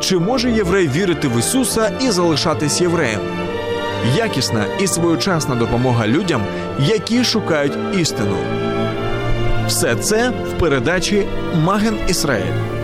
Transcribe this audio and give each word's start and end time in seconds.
Чи 0.00 0.18
може 0.18 0.50
єврей 0.50 0.88
вірити 0.88 1.28
в 1.28 1.38
Ісуса 1.38 1.92
і 2.00 2.10
залишатись 2.10 2.80
євреєм? 2.80 3.20
Якісна 4.16 4.64
і 4.80 4.86
своєчасна 4.86 5.54
допомога 5.54 6.06
людям, 6.06 6.42
які 6.78 7.24
шукають 7.24 7.78
істину. 8.00 8.36
Все 9.68 9.96
це 9.96 10.30
в 10.30 10.58
передачі 10.60 11.22
Маген 11.64 11.96
Ісраїль. 12.08 12.74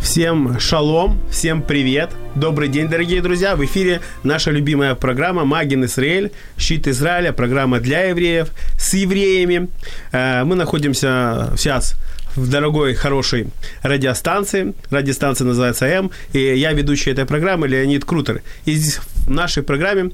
Всем 0.00 0.58
шалом, 0.58 1.20
всем 1.30 1.62
привет. 1.62 2.10
Добрый 2.34 2.68
день, 2.68 2.88
дорогие 2.88 3.20
друзья. 3.20 3.54
В 3.54 3.64
эфире 3.64 4.00
наша 4.24 4.50
любимая 4.50 4.94
программа 4.94 5.44
«Магин 5.44 5.84
Израиль. 5.84 6.28
Щит 6.58 6.86
Израиля». 6.88 7.32
Программа 7.32 7.78
для 7.80 8.10
евреев, 8.10 8.48
с 8.78 8.94
евреями. 8.94 9.68
Э, 10.12 10.44
Мы 10.44 10.54
находимся 10.56 11.52
сейчас 11.56 11.94
в 12.37 12.49
дорогой, 12.49 12.93
хорошей 12.93 13.47
радиостанции. 13.81 14.73
Радиостанция 14.89 15.45
называется 15.45 15.85
«М». 15.85 16.11
И 16.33 16.39
я 16.39 16.71
ведущий 16.71 17.11
этой 17.11 17.25
программы 17.25 17.67
Леонид 17.67 18.05
Крутер. 18.05 18.41
И 18.65 18.73
здесь 18.73 18.99
в 19.25 19.29
нашей 19.29 19.63
программе 19.63 20.11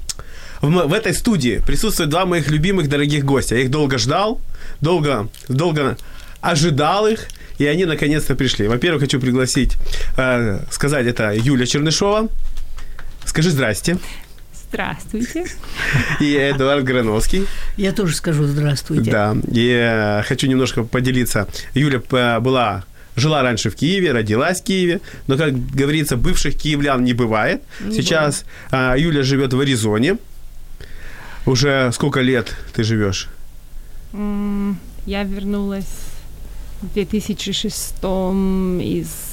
в, 0.62 0.70
в 0.70 0.94
этой 0.94 1.14
студии 1.14 1.62
присутствуют 1.66 2.09
два 2.09 2.25
моих 2.25 2.50
любимых 2.50 2.89
дорогих 2.89 3.25
гостя. 3.25 3.56
Я 3.56 3.64
их 3.64 3.72
долго 3.72 3.97
ждал, 3.97 4.42
долго, 4.81 5.28
долго 5.50 5.97
ожидал 6.42 7.08
их, 7.08 7.28
и 7.58 7.66
они 7.66 7.86
наконец-то 7.86 8.36
пришли. 8.36 8.67
Во-первых, 8.67 9.02
хочу 9.02 9.19
пригласить, 9.19 9.73
э, 10.17 10.59
сказать, 10.72 11.06
это 11.06 11.34
Юля 11.34 11.66
Чернышова. 11.66 12.30
Скажи 13.25 13.52
здрасте. 13.52 13.97
Здравствуйте. 14.73 15.45
И 16.19 16.33
Эдуард 16.33 16.83
Грановский. 16.83 17.45
Я 17.77 17.91
тоже 17.91 18.16
скажу 18.16 18.45
здравствуйте. 18.45 19.11
Да. 19.11 19.38
И 19.52 19.69
э, 19.69 20.23
хочу 20.23 20.47
немножко 20.47 20.83
поделиться. 20.83 21.47
Юля 21.75 22.02
э, 22.11 22.39
была 22.39 22.83
жила 23.16 23.44
раньше 23.44 23.69
в 23.69 23.75
Киеве, 23.75 24.13
родилась 24.13 24.61
в 24.61 24.63
Киеве, 24.63 25.01
но, 25.27 25.38
как 25.38 25.53
говорится, 25.53 26.17
бывших 26.17 26.57
киевлян 26.57 27.03
не 27.03 27.13
бывает. 27.13 27.61
Сейчас 27.91 28.45
э, 28.71 28.95
Юля 28.97 29.21
живет 29.21 29.53
в 29.53 29.59
Аризоне. 29.59 30.17
Уже 31.45 31.91
сколько 31.94 32.21
лет 32.21 32.55
ты 32.73 32.83
живешь? 32.83 33.27
Я 35.05 35.23
вернулась 35.23 35.85
в 36.81 36.91
2006 36.95 37.94
из 38.81 39.33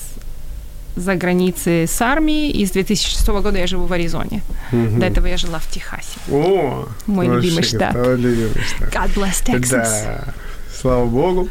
за 0.97 1.15
границы 1.15 1.87
с 1.87 2.01
армии, 2.01 2.51
и 2.51 2.67
с 2.67 2.71
2006 2.71 3.29
года 3.29 3.59
я 3.59 3.67
живу 3.67 3.87
в 3.87 3.93
Аризоне. 3.93 4.43
До 4.73 5.07
этого 5.07 5.27
я 5.27 5.37
жила 5.37 5.59
в 5.59 5.69
Техасе. 5.71 6.19
О, 6.31 6.89
Мой 7.07 7.27
любимый 7.27 7.63
штат. 7.63 7.95
любимый 7.95 8.63
штат. 8.67 8.93
God 8.95 9.15
bless 9.15 9.45
Texas. 9.45 9.71
Да, 9.71 10.35
слава 10.81 11.07
богу. 11.07 11.49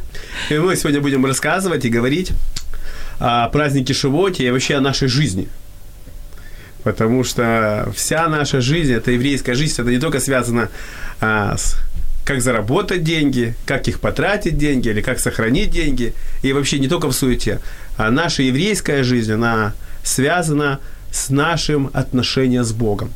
И 0.50 0.58
мы 0.58 0.76
сегодня 0.76 1.02
будем 1.02 1.26
рассказывать 1.26 1.86
и 1.86 1.90
говорить 1.90 2.32
о 3.20 3.50
празднике 3.50 3.94
Шивоте 3.94 4.46
и 4.46 4.52
вообще 4.52 4.76
о 4.76 4.82
нашей 4.82 5.08
жизни. 5.08 5.48
Потому 6.84 7.24
что 7.26 7.92
вся 7.96 8.28
наша 8.30 8.62
жизнь, 8.62 8.94
это 8.94 9.12
еврейская 9.12 9.54
жизнь, 9.54 9.82
это 9.82 9.90
не 9.90 10.00
только 10.00 10.20
связано 10.20 10.70
а, 11.20 11.58
с 11.58 11.76
как 12.30 12.42
заработать 12.42 13.04
деньги, 13.04 13.56
как 13.66 13.88
их 13.88 14.00
потратить 14.00 14.56
деньги 14.56 14.88
или 14.90 15.02
как 15.02 15.20
сохранить 15.20 15.72
деньги. 15.72 16.14
И 16.44 16.54
вообще 16.54 16.78
не 16.78 16.88
только 16.88 17.08
в 17.08 17.14
суете. 17.14 17.60
А 18.00 18.12
наша 18.12 18.44
еврейская 18.44 19.04
жизнь, 19.04 19.34
она 19.34 19.74
связана 20.04 20.80
с 21.12 21.30
нашим 21.30 21.90
отношением 21.92 22.64
с 22.64 22.72
Богом. 22.72 23.12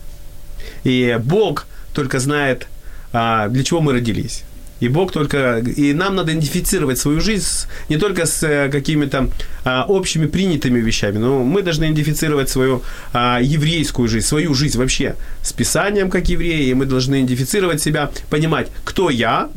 И 0.83 1.17
Бог 1.23 1.67
только 1.93 2.19
знает, 2.19 2.67
а, 3.13 3.47
для 3.47 3.63
чего 3.63 3.79
мы 3.79 3.93
родились. 3.93 4.43
И 4.81 4.89
Бог 4.89 5.13
только... 5.13 5.59
И 5.59 5.93
нам 5.93 6.17
надо 6.17 6.33
идентифицировать 6.33 6.99
свою 6.99 7.21
жизнь 7.21 7.47
не 7.87 7.95
только 7.95 8.25
с 8.25 8.43
э, 8.43 8.67
какими-то 8.69 9.29
а, 9.63 9.85
общими 9.87 10.25
принятыми 10.25 10.81
вещами, 10.81 11.17
но 11.17 11.43
мы 11.45 11.61
должны 11.61 11.85
идентифицировать 11.85 12.49
свою 12.49 12.81
а, 13.13 13.39
еврейскую 13.41 14.09
жизнь, 14.09 14.27
свою 14.27 14.53
жизнь 14.53 14.77
вообще 14.77 15.15
с 15.41 15.53
Писанием, 15.53 16.09
как 16.09 16.27
евреи, 16.27 16.67
и 16.67 16.73
мы 16.73 16.85
должны 16.85 17.21
идентифицировать 17.21 17.81
себя, 17.81 18.11
понимать, 18.29 18.67
кто 18.83 19.09
я, 19.09 19.49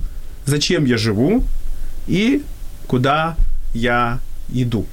зачем 0.45 0.85
я 0.85 0.97
живу 0.97 1.43
и 2.07 2.45
куда 2.87 3.35
я 3.75 4.21
иду. 4.55 4.87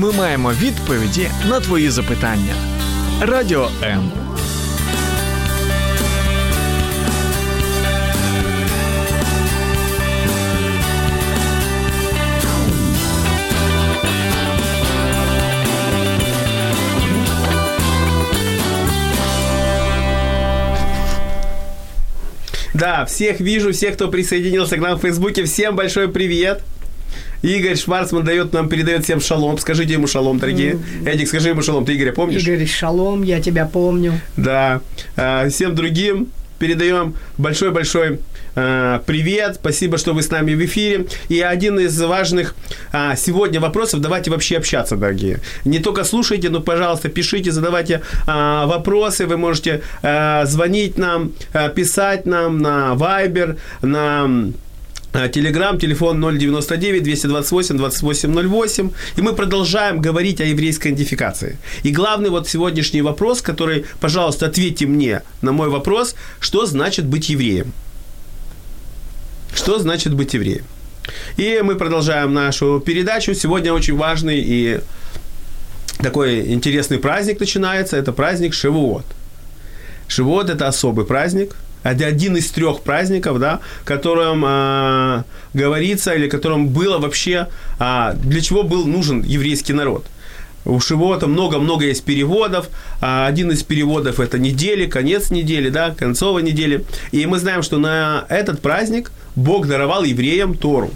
Ми 0.00 0.12
маємо 0.12 0.52
відповіді 0.52 1.30
на 1.48 1.60
твої 1.60 1.90
запитання. 1.90 2.54
Радіо 3.20 3.68
М. 3.82 4.12
Да, 22.74 23.04
всех 23.04 23.40
вижу, 23.40 23.70
всех, 23.70 23.94
кто 23.94 24.10
присоединился 24.10 24.76
к 24.76 24.82
нам 24.82 24.98
в 24.98 25.00
Фейсбуке, 25.00 25.44
всем 25.44 25.76
большой 25.76 26.08
привет. 26.08 26.60
Игорь 27.41 27.75
Шварцман 27.75 28.23
дает 28.23 28.53
нам, 28.53 28.69
передает 28.69 29.03
всем 29.03 29.19
шалом. 29.19 29.57
Скажите 29.57 29.93
ему 29.93 30.07
шалом, 30.07 30.39
дорогие. 30.39 30.79
Эдик, 31.05 31.27
скажи 31.27 31.49
ему 31.49 31.61
шалом. 31.61 31.85
Ты 31.85 31.95
Игоря 31.95 32.13
помнишь? 32.13 32.41
Игорь, 32.45 32.67
шалом, 32.67 33.23
я 33.23 33.41
тебя 33.41 33.65
помню. 33.65 34.19
Да. 34.37 34.81
А, 35.15 35.49
Всем 35.49 35.75
другим 35.75 36.29
передаем 36.59 37.15
большой-большой 37.39 38.19
а, 38.55 39.01
привет. 39.07 39.55
Спасибо, 39.55 39.97
что 39.97 40.13
вы 40.13 40.21
с 40.21 40.29
нами 40.29 40.53
в 40.53 40.63
эфире. 40.63 41.07
И 41.27 41.41
один 41.41 41.79
из 41.79 41.99
важных 41.99 42.55
а, 42.91 43.15
сегодня 43.15 43.59
вопросов. 43.59 43.99
Давайте 43.99 44.29
вообще 44.29 44.57
общаться, 44.57 44.95
дорогие. 44.95 45.39
Не 45.65 45.79
только 45.79 46.03
слушайте, 46.03 46.49
но, 46.49 46.59
пожалуйста, 46.59 47.09
пишите, 47.09 47.51
задавайте 47.51 48.01
а, 48.27 48.67
вопросы. 48.67 49.25
Вы 49.25 49.37
можете 49.37 49.81
звонить 50.01 50.97
нам, 50.97 51.31
писать 51.75 52.25
нам 52.25 52.59
на 52.59 52.93
Viber, 52.95 53.57
на 53.81 54.51
Телеграм, 55.13 55.77
телефон 55.77 56.21
099 56.21 57.03
228 57.03 57.77
2808. 57.77 58.91
И 59.17 59.21
мы 59.21 59.33
продолжаем 59.33 59.99
говорить 59.99 60.39
о 60.39 60.45
еврейской 60.45 60.89
идентификации. 60.89 61.57
И 61.83 61.91
главный 61.91 62.29
вот 62.29 62.47
сегодняшний 62.47 63.01
вопрос, 63.01 63.41
который, 63.41 63.85
пожалуйста, 63.99 64.45
ответьте 64.45 64.85
мне 64.85 65.21
на 65.41 65.51
мой 65.51 65.69
вопрос, 65.69 66.15
что 66.39 66.65
значит 66.65 67.05
быть 67.05 67.29
евреем? 67.29 67.73
Что 69.53 69.79
значит 69.79 70.13
быть 70.13 70.33
евреем? 70.33 70.63
И 71.35 71.61
мы 71.61 71.75
продолжаем 71.75 72.33
нашу 72.33 72.79
передачу. 72.79 73.33
Сегодня 73.33 73.73
очень 73.73 73.97
важный 73.97 74.39
и 74.39 74.79
такой 75.97 76.53
интересный 76.53 76.99
праздник 76.99 77.39
начинается. 77.39 77.97
Это 77.97 78.13
праздник 78.13 78.53
Шивуот. 78.53 79.05
Шивот– 80.07 80.49
это 80.49 80.67
особый 80.67 81.05
праздник. 81.05 81.55
Это 81.83 82.05
один 82.05 82.37
из 82.37 82.49
трех 82.51 82.81
праздников, 82.81 83.39
да, 83.39 83.59
которым 83.85 84.43
а, 84.45 85.23
говорится, 85.53 86.13
или 86.13 86.27
которым 86.27 86.67
было 86.69 86.99
вообще, 86.99 87.47
а, 87.79 88.13
для 88.13 88.41
чего 88.41 88.63
был 88.63 88.85
нужен 88.85 89.23
еврейский 89.23 89.73
народ. 89.73 90.05
У 90.63 90.79
Шивота 90.79 91.25
много-много 91.25 91.85
есть 91.85 92.03
переводов. 92.03 92.69
А, 93.01 93.25
Один 93.25 93.51
из 93.51 93.63
переводов– 93.63 94.19
это 94.19 94.37
недели, 94.37 94.85
конец 94.85 95.31
недели, 95.31 95.69
да, 95.69 95.95
концовой 95.97 96.43
недели. 96.43 96.85
И 97.11 97.25
мы 97.25 97.39
знаем, 97.39 97.63
что 97.63 97.79
на 97.79 98.25
этот 98.29 98.61
праздник 98.61 99.11
Бог 99.35 99.67
даровал 99.67 100.03
евреям 100.03 100.53
Тору. 100.53 100.91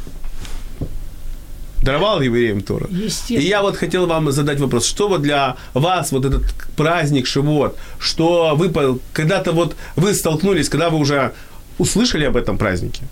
Даровал 1.86 2.22
евреям 2.22 2.62
Тору. 2.62 2.90
И 3.30 3.42
я 3.42 3.62
вот 3.62 3.78
хотел 3.78 4.08
вам 4.08 4.32
задать 4.32 4.60
вопрос, 4.60 4.88
что 4.88 5.08
вот 5.08 5.22
для 5.22 5.56
вас 5.74 6.12
вот 6.12 6.26
этот 6.26 6.44
праздник 6.76 7.28
Шивот, 7.28 7.78
что 8.00 8.56
вы 8.56 8.72
когда-то 9.14 9.52
вот 9.52 9.76
вы 9.96 10.16
столкнулись, 10.16 10.68
когда 10.68 10.90
вы 10.90 10.98
уже 10.98 11.32
услышали 11.78 12.26
об 12.26 12.38
этом 12.38 12.58
празднике? 12.58 13.04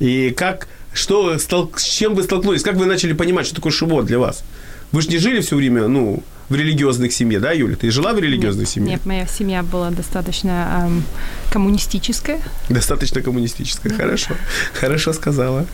И 0.00 0.34
как, 0.36 0.66
что, 0.92 1.38
с 1.38 1.82
чем 1.82 2.14
вы 2.16 2.24
столкнулись? 2.24 2.62
Как 2.62 2.74
вы 2.74 2.86
начали 2.86 3.12
понимать, 3.12 3.46
что 3.46 3.54
такое 3.54 3.72
Шивот 3.72 4.06
для 4.06 4.18
вас? 4.18 4.42
Вы 4.90 5.02
же 5.02 5.08
не 5.08 5.18
жили 5.18 5.40
все 5.40 5.54
время, 5.54 5.86
ну, 5.86 6.22
в 6.48 6.54
религиозных 6.54 7.12
семье, 7.12 7.38
да, 7.38 7.52
Юля? 7.52 7.76
Ты 7.76 7.90
жила 7.92 8.12
в 8.12 8.18
религиозной 8.18 8.64
нет, 8.64 8.68
семье? 8.68 8.90
Нет, 8.90 9.06
моя 9.06 9.26
семья 9.26 9.62
была 9.62 9.90
достаточно 9.90 10.84
эм, 10.86 11.04
коммунистическая. 11.52 12.40
Достаточно 12.68 13.22
коммунистическая. 13.22 13.90
Хорошо. 13.90 14.34
Хорошо 14.74 15.12
сказала. 15.12 15.66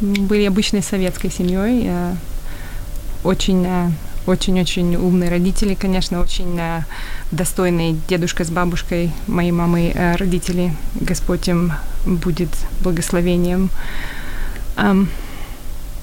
Были 0.00 0.44
обычной 0.46 0.82
советской 0.82 1.30
семьей. 1.30 1.84
э, 1.86 2.14
Очень, 3.24 3.66
э, 3.66 3.90
очень-очень 4.26 4.96
умные 4.96 5.28
родители, 5.30 5.74
конечно, 5.74 6.20
очень 6.20 6.58
э, 6.58 6.84
достойный 7.32 7.96
дедушка 8.08 8.44
с 8.44 8.50
бабушкой 8.50 9.10
моей 9.26 9.52
мамы, 9.52 9.92
э, 9.94 10.16
родители. 10.16 10.72
Господь 11.00 11.48
им 11.48 11.72
будет 12.06 12.48
благословением. 12.82 13.70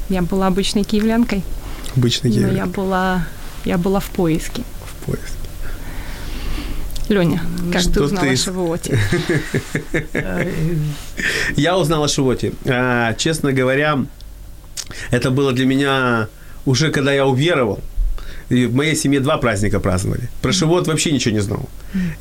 Я 0.10 0.22
была 0.22 0.48
обычной 0.48 0.84
киевлянкой, 0.84 1.44
Обычный 1.96 2.30
но 2.30 2.36
еврей 2.38 2.58
я 2.58 2.66
была, 2.66 3.26
я 3.66 3.78
была 3.78 4.00
в 4.00 4.10
поиске. 4.10 4.62
в 4.86 5.06
поезде. 5.06 5.37
Леня, 7.10 7.42
как 7.72 7.82
Что 7.82 7.94
ты 7.94 8.04
узнала 8.04 8.28
ты 8.28 8.36
о? 8.36 8.94
Э, 10.14 10.52
Я 11.56 11.78
узнал 11.78 12.04
о 12.04 12.08
Шивоте. 12.08 12.54
А, 12.66 13.14
Честно 13.14 13.54
говоря, 13.54 14.00
это 15.12 15.32
было 15.32 15.54
для 15.54 15.66
меня 15.66 16.28
уже 16.66 16.92
когда 16.92 17.14
я 17.14 17.26
уверовал. 17.26 17.80
И 18.50 18.66
в 18.66 18.76
моей 18.76 18.96
семье 18.96 19.20
два 19.20 19.38
праздника 19.38 19.80
праздновали. 19.80 20.30
Про 20.42 20.54
Шивот 20.54 20.88
вообще 20.88 21.12
ничего 21.12 21.36
не 21.36 21.42
знал. 21.42 21.70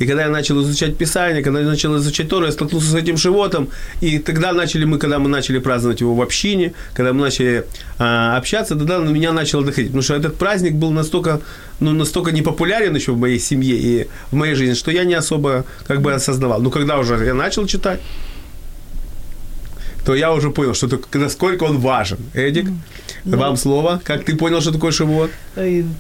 И 0.01 0.07
когда 0.07 0.23
я 0.25 0.29
начал 0.29 0.61
изучать 0.63 0.97
Писание, 0.99 1.43
когда 1.43 1.61
я 1.61 1.67
начал 1.67 1.97
изучать 1.97 2.29
Тору, 2.29 2.47
я 2.47 2.53
столкнулся 2.53 2.91
с 2.91 2.95
этим 2.95 3.17
Шивотом. 3.17 3.69
И 4.01 4.19
тогда 4.19 4.53
начали 4.53 4.85
мы, 4.85 4.99
когда 4.99 5.19
мы 5.19 5.29
начали 5.29 5.59
праздновать 5.59 6.01
его 6.01 6.15
в 6.15 6.21
общине, 6.21 6.73
когда 6.95 7.13
мы 7.13 7.21
начали 7.21 7.65
а, 7.99 8.37
общаться, 8.37 8.75
тогда 8.75 8.99
на 8.99 9.11
меня 9.11 9.33
начало 9.33 9.65
доходить. 9.65 9.91
Потому 9.91 10.03
что 10.03 10.15
этот 10.15 10.37
праздник 10.37 10.75
был 10.75 10.91
настолько, 10.91 11.41
ну, 11.81 11.93
настолько 11.93 12.33
непопулярен 12.33 12.97
еще 12.97 13.13
в 13.13 13.19
моей 13.19 13.39
семье 13.39 13.77
и 13.77 14.09
в 14.31 14.35
моей 14.35 14.55
жизни, 14.55 14.75
что 14.75 14.91
я 14.91 15.05
не 15.05 15.15
особо 15.15 15.65
как 15.87 16.01
бы 16.01 16.13
осознавал. 16.13 16.61
Но 16.61 16.71
когда 16.71 16.99
уже 16.99 17.15
я 17.25 17.35
начал 17.35 17.67
читать, 17.67 18.01
то 20.07 20.15
я 20.15 20.33
уже 20.33 20.51
понял, 20.51 20.73
что 20.75 20.87
это, 20.87 21.19
насколько 21.19 21.65
он 21.65 21.79
важен. 21.79 22.19
Эдик, 22.33 22.67
вам 23.25 23.57
слово. 23.57 24.01
Как 24.05 24.25
ты 24.25 24.37
понял, 24.37 24.61
что 24.61 24.73
такое 24.73 24.93
Шивот? 24.93 25.31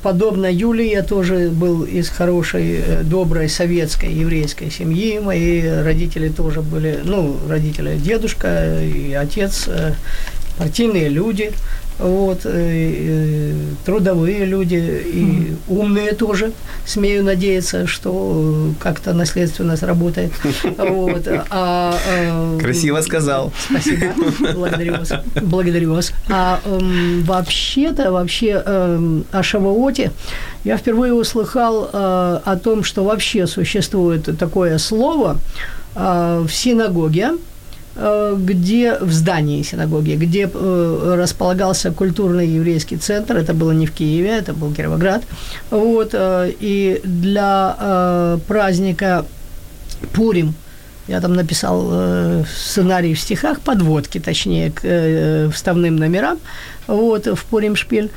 Подобно 0.02 0.46
Юле, 0.46 0.88
я 0.88 1.02
тоже 1.02 1.50
был 1.50 1.82
из 1.82 2.08
хорошей, 2.08 2.76
э, 2.86 3.02
доброй 3.02 3.48
советской 3.48 4.12
еврейской 4.12 4.70
семьи. 4.70 5.18
Мои 5.18 5.60
родители 5.82 6.28
тоже 6.28 6.60
были, 6.60 7.00
ну, 7.04 7.36
родители 7.48 7.96
дедушка 7.96 8.80
и 8.80 9.12
отец, 9.12 9.64
э, 9.66 9.94
партийные 10.56 11.08
люди, 11.08 11.52
вот, 11.98 12.44
э, 12.44 12.50
э, 12.52 13.54
трудовые 13.86 14.44
люди 14.44 15.02
и 15.06 15.56
умные 15.68 16.12
тоже. 16.12 16.52
Смею 16.84 17.24
надеяться, 17.24 17.86
что 17.86 18.70
э, 18.70 18.82
как-то 18.82 19.12
наследственность 19.14 19.82
работает. 19.82 20.32
Вот. 20.76 21.26
А, 21.50 21.96
э, 22.06 22.58
Красиво 22.60 23.00
сказал. 23.00 23.52
Спасибо. 23.58 24.06
Благодарю 24.54 24.96
вас. 24.98 25.12
Благодарю 25.42 25.94
вас. 25.94 26.12
А 26.28 26.60
эм, 26.64 27.22
вообще-то, 27.24 28.12
вообще 28.12 28.62
эм, 28.64 29.24
о 29.32 29.42
Шавуоте 29.42 30.12
я 30.64 30.76
впервые 30.76 31.12
услыхал 31.14 31.88
о 31.92 32.58
том, 32.62 32.84
что 32.84 33.04
вообще 33.04 33.46
существует 33.46 34.38
такое 34.38 34.78
слово 34.78 35.38
в 35.94 36.48
синагоге, 36.50 37.30
где 37.96 38.98
в 39.00 39.10
здании 39.12 39.62
синагоги, 39.62 40.16
где 40.16 40.50
э, 40.52 41.14
располагался 41.18 41.90
культурный 41.90 42.46
еврейский 42.46 42.98
центр, 42.98 43.36
это 43.36 43.54
было 43.54 43.72
не 43.72 43.86
в 43.86 43.92
Киеве, 43.92 44.30
это 44.30 44.52
был 44.52 44.74
Кировоград, 44.74 45.22
вот, 45.70 46.10
э, 46.12 46.52
и 46.60 47.00
для 47.04 47.76
э, 47.78 48.38
праздника 48.46 49.24
Пурим 50.12 50.54
я 51.08 51.20
там 51.20 51.34
написал 51.34 51.88
э, 51.90 52.44
сценарий 52.52 53.14
в 53.14 53.20
стихах, 53.20 53.60
подводки, 53.60 54.18
точнее, 54.18 54.72
к 54.72 54.80
э, 54.82 55.48
вставным 55.52 55.96
номерам, 55.96 56.38
вот, 56.86 57.26
в 57.26 57.44
Пуримшпиль. 57.44 58.10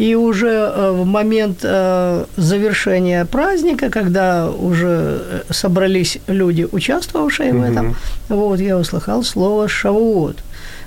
И 0.00 0.14
уже 0.14 0.48
э, 0.48 0.92
в 0.92 1.04
момент 1.04 1.58
э, 1.62 2.24
завершения 2.36 3.26
праздника, 3.26 3.90
когда 3.90 4.48
уже 4.48 4.86
э, 4.88 5.52
собрались 5.52 6.18
люди, 6.26 6.66
участвовавшие 6.72 7.52
в 7.52 7.62
этом, 7.62 7.96
вот, 8.30 8.60
я 8.60 8.78
услыхал 8.78 9.22
слово 9.22 9.68
«шавуот». 9.68 10.36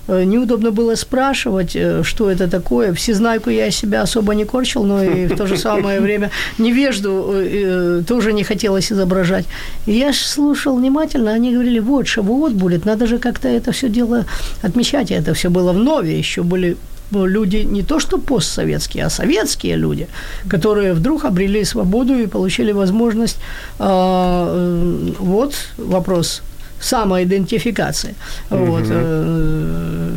Неудобно 0.07 0.71
было 0.71 0.95
спрашивать, 0.95 1.77
что 2.01 2.29
это 2.29 2.49
такое. 2.49 2.91
Всезнайку 2.93 3.49
я 3.51 3.71
себя 3.71 4.01
особо 4.01 4.35
не 4.35 4.45
корчил, 4.45 4.83
но 4.83 5.01
и 5.01 5.27
в 5.27 5.37
то 5.37 5.47
же 5.47 5.57
самое 5.57 6.01
время 6.01 6.29
невежду 6.57 8.03
тоже 8.05 8.33
не 8.33 8.43
хотелось 8.43 8.91
изображать. 8.91 9.45
Я 9.85 10.11
слушал 10.11 10.75
внимательно, 10.75 11.31
они 11.31 11.53
говорили, 11.53 11.79
вот, 11.79 12.07
шавуот 12.07 12.51
будет, 12.51 12.85
надо 12.85 13.07
же 13.07 13.17
как-то 13.17 13.47
это 13.47 13.71
все 13.71 13.89
дело 13.89 14.25
отмечать. 14.61 15.11
И 15.11 15.13
это 15.13 15.33
все 15.33 15.49
было 15.49 15.71
в 15.71 15.77
нове, 15.77 16.17
еще 16.17 16.41
были 16.41 16.75
люди 17.11 17.57
не 17.57 17.83
то 17.83 17.99
что 17.99 18.17
постсоветские, 18.17 19.05
а 19.05 19.09
советские 19.09 19.75
люди, 19.75 20.07
которые 20.49 20.93
вдруг 20.93 21.25
обрели 21.25 21.63
свободу 21.63 22.15
и 22.15 22.27
получили 22.27 22.71
возможность, 22.71 23.37
а, 23.79 24.49
э, 24.49 25.11
вот 25.19 25.55
вопрос 25.77 26.41
самоидентификации. 26.79 28.15
Вот, 28.49 28.83
э, 28.87 30.15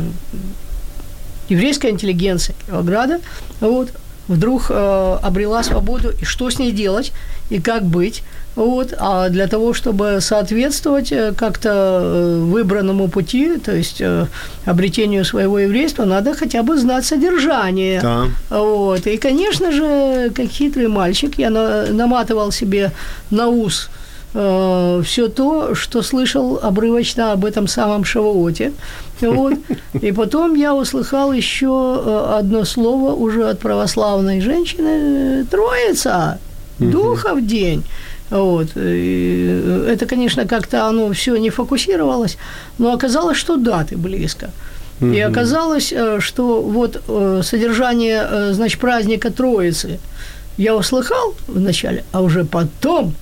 еврейская 1.49 1.91
интеллигенция 1.91 2.55
Кировограда 2.65 3.19
вот, 3.61 3.89
вдруг 4.27 4.67
э, 4.69 5.17
обрела 5.23 5.63
свободу, 5.63 6.09
и 6.21 6.25
что 6.25 6.49
с 6.49 6.59
ней 6.59 6.71
делать, 6.71 7.11
и 7.49 7.59
как 7.61 7.83
быть. 7.83 8.23
Вот, 8.55 8.93
а 8.97 9.29
для 9.29 9.47
того, 9.47 9.73
чтобы 9.73 10.17
соответствовать 10.19 11.11
э, 11.11 11.31
как-то 11.37 11.69
э, 11.69 12.39
выбранному 12.39 13.07
пути, 13.07 13.57
то 13.57 13.75
есть 13.75 14.01
э, 14.01 14.25
обретению 14.65 15.25
своего 15.25 15.59
еврейства, 15.59 16.05
надо 16.05 16.33
хотя 16.33 16.63
бы 16.63 16.75
знать 16.77 17.05
содержание. 17.05 18.01
Да. 18.01 18.25
Вот. 18.49 19.05
И, 19.05 19.17
конечно 19.17 19.71
же, 19.71 20.31
как 20.35 20.47
хитрый 20.47 20.87
мальчик, 20.87 21.37
я 21.37 21.49
на- 21.51 21.85
наматывал 21.93 22.51
себе 22.51 22.91
на 23.29 23.47
ус 23.47 23.89
все 25.03 25.29
то, 25.29 25.73
что 25.73 26.03
слышал 26.03 26.59
обрывочно 26.61 27.31
об 27.31 27.43
этом 27.43 27.67
самом 27.67 28.03
Шавуоте. 28.03 28.71
Вот. 29.21 29.53
И 30.01 30.11
потом 30.11 30.55
я 30.55 30.75
услыхал 30.75 31.33
еще 31.33 32.01
э, 32.05 32.37
одно 32.39 32.65
слово 32.65 33.13
уже 33.13 33.49
от 33.49 33.59
православной 33.59 34.41
женщины 34.41 35.41
э, 35.41 35.45
«Троица», 35.49 36.39
«Духов 36.79 37.45
день». 37.45 37.83
Вот. 38.29 38.67
И 38.75 39.85
это, 39.87 40.05
конечно, 40.05 40.45
как-то 40.45 40.85
оно 40.85 41.11
все 41.13 41.37
не 41.37 41.49
фокусировалось, 41.49 42.37
но 42.77 42.93
оказалось, 42.93 43.37
что 43.37 43.57
даты 43.57 43.97
близко. 43.97 44.51
И 44.99 45.19
оказалось, 45.19 45.93
э, 45.93 46.19
что 46.19 46.61
вот 46.61 47.01
э, 47.07 47.41
содержание, 47.43 48.27
э, 48.29 48.53
значит, 48.53 48.79
праздника 48.79 49.31
Троицы 49.31 49.99
я 50.57 50.75
услыхал 50.75 51.35
вначале, 51.47 52.03
а 52.11 52.21
уже 52.21 52.45
потом 52.45 53.13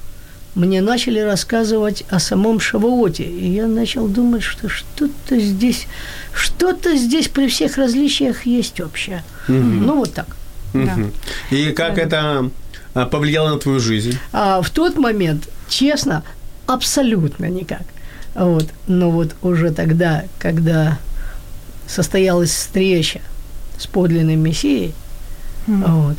мне 0.55 0.81
начали 0.81 1.19
рассказывать 1.19 2.03
о 2.09 2.19
самом 2.19 2.59
Шавуоте. 2.59 3.23
И 3.23 3.51
я 3.51 3.67
начал 3.67 4.07
думать, 4.07 4.41
что 4.41 4.69
что-то 4.69 5.37
здесь, 5.37 5.87
что-то 6.33 6.95
здесь 6.95 7.27
при 7.27 7.47
всех 7.47 7.77
различиях 7.77 8.45
есть 8.45 8.79
общее. 8.79 9.23
Ну, 9.47 9.97
вот 9.97 10.13
так. 10.13 10.35
Да. 10.73 10.79
Мгм. 10.79 11.11
И 11.51 11.71
как 11.71 11.97
это 11.97 12.49
а, 12.93 13.05
повлияло 13.05 13.49
на 13.49 13.59
твою 13.59 13.79
жизнь? 13.79 14.17
А 14.33 14.61
в 14.61 14.69
тот 14.69 14.97
момент, 14.97 15.47
честно, 15.69 16.23
абсолютно 16.65 17.45
никак. 17.45 17.83
Вот. 18.33 18.67
Но 18.87 19.11
вот 19.11 19.35
уже 19.41 19.71
тогда, 19.71 20.23
когда 20.39 20.97
состоялась 21.87 22.51
встреча 22.51 23.21
с 23.77 23.87
подлинным 23.87 24.39
Мессией, 24.41 24.93
вот, 25.67 26.17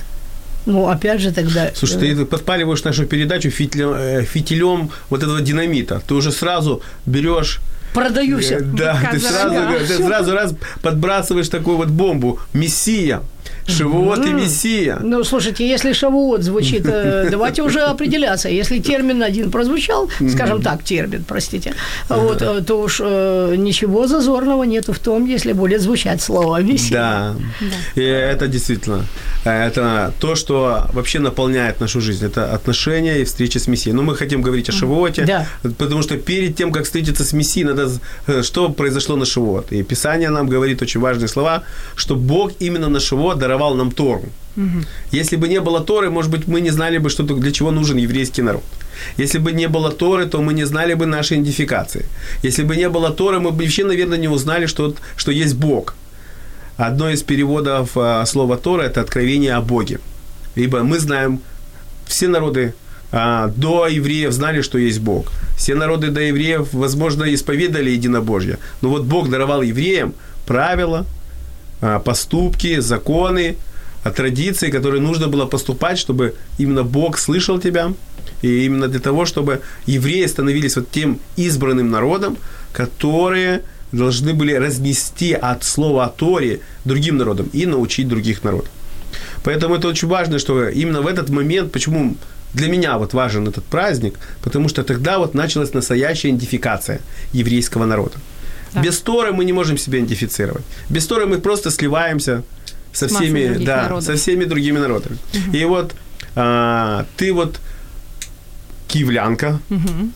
ну, 0.67 0.89
опять 0.89 1.21
же 1.21 1.33
тогда... 1.33 1.71
Слушай, 1.75 2.13
э, 2.13 2.17
ты 2.17 2.25
подпаливаешь 2.25 2.85
нашу 2.85 3.07
передачу 3.07 3.51
фитилем, 3.51 3.95
э, 3.95 4.23
фитилем 4.25 4.91
вот 5.09 5.23
этого 5.23 5.41
динамита. 5.41 6.03
Ты 6.07 6.15
уже 6.15 6.33
сразу 6.33 6.83
берешь 7.07 7.61
продаю 7.97 8.39
все. 8.41 8.57
Э, 8.57 8.61
Да, 8.61 9.01
ты 9.11 9.19
сразу, 9.19 9.55
ты 9.87 9.97
сразу 10.05 10.33
раз 10.35 10.55
подбрасываешь 10.83 11.49
такую 11.49 11.77
вот 11.77 11.89
бомбу. 11.89 12.39
Мессия. 12.53 13.23
Шивот 13.67 14.25
и 14.27 14.33
Мессия. 14.33 14.99
Ну, 15.03 15.25
слушайте, 15.25 15.69
если 15.69 15.93
шавуот 15.93 16.43
звучит, 16.43 16.87
э, 16.87 17.29
давайте 17.31 17.63
уже 17.63 17.81
определяться. 17.81 18.49
Если 18.49 18.79
термин 18.79 19.23
один 19.23 19.51
прозвучал, 19.51 20.09
скажем 20.33 20.63
так, 20.63 20.83
термин, 20.85 21.25
простите, 21.27 21.75
вот, 22.09 22.43
э, 22.43 22.63
то 22.63 22.81
уж 22.81 23.01
э, 23.03 23.55
ничего 23.57 24.07
зазорного 24.07 24.65
нету 24.65 24.93
в 24.93 24.99
том, 24.99 25.27
если 25.27 25.53
будет 25.53 25.81
звучать 25.81 26.23
слово 26.23 26.63
«мессия». 26.63 26.97
Да. 26.97 27.35
И 27.95 28.03
это 28.03 28.47
действительно, 28.49 29.05
это 29.45 30.13
то, 30.21 30.35
что 30.35 30.87
вообще 30.93 31.19
наполняет 31.19 31.81
нашу 31.81 32.01
жизнь. 32.01 32.25
Это 32.25 32.55
отношения 32.55 33.19
и 33.21 33.25
встреча 33.25 33.59
с 33.59 33.67
Мессией. 33.69 33.95
Но 33.95 34.03
мы 34.03 34.15
хотим 34.17 34.43
говорить 34.43 34.69
о 34.69 34.73
Шивоте, 34.73 35.25
Да. 35.25 35.47
потому 35.79 36.03
что 36.03 36.17
перед 36.17 36.57
тем, 36.57 36.73
как 36.73 36.85
встретиться 36.85 37.25
с 37.25 37.33
Мессией, 37.33 37.67
надо, 37.67 37.91
что 38.43 38.69
произошло 38.69 39.17
на 39.17 39.25
Шивот. 39.25 39.73
И 39.73 39.83
Писание 39.83 40.31
нам 40.31 40.49
говорит 40.49 40.83
очень 40.83 41.01
важные 41.01 41.29
слова, 41.29 41.63
что 41.97 42.15
Бог 42.15 42.53
именно 42.61 42.89
на 42.89 43.01
Шивот 43.01 43.39
даровал 43.39 43.56
нам 43.75 43.91
Тору. 43.91 44.23
Если 45.13 45.37
бы 45.37 45.49
не 45.49 45.61
было 45.61 45.81
Торы, 45.81 46.11
может 46.11 46.31
быть, 46.31 46.49
мы 46.49 46.61
не 46.63 46.71
знали 46.71 46.99
бы, 46.99 47.11
что, 47.11 47.25
то- 47.25 47.35
для 47.35 47.53
чего 47.53 47.71
нужен 47.71 47.99
еврейский 47.99 48.43
народ. 48.43 48.63
Если 49.19 49.39
бы 49.39 49.53
не 49.53 49.69
было 49.69 49.91
Торы, 49.91 50.27
то 50.27 50.41
мы 50.41 50.55
не 50.55 50.67
знали 50.67 50.95
бы 50.95 51.05
нашей 51.07 51.37
идентификации. 51.37 52.05
Если 52.45 52.65
бы 52.65 52.77
не 52.77 52.89
было 52.89 53.11
Торы, 53.11 53.39
мы 53.39 53.51
бы 53.51 53.65
вообще, 53.65 53.85
наверное, 53.85 54.19
не 54.19 54.29
узнали, 54.29 54.67
что, 54.67 54.95
что 55.17 55.31
есть 55.33 55.55
Бог. 55.57 55.95
одно 56.79 57.11
из 57.11 57.23
переводов 57.23 57.91
а, 57.97 58.25
слова 58.27 58.57
Тора– 58.57 58.83
это 58.85 59.01
откровение 59.01 59.55
о 59.57 59.61
Боге. 59.61 59.99
Ибо 60.57 60.83
мы 60.83 60.99
знаем, 60.99 61.41
все 62.07 62.29
народы 62.29 62.73
а, 63.13 63.49
до 63.57 63.87
евреев 63.89 64.33
знали, 64.33 64.63
что 64.63 64.79
есть 64.79 65.01
Бог. 65.01 65.33
Все 65.59 65.75
народы 65.75 66.11
до 66.11 66.21
евреев, 66.21 66.69
возможно, 66.73 67.25
исповедали 67.35 67.91
единобожье. 67.91 68.57
Но 68.83 68.89
вот 68.89 69.05
Бог 69.05 69.29
даровал 69.31 69.63
евреям 69.63 70.13
правила, 70.47 71.05
поступки, 71.81 72.81
законы, 72.81 73.57
а, 74.05 74.11
традиции, 74.11 74.71
которые 74.71 75.01
нужно 75.01 75.29
было 75.29 75.47
поступать, 75.47 75.99
чтобы 75.99 76.35
именно 76.59 76.85
Бог 76.85 77.19
слышал 77.19 77.59
тебя, 77.59 77.93
и 78.43 78.65
именно 78.65 78.89
для 78.89 79.01
того, 79.01 79.27
чтобы 79.27 79.61
евреи 79.87 80.27
становились 80.27 80.77
вот 80.77 80.91
тем 80.91 81.19
избранным 81.37 81.91
народом, 81.91 82.37
которые 82.73 83.63
должны 83.93 84.33
были 84.35 84.53
разнести 84.53 85.33
от 85.33 85.65
слова 85.65 86.05
о 86.05 86.09
Торе 86.09 86.61
другим 86.85 87.17
народам 87.17 87.49
и 87.53 87.67
научить 87.67 88.09
других 88.09 88.45
народов. 88.45 88.71
Поэтому 89.43 89.75
это 89.75 89.89
очень 89.89 90.09
важно, 90.09 90.39
что 90.39 90.69
именно 90.69 91.03
в 91.03 91.07
этот 91.07 91.31
момент, 91.31 91.73
почему 91.73 92.17
для 92.55 92.69
меня 92.69 92.99
вот 92.99 93.13
важен 93.13 93.49
этот 93.49 93.65
праздник, 93.65 94.19
потому 94.43 94.69
что 94.69 94.83
тогда 94.83 95.19
вот 95.19 95.35
началась 95.35 95.75
настоящая 95.75 96.31
идентификация 96.31 97.01
еврейского 97.33 97.87
народа. 97.87 98.17
Да. 98.73 98.83
Без 98.83 99.01
Торы 99.01 99.33
мы 99.33 99.45
не 99.45 99.53
можем 99.53 99.79
себя 99.79 99.99
идентифицировать. 99.99 100.65
Без 100.89 101.07
Торы 101.07 101.27
мы 101.27 101.39
просто 101.39 101.71
сливаемся 101.71 102.43
со 102.93 103.09
всеми, 103.09 103.65
да, 103.65 103.83
народов. 103.83 104.05
со 104.05 104.17
всеми 104.17 104.45
другими 104.45 104.79
народами. 104.79 105.19
Угу. 105.35 105.57
И 105.57 105.65
вот 105.65 105.95
а, 106.35 107.07
ты 107.17 107.33
вот 107.33 107.61
киевлянка, 108.89 109.61
угу. 109.71 110.11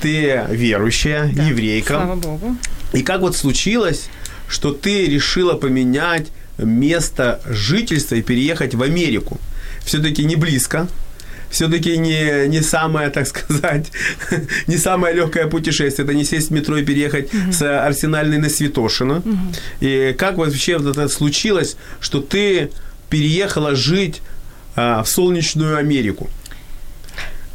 ты 0.00 0.44
верующая, 0.50 1.30
да. 1.32 1.44
еврейка. 1.44 1.94
Слава 1.94 2.16
Богу. 2.16 2.56
И 2.92 3.02
как 3.02 3.20
вот 3.20 3.36
случилось, 3.36 4.08
что 4.48 4.72
ты 4.72 5.06
решила 5.06 5.54
поменять 5.54 6.28
место 6.58 7.40
жительства 7.46 8.14
и 8.14 8.22
переехать 8.22 8.74
в 8.74 8.82
Америку? 8.82 9.40
Все-таки 9.84 10.24
не 10.24 10.36
близко, 10.36 10.88
все-таки 11.56 11.96
не, 11.96 12.48
не 12.48 12.62
самое, 12.62 13.08
так 13.08 13.26
сказать, 13.26 13.90
не 14.66 14.76
самое 14.76 15.14
легкое 15.14 15.46
путешествие. 15.46 16.04
Это 16.04 16.14
не 16.14 16.24
сесть 16.24 16.50
в 16.50 16.52
метро 16.52 16.76
и 16.76 16.84
переехать 16.84 17.32
uh-huh. 17.32 17.52
с 17.52 17.86
Арсенальной 17.86 18.38
на 18.38 18.50
Святошино. 18.50 19.22
Uh-huh. 19.24 19.56
И 19.80 20.12
как 20.12 20.36
вообще 20.36 20.76
вот 20.76 20.96
это 20.96 21.08
случилось, 21.08 21.76
что 22.00 22.20
ты 22.20 22.70
переехала 23.08 23.74
жить 23.74 24.20
а, 24.74 25.02
в 25.02 25.08
солнечную 25.08 25.78
Америку? 25.78 26.28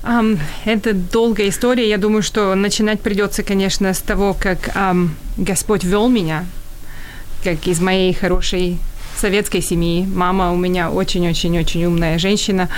Um, 0.03 0.39
это 0.65 0.93
долгая 0.93 1.49
история. 1.49 1.87
Я 1.87 1.99
думаю, 1.99 2.23
что 2.23 2.55
начинать 2.55 3.01
придется, 3.01 3.43
конечно, 3.43 3.93
с 3.93 3.99
того, 3.99 4.33
как 4.33 4.75
um, 4.75 5.09
Господь 5.37 5.83
вел 5.83 6.09
меня, 6.09 6.45
как 7.43 7.67
из 7.67 7.79
моей 7.79 8.13
хорошей 8.13 8.79
советской 9.17 9.61
семьи. 9.61 10.05
Мама 10.05 10.51
у 10.51 10.57
меня 10.57 10.89
очень-очень-очень 10.89 11.85
умная 11.85 12.17
женщина, 12.17 12.69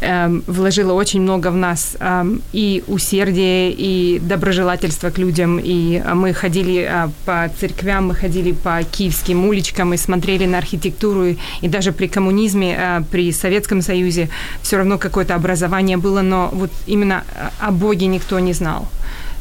эм, 0.00 0.42
вложила 0.46 0.92
очень 0.92 1.20
много 1.22 1.50
в 1.50 1.56
нас 1.56 1.96
эм, 2.00 2.42
и 2.52 2.82
усердия, 2.86 3.70
и 3.70 4.18
доброжелательства 4.20 5.10
к 5.10 5.18
людям. 5.18 5.60
И 5.62 6.02
мы 6.14 6.32
ходили 6.32 6.86
э, 6.88 7.08
по 7.24 7.50
церквям, 7.58 8.08
мы 8.08 8.14
ходили 8.14 8.52
по 8.52 8.82
киевским 8.82 9.46
уличкам 9.46 9.94
и 9.94 9.96
смотрели 9.96 10.46
на 10.46 10.58
архитектуру. 10.58 11.36
И 11.60 11.68
даже 11.68 11.92
при 11.92 12.08
коммунизме, 12.08 12.76
э, 12.78 13.00
при 13.10 13.32
Советском 13.32 13.82
Союзе 13.82 14.28
все 14.62 14.76
равно 14.76 14.98
какое-то 14.98 15.34
образование 15.34 15.96
было, 15.96 16.22
но 16.22 16.50
вот 16.52 16.70
именно 16.86 17.24
о 17.60 17.70
Боге 17.70 18.06
никто 18.06 18.38
не 18.38 18.52
знал. 18.52 18.88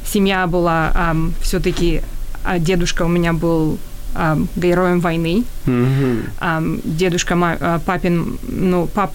Семья 0.05 0.48
была 0.48 0.91
эм, 0.96 1.34
все-таки, 1.41 2.01
а 2.43 2.60
дедушка 2.60 3.03
у 3.03 3.08
меня 3.08 3.34
был 3.34 3.77
э, 4.15 4.38
героем 4.56 5.00
войны. 5.00 5.44
Mm-hmm. 5.65 6.30
Э, 6.41 6.80
дедушка 6.84 7.36
ма- 7.36 7.82
папин, 7.86 8.38
ну, 8.48 8.88
пап, 8.88 9.13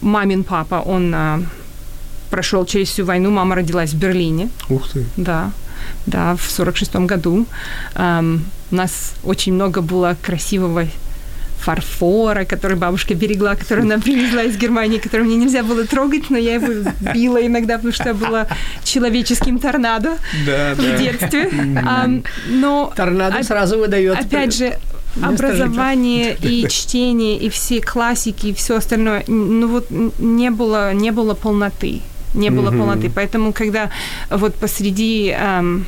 мамин 0.00 0.44
папа, 0.44 0.82
он 0.86 1.12
э, 1.14 1.38
прошел 2.30 2.64
через 2.66 2.88
всю 2.88 3.04
войну, 3.04 3.30
мама 3.30 3.54
родилась 3.54 3.92
в 3.92 3.98
Берлине. 3.98 4.48
Ух 4.68 4.88
ты. 4.88 5.04
Да, 5.16 5.50
да, 6.06 6.36
в 6.36 6.50
сорок 6.50 6.76
шестом 6.76 7.06
году. 7.06 7.46
Э, 7.94 8.38
у 8.70 8.74
нас 8.74 9.14
очень 9.24 9.54
много 9.54 9.80
было 9.80 10.16
красивого 10.22 10.84
фарфора, 11.58 12.44
который 12.44 12.76
бабушка 12.76 13.14
берегла, 13.14 13.56
который 13.56 13.84
она 13.84 13.98
привезла 13.98 14.42
из 14.42 14.56
Германии, 14.56 14.98
который 14.98 15.22
мне 15.22 15.36
нельзя 15.36 15.62
было 15.62 15.84
трогать, 15.84 16.30
но 16.30 16.38
я 16.38 16.54
его 16.54 16.90
била 17.12 17.44
иногда, 17.44 17.76
потому 17.76 17.92
что 17.92 18.08
я 18.08 18.14
была 18.14 18.46
человеческим 18.84 19.58
торнадо 19.58 20.16
да, 20.46 20.74
в 20.74 20.82
да. 20.82 20.96
детстве. 20.96 21.50
А, 21.84 22.08
но 22.48 22.92
торнадо 22.94 23.42
сразу 23.42 23.78
выдает. 23.78 24.18
Опять 24.18 24.56
же, 24.56 24.78
образование 25.22 26.36
и 26.40 26.66
чтение 26.68 27.38
и 27.38 27.48
все 27.48 27.80
классики 27.80 28.48
и 28.48 28.54
все 28.54 28.76
остальное, 28.76 29.24
ну 29.26 29.68
вот 29.68 29.86
не 29.90 30.50
было 30.50 30.92
не 30.92 31.10
было 31.10 31.34
полноты, 31.34 32.02
не 32.34 32.50
было 32.50 32.70
mm-hmm. 32.70 32.78
полноты, 32.78 33.10
поэтому 33.14 33.52
когда 33.52 33.90
вот 34.30 34.54
посреди 34.54 35.34
эм, 35.36 35.86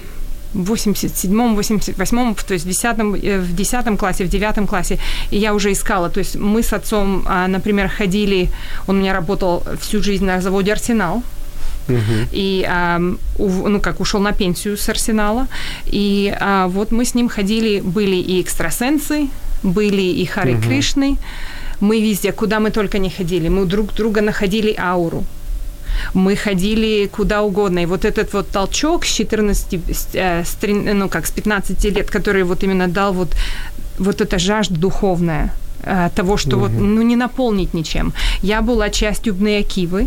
87-м, 0.54 1.58
88-м, 1.58 2.34
то 2.34 2.54
есть 2.54 2.64
в 2.64 2.68
10 2.68 2.84
э, 3.22 3.38
в 3.38 3.54
10 3.54 3.98
классе, 3.98 4.24
в 4.24 4.28
9 4.28 4.68
классе, 4.68 4.98
и 5.30 5.38
я 5.38 5.54
уже 5.54 5.72
искала. 5.72 6.10
То 6.10 6.20
есть 6.20 6.36
мы 6.36 6.62
с 6.62 6.72
отцом, 6.72 7.24
а, 7.26 7.46
например, 7.48 7.88
ходили, 7.88 8.50
он 8.86 8.96
у 8.96 9.00
меня 9.00 9.12
работал 9.12 9.62
всю 9.80 10.02
жизнь 10.02 10.24
на 10.24 10.40
заводе 10.40 10.72
«Арсенал», 10.72 11.22
Uh-huh. 11.88 12.28
И, 12.30 12.68
ну, 13.38 13.80
как 13.80 14.00
ушел 14.00 14.20
на 14.20 14.32
пенсию 14.32 14.76
с 14.76 14.88
Арсенала. 14.88 15.48
И 15.86 16.32
а, 16.40 16.68
вот 16.68 16.92
мы 16.92 17.04
с 17.04 17.14
ним 17.14 17.28
ходили, 17.28 17.80
были 17.80 18.14
и 18.16 18.40
экстрасенсы, 18.40 19.28
были 19.64 20.02
и 20.02 20.24
Хари 20.24 20.54
uh-huh. 20.54 20.62
Кришны. 20.62 21.16
Мы 21.80 22.00
везде, 22.00 22.30
куда 22.32 22.60
мы 22.60 22.70
только 22.70 22.98
не 22.98 23.10
ходили. 23.10 23.48
Мы 23.48 23.66
друг 23.66 23.92
друга 23.94 24.20
находили 24.20 24.74
ауру 24.78 25.24
мы 26.14 26.36
ходили 26.36 27.06
куда 27.06 27.42
угодно. 27.42 27.80
И 27.80 27.86
вот 27.86 28.04
этот 28.04 28.32
вот 28.32 28.48
толчок 28.48 29.04
с 29.04 29.08
14, 29.08 30.14
э, 30.14 30.44
ну 30.94 31.08
как, 31.08 31.26
с 31.26 31.30
15 31.30 31.84
лет, 31.84 32.10
который 32.10 32.42
вот 32.42 32.62
именно 32.62 32.88
дал 32.88 33.12
вот, 33.12 33.34
вот 33.98 34.20
эта 34.20 34.38
жажда 34.38 34.78
духовная, 34.78 35.52
э, 35.82 36.10
того, 36.14 36.36
что 36.36 36.56
угу. 36.56 36.66
вот, 36.66 36.72
ну, 36.72 37.02
не 37.02 37.16
наполнить 37.16 37.74
ничем. 37.74 38.12
Я 38.42 38.62
была 38.62 38.90
частью 38.90 39.34
Бнея 39.34 39.60
Акивы. 39.60 40.06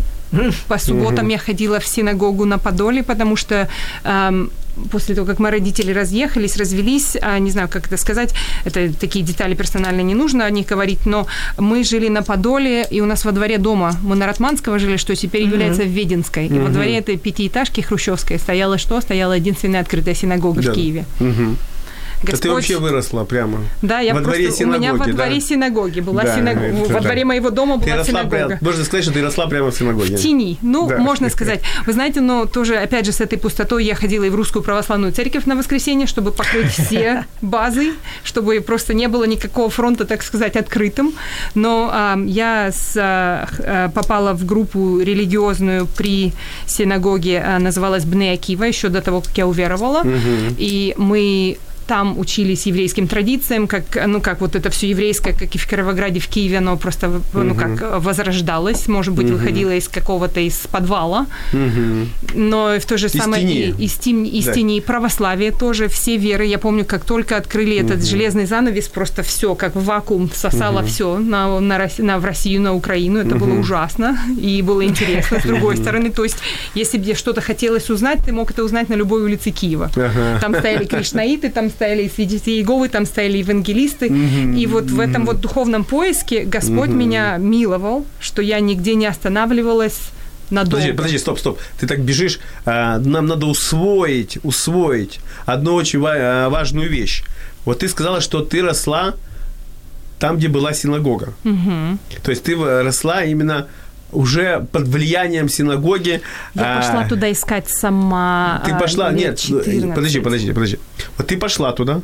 По 0.68 0.78
субботам 0.78 1.26
угу. 1.26 1.32
я 1.32 1.38
ходила 1.38 1.78
в 1.78 1.86
синагогу 1.86 2.44
на 2.44 2.58
Подоле, 2.58 3.02
потому 3.02 3.36
что 3.36 3.68
эм, 4.02 4.50
после 4.90 5.14
того, 5.14 5.26
как 5.26 5.38
мы 5.38 5.50
родители 5.50 5.92
разъехались, 5.92 6.56
развелись, 6.56 7.16
а, 7.20 7.38
не 7.38 7.50
знаю, 7.50 7.68
как 7.68 7.86
это 7.86 7.96
сказать, 7.96 8.34
это 8.64 8.92
такие 8.92 9.24
детали 9.24 9.54
персонально 9.54 10.00
не 10.02 10.14
нужно 10.14 10.44
о 10.44 10.50
них 10.50 10.66
говорить, 10.66 11.06
но 11.06 11.26
мы 11.58 11.84
жили 11.84 12.08
на 12.08 12.22
Подоле, 12.22 12.86
и 12.90 13.00
у 13.00 13.06
нас 13.06 13.24
во 13.24 13.32
дворе 13.32 13.58
дома, 13.58 13.92
мы 14.02 14.16
на 14.16 14.26
Ратманского 14.26 14.78
жили, 14.78 14.96
что 14.96 15.14
теперь 15.14 15.42
mm-hmm. 15.42 15.50
является 15.50 15.82
Веденской, 15.84 16.46
mm-hmm. 16.46 16.56
и 16.56 16.60
во 16.60 16.68
дворе 16.68 16.98
этой 16.98 17.16
пятиэтажки 17.16 17.80
хрущевской 17.80 18.38
стояла 18.38 18.78
что? 18.78 19.00
Стояла 19.00 19.34
единственная 19.34 19.80
открытая 19.80 20.14
синагога 20.14 20.62
да. 20.62 20.72
в 20.72 20.74
Киеве. 20.74 21.04
Mm-hmm. 21.20 21.56
Господь... 22.24 22.42
Да 22.42 22.48
ты 22.48 22.54
вообще 22.54 22.78
выросла 22.78 23.24
прямо. 23.24 23.58
Да, 23.82 24.00
я 24.00 24.14
во 24.14 24.20
просто... 24.20 24.40
Дворе 24.40 24.52
синагоги, 24.52 24.76
у 24.76 24.80
меня 24.80 24.94
во 24.94 25.06
дворе 25.06 25.34
да? 25.34 25.40
синагоги 25.40 26.00
была 26.00 26.22
да, 26.22 26.36
синагога. 26.36 26.92
Во 26.92 27.00
дворе 27.00 27.24
моего 27.24 27.50
дома 27.50 27.76
была 27.76 27.98
ты 27.98 28.10
синагога. 28.10 28.46
Прямо, 28.46 28.58
можно 28.60 28.84
сказать, 28.84 29.04
что 29.04 29.12
ты 29.12 29.22
росла 29.22 29.46
прямо 29.46 29.70
в 29.70 29.74
синагоге. 29.76 30.16
В 30.16 30.20
тени. 30.20 30.58
Ну, 30.62 30.88
да. 30.88 30.98
можно 30.98 31.30
сказать. 31.30 31.60
Вы 31.86 31.92
знаете, 31.92 32.20
но 32.20 32.46
тоже, 32.46 32.76
опять 32.76 33.06
же, 33.06 33.12
с 33.12 33.20
этой 33.20 33.38
пустотой 33.38 33.84
я 33.84 33.94
ходила 33.94 34.24
и 34.24 34.30
в 34.30 34.34
русскую 34.34 34.62
православную 34.62 35.12
церковь 35.12 35.44
на 35.46 35.56
воскресенье, 35.56 36.06
чтобы 36.06 36.32
покрыть 36.32 36.72
все 36.72 37.26
базы, 37.42 37.92
чтобы 38.22 38.60
просто 38.60 38.94
не 38.94 39.08
было 39.08 39.24
никакого 39.24 39.70
фронта, 39.70 40.04
так 40.04 40.22
сказать, 40.22 40.56
открытым. 40.56 41.12
Но 41.54 41.90
а, 41.92 42.18
я 42.26 42.70
с, 42.72 42.94
а, 42.96 43.90
попала 43.94 44.32
в 44.32 44.44
группу 44.44 45.00
религиозную 45.00 45.86
при 45.86 46.32
синагоге, 46.66 47.42
а, 47.44 47.58
называлась 47.58 48.04
Бне 48.04 48.32
Акива, 48.32 48.64
еще 48.64 48.88
до 48.88 49.00
того, 49.00 49.20
как 49.20 49.36
я 49.36 49.46
уверовала. 49.46 50.00
Угу. 50.00 50.56
И 50.58 50.94
мы 50.96 51.58
там 51.86 52.18
учились 52.18 52.66
еврейским 52.66 53.08
традициям, 53.08 53.66
как, 53.66 53.84
ну, 54.06 54.20
как 54.20 54.40
вот 54.40 54.56
это 54.56 54.70
все 54.70 54.90
еврейское, 54.90 55.32
как 55.32 55.54
и 55.54 55.58
в 55.58 55.66
Кировограде, 55.66 56.20
в 56.20 56.28
Киеве, 56.28 56.58
оно 56.58 56.76
просто, 56.76 57.20
ну, 57.32 57.54
как 57.54 58.02
возрождалось, 58.02 58.88
может 58.88 59.14
быть, 59.14 59.30
выходило 59.30 59.74
из 59.74 59.88
какого-то 59.88 60.40
из 60.40 60.66
подвала, 60.66 61.26
но 62.34 62.78
в 62.78 62.84
то 62.84 62.98
же 62.98 63.08
самое 63.08 63.44
и 63.44 63.84
из, 63.84 63.94
тени, 63.94 64.28
из 64.28 64.46
да. 64.46 64.52
тени 64.52 64.80
православие 64.80 65.52
тоже, 65.52 65.88
все 65.88 66.16
веры, 66.16 66.46
я 66.46 66.58
помню, 66.58 66.84
как 66.84 67.04
только 67.04 67.36
открыли 67.36 67.76
этот 67.76 68.04
железный 68.04 68.46
занавес, 68.46 68.88
просто 68.88 69.22
все, 69.22 69.54
как 69.54 69.74
в 69.74 69.84
вакуум 69.84 70.30
сосало 70.32 70.82
все 70.82 71.18
на, 71.18 71.60
на, 71.60 71.88
на, 71.98 72.18
в 72.18 72.24
Россию, 72.24 72.62
на 72.62 72.74
Украину, 72.74 73.18
это 73.18 73.36
было 73.36 73.58
ужасно 73.58 74.18
и 74.38 74.62
было 74.62 74.84
интересно, 74.84 75.40
с 75.40 75.44
другой 75.44 75.76
стороны, 75.76 76.10
то 76.10 76.24
есть, 76.24 76.38
если 76.74 76.98
бы 76.98 77.14
что-то 77.14 77.40
хотелось 77.40 77.90
узнать, 77.90 78.20
ты 78.24 78.32
мог 78.32 78.50
это 78.50 78.64
узнать 78.64 78.88
на 78.88 78.94
любой 78.94 79.22
улице 79.22 79.50
Киева. 79.50 79.90
Там 80.40 80.54
стояли 80.54 80.84
кришнаиты, 80.84 81.50
там 81.50 81.70
стояли 81.74 82.04
и 82.04 82.10
свидетели 82.10 82.54
Иеговы, 82.54 82.88
там 82.88 83.04
стояли 83.06 83.38
евангелисты. 83.38 84.06
Mm-hmm. 84.08 84.58
И 84.58 84.66
вот 84.66 84.84
в 84.84 85.00
этом 85.00 85.26
вот 85.26 85.40
духовном 85.40 85.84
поиске 85.84 86.44
Господь 86.44 86.90
mm-hmm. 86.90 86.94
меня 86.94 87.36
миловал, 87.36 88.06
что 88.20 88.42
я 88.42 88.60
нигде 88.60 88.94
не 88.94 89.06
останавливалась, 89.06 89.98
надолго. 90.50 90.76
Подожди, 90.76 90.96
подожди, 90.96 91.18
стоп, 91.18 91.38
стоп. 91.38 91.58
Ты 91.78 91.86
так 91.86 92.00
бежишь. 92.00 92.38
А, 92.64 92.98
нам 92.98 93.26
надо 93.26 93.46
усвоить, 93.46 94.38
усвоить 94.42 95.20
одну 95.46 95.74
очень 95.74 96.02
а, 96.04 96.48
важную 96.48 96.88
вещь. 96.88 97.24
Вот 97.64 97.80
ты 97.80 97.88
сказала, 97.88 98.20
что 98.20 98.40
ты 98.40 98.62
росла 98.62 99.14
там, 100.18 100.36
где 100.36 100.48
была 100.48 100.72
синагога. 100.72 101.34
То 102.22 102.30
есть 102.30 102.44
ты 102.44 102.56
росла 102.56 103.24
именно 103.24 103.66
уже 104.14 104.66
под 104.72 104.88
влиянием 104.88 105.48
синагоги. 105.48 106.20
Я 106.54 106.76
пошла 106.76 107.02
а, 107.02 107.08
туда 107.08 107.30
искать 107.30 107.68
сама. 107.68 108.62
Ты 108.64 108.72
а, 108.72 108.78
пошла, 108.78 109.12
нет, 109.12 109.38
14. 109.38 109.94
подожди, 109.94 110.20
подожди, 110.20 110.52
подожди. 110.52 110.78
Вот 111.18 111.26
ты 111.26 111.36
пошла 111.36 111.72
туда. 111.72 112.00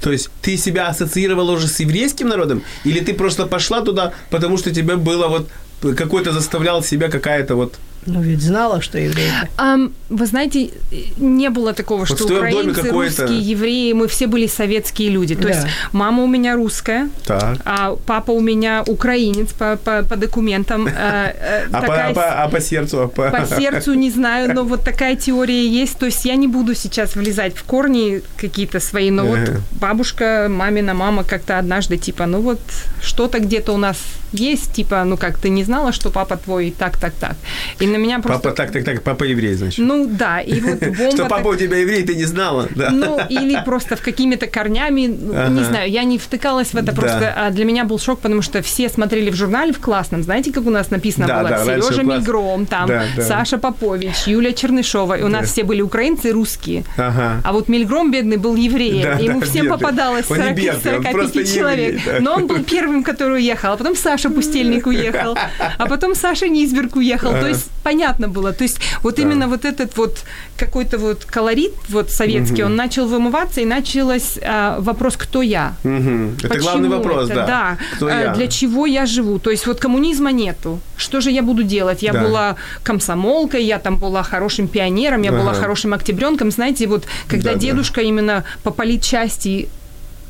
То 0.00 0.12
есть 0.12 0.30
ты 0.40 0.56
себя 0.56 0.88
ассоциировала 0.88 1.52
уже 1.52 1.68
с 1.68 1.78
еврейским 1.80 2.28
народом, 2.28 2.62
или 2.84 3.00
ты 3.00 3.12
просто 3.12 3.46
пошла 3.46 3.82
туда, 3.82 4.12
потому 4.30 4.56
что 4.56 4.70
тебе 4.70 4.96
было 4.96 5.28
вот 5.28 5.48
какой-то 5.94 6.32
заставлял 6.32 6.82
себя 6.82 7.08
какая-то 7.08 7.54
вот 7.54 7.78
Ну, 8.06 8.22
ведь 8.22 8.40
знала, 8.40 8.80
что 8.80 8.98
еврейка. 8.98 9.48
Ам, 9.56 9.92
вы 10.08 10.26
знаете, 10.26 10.70
не 11.18 11.50
было 11.50 11.72
такого, 11.74 12.06
что 12.06 12.16
в 12.24 12.26
твоем 12.26 12.50
доме 12.50 12.70
украинцы, 12.72 12.90
русские, 12.90 13.40
евреи, 13.40 13.92
мы 13.92 14.08
все 14.08 14.26
были 14.26 14.46
советские 14.46 15.10
люди. 15.10 15.34
То 15.34 15.42
Да. 15.42 15.48
есть 15.50 15.66
мама 15.92 16.22
у 16.22 16.26
меня 16.26 16.56
русская, 16.56 17.10
так. 17.26 17.58
а 17.64 17.96
папа 18.06 18.30
у 18.32 18.40
меня 18.40 18.82
украинец 18.86 19.52
по, 19.52 19.76
по, 19.76 20.02
по 20.02 20.16
документам. 20.16 20.86
э, 20.86 20.90
э, 20.92 21.66
А 21.72 21.80
по, 21.82 21.94
а 21.94 22.14
по, 22.14 22.24
а 22.44 22.48
по 22.48 22.60
сердцу? 22.60 23.02
а 23.02 23.08
по- 23.08 23.30
по 23.30 23.46
сердцу 23.46 23.94
не 23.94 24.10
знаю, 24.10 24.54
но 24.54 24.64
вот 24.64 24.82
такая 24.82 25.14
теория 25.16 25.66
есть. 25.82 25.98
То 25.98 26.06
есть 26.06 26.24
я 26.24 26.36
не 26.36 26.48
буду 26.48 26.74
сейчас 26.74 27.16
влезать 27.16 27.54
в 27.54 27.62
корни 27.64 28.22
какие-то 28.36 28.80
свои, 28.80 29.10
но 29.10 29.26
вот 29.26 29.38
бабушка, 29.72 30.46
мамина 30.48 30.94
мама 30.94 31.22
как-то 31.24 31.58
однажды 31.58 31.98
типа, 31.98 32.26
ну 32.26 32.40
вот 32.40 32.60
что-то 33.02 33.38
где-то 33.40 33.72
у 33.74 33.76
нас 33.78 33.98
есть, 34.32 34.72
типа, 34.74 35.04
ну 35.04 35.16
как 35.16 35.38
ты 35.38 35.50
не 35.50 35.64
знала, 35.64 35.92
что 35.92 36.10
папа 36.10 36.36
твой 36.36 36.70
так, 36.78 36.96
так, 36.96 37.12
так. 37.20 37.36
И 37.80 37.86
на 37.90 37.96
меня 37.96 38.18
просто... 38.20 38.42
Папа, 38.42 38.56
так, 38.56 38.70
так, 38.72 38.84
так, 38.84 39.02
папа 39.02 39.24
еврей, 39.24 39.54
значит. 39.54 39.78
Ну 39.84 40.06
да, 40.06 40.40
и 40.40 40.60
вот 40.60 40.78
бомба... 40.80 41.10
Что 41.10 41.24
папа 41.26 41.36
так- 41.44 41.46
у 41.52 41.56
тебя 41.56 41.76
еврей, 41.78 42.02
ты 42.04 42.14
не 42.14 42.24
знала, 42.24 42.68
да? 42.74 42.90
Ну, 42.90 43.18
или 43.28 43.60
просто 43.64 43.96
в 43.96 44.00
какими-то 44.02 44.46
корнями, 44.46 45.06
ну, 45.08 45.32
Ага. 45.34 45.48
не 45.50 45.64
знаю, 45.64 45.90
я 45.90 46.04
не 46.04 46.18
втыкалась 46.18 46.68
в 46.72 46.76
это, 46.76 46.86
Да. 46.86 46.92
просто 46.92 47.34
а, 47.36 47.50
для 47.50 47.64
меня 47.64 47.84
был 47.84 47.98
шок, 47.98 48.20
потому 48.20 48.42
что 48.42 48.62
все 48.62 48.88
смотрели 48.88 49.30
в 49.30 49.34
журнале 49.34 49.72
в 49.72 49.78
классном, 49.80 50.22
знаете, 50.22 50.52
как 50.52 50.66
у 50.66 50.70
нас 50.70 50.90
написано 50.90 51.26
Да, 51.26 51.38
было? 51.40 51.48
да, 51.50 51.64
Сережа. 51.64 52.02
Мигром, 52.02 52.66
там, 52.66 52.86
Да, 52.88 53.04
да. 53.16 53.22
Саша 53.22 53.58
Попович, 53.58 54.26
Юлия 54.26 54.52
Чернышова, 54.52 55.18
и 55.18 55.22
у 55.22 55.28
нас 55.28 55.42
Да. 55.42 55.46
все 55.46 55.64
были 55.64 55.82
украинцы 55.82 56.28
и 56.28 56.32
русские. 56.32 56.84
Ага. 56.96 57.40
А 57.44 57.52
вот 57.52 57.68
Мильгром, 57.68 58.10
бедный, 58.10 58.36
был 58.36 58.56
евреем. 58.56 59.02
Да, 59.02 59.12
Ему 59.22 59.40
да, 59.40 59.46
всем 59.46 59.64
бедный. 59.64 59.78
попадалось 59.78 60.30
Он 60.30 60.36
не 60.38 60.42
40, 60.44 60.56
бедный, 60.56 60.74
он 60.74 60.82
45 61.04 61.12
просто 61.12 61.44
человек. 61.46 61.88
еврей, 61.94 62.02
да. 62.06 62.20
Но 62.20 62.34
он 62.34 62.46
был 62.46 62.62
первым, 62.64 63.02
который 63.02 63.34
уехал. 63.38 63.72
А 63.72 63.76
потом 63.76 63.94
Саша 63.96 64.30
Пустельник 64.30 64.86
уехал. 64.86 65.36
А 65.78 65.86
потом 65.86 66.14
Саша 66.14 66.48
Низберг 66.48 66.96
уехал. 66.96 67.30
То 67.32 67.48
есть 67.48 67.68
понятно 67.82 68.28
было. 68.28 68.52
То 68.52 68.64
есть 68.64 68.80
вот 69.02 69.16
Да. 69.16 69.22
именно 69.22 69.48
вот 69.48 69.64
этот 69.64 69.96
вот 69.96 70.24
какой-то 70.56 70.98
вот 70.98 71.24
колорит 71.24 71.72
вот 71.88 72.10
советский, 72.10 72.62
он 72.64 72.76
начал 72.76 73.06
вымываться, 73.06 73.60
и 73.60 73.64
началось 73.64 74.38
а, 74.42 74.78
вопрос, 74.80 75.16
кто 75.16 75.42
я? 75.42 75.74
Мгм. 75.84 76.36
Это 76.38 76.48
Почему 76.48 76.64
главный 76.64 76.88
вопрос, 76.88 77.30
это? 77.30 77.46
да. 77.46 77.78
Кто 77.96 78.06
А, 78.06 78.10
я? 78.10 78.34
Для 78.34 78.46
чего 78.48 78.86
я 78.86 79.06
живу? 79.06 79.38
То 79.38 79.50
есть 79.50 79.66
вот 79.66 79.80
коммунизма 79.80 80.32
нету. 80.32 80.80
Что 80.96 81.20
же 81.20 81.30
я 81.30 81.42
буду 81.42 81.62
делать? 81.62 82.02
Я 82.02 82.12
Да. 82.12 82.20
была 82.22 82.56
комсомолкой, 82.82 83.64
я 83.64 83.78
там 83.78 83.96
была 83.96 84.22
хорошим 84.22 84.68
пионером, 84.68 85.22
я 85.22 85.32
была 85.32 85.50
Ага. 85.52 85.60
хорошим 85.60 85.92
октябренком. 85.94 86.50
Знаете, 86.50 86.86
вот 86.86 87.04
когда 87.28 87.50
Да, 87.50 87.54
да. 87.54 87.60
дедушка 87.60 88.00
именно 88.02 88.44
по 88.62 88.70
политчасти 88.70 89.68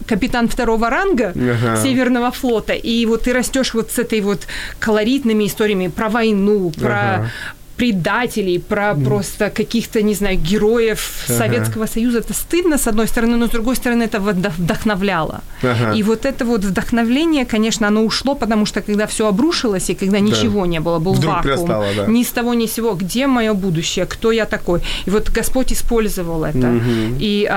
капитан 0.07 0.49
второго 0.49 0.91
ранга 0.91 1.33
Ага. 1.37 1.77
Северного 1.83 2.31
флота, 2.31 2.73
и 2.73 3.07
вот 3.07 3.23
ты 3.23 3.33
растешь 3.33 3.75
вот 3.75 3.91
с 3.91 3.99
этой 3.99 4.21
вот 4.21 4.47
колоритными 4.79 5.45
историями 5.45 5.89
про 5.89 6.09
войну, 6.09 6.71
про 6.71 7.15
Ага. 7.15 7.31
предателей, 7.77 8.59
про 8.59 8.95
просто 8.95 9.49
каких-то, 9.49 10.03
не 10.03 10.15
знаю, 10.15 10.37
героев 10.37 11.25
Ага. 11.29 11.39
Советского 11.39 11.87
Союза. 11.87 12.19
Это 12.19 12.35
стыдно, 12.35 12.77
с 12.77 12.87
одной 12.87 13.07
стороны, 13.07 13.37
но 13.37 13.47
с 13.47 13.51
другой 13.51 13.75
стороны, 13.77 14.03
это 14.03 14.19
вдох- 14.19 14.53
вдохновляло. 14.59 15.41
Ага. 15.63 15.95
И 15.97 16.03
вот 16.03 16.27
это 16.27 16.45
вот 16.45 16.65
вдохновление, 16.65 17.47
конечно, 17.47 17.87
оно 17.89 18.05
ушло, 18.05 18.35
потому 18.35 18.67
что 18.67 18.83
когда 18.83 19.07
все 19.07 19.27
обрушилось, 19.27 19.89
и 19.91 19.95
когда 19.95 20.21
ничего 20.21 20.67
не 20.67 20.81
было, 20.81 20.99
был 20.99 21.15
Вдруг 21.15 21.35
вакуум, 21.37 21.57
перестало, 21.57 21.85
да. 21.97 22.07
ни 22.07 22.23
с 22.23 22.29
того 22.33 22.53
ни 22.55 22.67
с 22.67 22.73
сего, 22.75 22.93
где 22.95 23.27
мое 23.27 23.55
будущее, 23.55 24.05
кто 24.05 24.31
я 24.33 24.45
такой. 24.45 24.81
И 25.07 25.11
вот 25.11 25.31
Господь 25.37 25.73
использовал 25.73 26.45
это. 26.45 26.67
Мгм. 26.67 27.17
И 27.21 27.49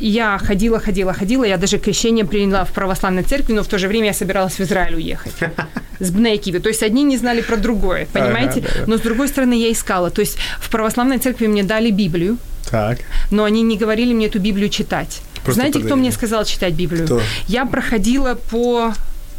я 0.00 0.38
ходила, 0.38 0.80
ходила, 0.80 1.12
ходила, 1.12 1.44
я 1.44 1.56
даже 1.56 1.78
крещение 1.78 2.24
приняла 2.24 2.64
в 2.64 2.72
православной 2.72 3.22
церкви, 3.22 3.52
но 3.54 3.62
в 3.62 3.66
то 3.68 3.78
же 3.78 3.88
время 3.88 4.06
я 4.08 4.12
собиралась 4.14 4.54
в 4.58 4.60
Израиль 4.60 4.94
уехать 4.96 5.32
с 6.00 6.10
Бнейкиви. 6.10 6.58
То 6.58 6.68
есть 6.68 6.82
одни 6.82 7.02
не 7.04 7.16
знали 7.18 7.40
про 7.42 7.56
другое, 7.56 8.06
понимаете? 8.12 8.60
Ага, 8.60 8.68
да, 8.74 8.80
да. 8.80 8.84
Но 8.86 8.96
с 8.98 9.00
другой 9.00 9.28
стороны 9.28 9.54
я 9.54 9.70
искала. 9.72 10.10
То 10.10 10.20
есть 10.20 10.38
в 10.60 10.68
православной 10.70 11.18
церкви 11.18 11.46
мне 11.46 11.62
дали 11.62 11.90
Библию, 11.90 12.36
Так. 12.70 12.98
но 13.30 13.44
они 13.44 13.62
не 13.62 13.76
говорили 13.76 14.12
мне 14.14 14.26
эту 14.26 14.38
Библию 14.38 14.68
читать. 14.68 15.20
Просто 15.44 15.52
Знаете, 15.54 15.78
кто 15.78 15.88
подарили. 15.88 16.00
мне 16.00 16.12
сказал 16.12 16.44
читать 16.44 16.74
Библию? 16.74 17.04
Кто? 17.04 17.20
Я 17.46 17.64
проходила 17.64 18.34
по 18.50 18.92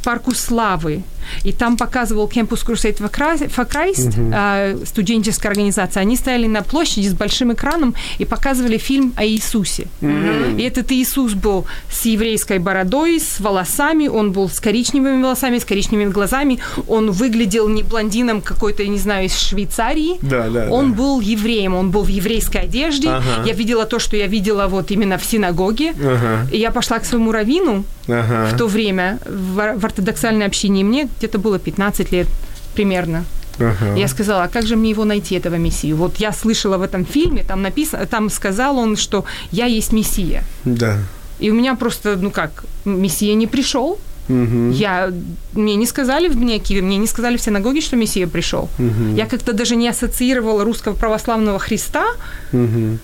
парку 0.03 0.33
Славы, 0.33 1.03
и 1.43 1.51
там 1.51 1.77
показывал 1.77 2.27
Campus 2.27 2.65
Crusade 2.65 2.97
for 2.97 3.67
Christ, 3.69 4.13
а, 4.33 4.77
студенческая 4.85 5.49
организация. 5.49 6.01
Они 6.01 6.15
стояли 6.15 6.47
на 6.47 6.61
площади 6.61 7.07
с 7.07 7.13
большим 7.13 7.53
экраном 7.53 7.95
и 8.17 8.25
показывали 8.25 8.77
фильм 8.77 9.13
о 9.15 9.25
Иисусе. 9.25 9.87
И 10.01 10.61
этот 10.63 10.91
Иисус 10.91 11.33
был 11.33 11.65
с 11.91 12.05
еврейской 12.05 12.59
бородой, 12.59 13.19
с 13.19 13.39
волосами, 13.39 14.07
он 14.07 14.31
был 14.31 14.49
с 14.49 14.59
коричневыми 14.59 15.21
волосами, 15.21 15.57
с 15.59 15.65
коричневыми 15.65 16.11
глазами, 16.11 16.59
он 16.87 17.11
выглядел 17.11 17.67
не 17.69 17.83
блондином 17.83 18.41
какой-то, 18.41 18.83
я 18.83 18.89
не 18.89 18.99
знаю, 18.99 19.25
из 19.25 19.37
Швейцарии, 19.37 20.17
Да, 20.21 20.49
да, 20.49 20.67
он 20.69 20.91
да. 20.91 20.97
был 20.97 21.19
евреем, 21.19 21.75
он 21.75 21.91
был 21.91 22.03
в 22.03 22.07
еврейской 22.09 22.63
одежде. 22.63 23.09
Ага. 23.09 23.43
Я 23.45 23.53
видела 23.53 23.85
то, 23.85 23.99
что 23.99 24.15
я 24.17 24.27
видела 24.27 24.67
вот 24.67 24.91
именно 24.91 25.17
в 25.17 25.25
синагоге. 25.25 25.91
Ага. 25.91 26.47
И 26.51 26.57
я 26.57 26.71
пошла 26.71 26.99
к 26.99 27.05
своему 27.05 27.31
раввину 27.31 27.83
Ага. 28.07 28.49
в 28.53 28.57
то 28.57 28.67
время 28.67 29.19
в, 29.25 29.77
в 29.79 29.85
ортодоксальной 29.85 30.45
общине. 30.45 30.81
И 30.81 30.83
мне 30.83 31.07
где-то 31.19 31.37
было 31.37 31.59
15 31.59 32.11
лет 32.11 32.27
примерно. 32.73 33.25
Ага. 33.59 33.95
Я 33.95 34.07
сказала, 34.07 34.43
а 34.43 34.47
как 34.47 34.65
же 34.65 34.75
мне 34.75 34.89
его 34.89 35.05
найти, 35.05 35.35
этого 35.35 35.55
мессию? 35.55 35.97
Вот 35.97 36.17
я 36.17 36.31
слышала 36.31 36.77
в 36.77 36.81
этом 36.81 37.05
фильме, 37.05 37.43
там 37.43 37.61
написано, 37.61 38.05
там 38.05 38.29
сказал 38.29 38.77
он, 38.77 38.95
что 38.95 39.25
я 39.51 39.65
есть 39.65 39.91
мессия. 39.91 40.43
Да. 40.65 40.97
И 41.39 41.51
у 41.51 41.53
меня 41.53 41.75
просто, 41.75 42.15
ну 42.15 42.31
как, 42.31 42.63
мессия 42.85 43.35
не 43.35 43.47
пришел. 43.47 43.99
Мгм. 44.29 44.71
Я, 44.71 45.11
мне 45.53 45.75
не 45.75 45.87
сказали 45.87 46.27
в 46.27 46.59
Киеве, 46.59 46.83
мне 46.83 46.97
не 46.97 47.07
сказали 47.07 47.35
в 47.35 47.41
синагоге, 47.41 47.81
что 47.81 47.95
Мессия 47.95 48.27
пришел. 48.27 48.69
Мгм. 48.77 49.15
Я 49.15 49.25
как-то 49.25 49.53
даже 49.53 49.75
не 49.75 49.87
ассоциировала 49.89 50.63
русского 50.63 50.93
православного 50.93 51.57
Христа 51.57 52.05
Мгм. 52.51 52.99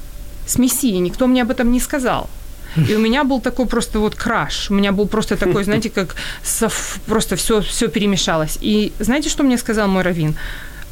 с 0.45 0.59
Мессией, 0.59 0.99
никто 0.99 1.25
мне 1.25 1.41
об 1.41 1.49
этом 1.49 1.71
не 1.71 1.79
сказал. 1.79 2.29
И 2.75 2.95
у 2.95 2.99
меня 2.99 3.23
был 3.23 3.41
такой 3.41 3.65
просто 3.65 3.99
вот 3.99 4.15
краш. 4.15 4.69
У 4.71 4.73
меня 4.73 4.91
был 4.91 5.07
просто 5.07 5.35
такой, 5.37 5.63
знаете, 5.63 5.89
как 5.89 6.15
сов- 6.43 6.99
просто 7.05 7.35
все, 7.35 7.61
все 7.61 7.87
перемешалось. 7.87 8.57
И 8.61 8.91
знаете, 8.99 9.29
что 9.29 9.43
мне 9.43 9.57
сказал 9.57 9.87
мой 9.87 10.03
раввин? 10.03 10.35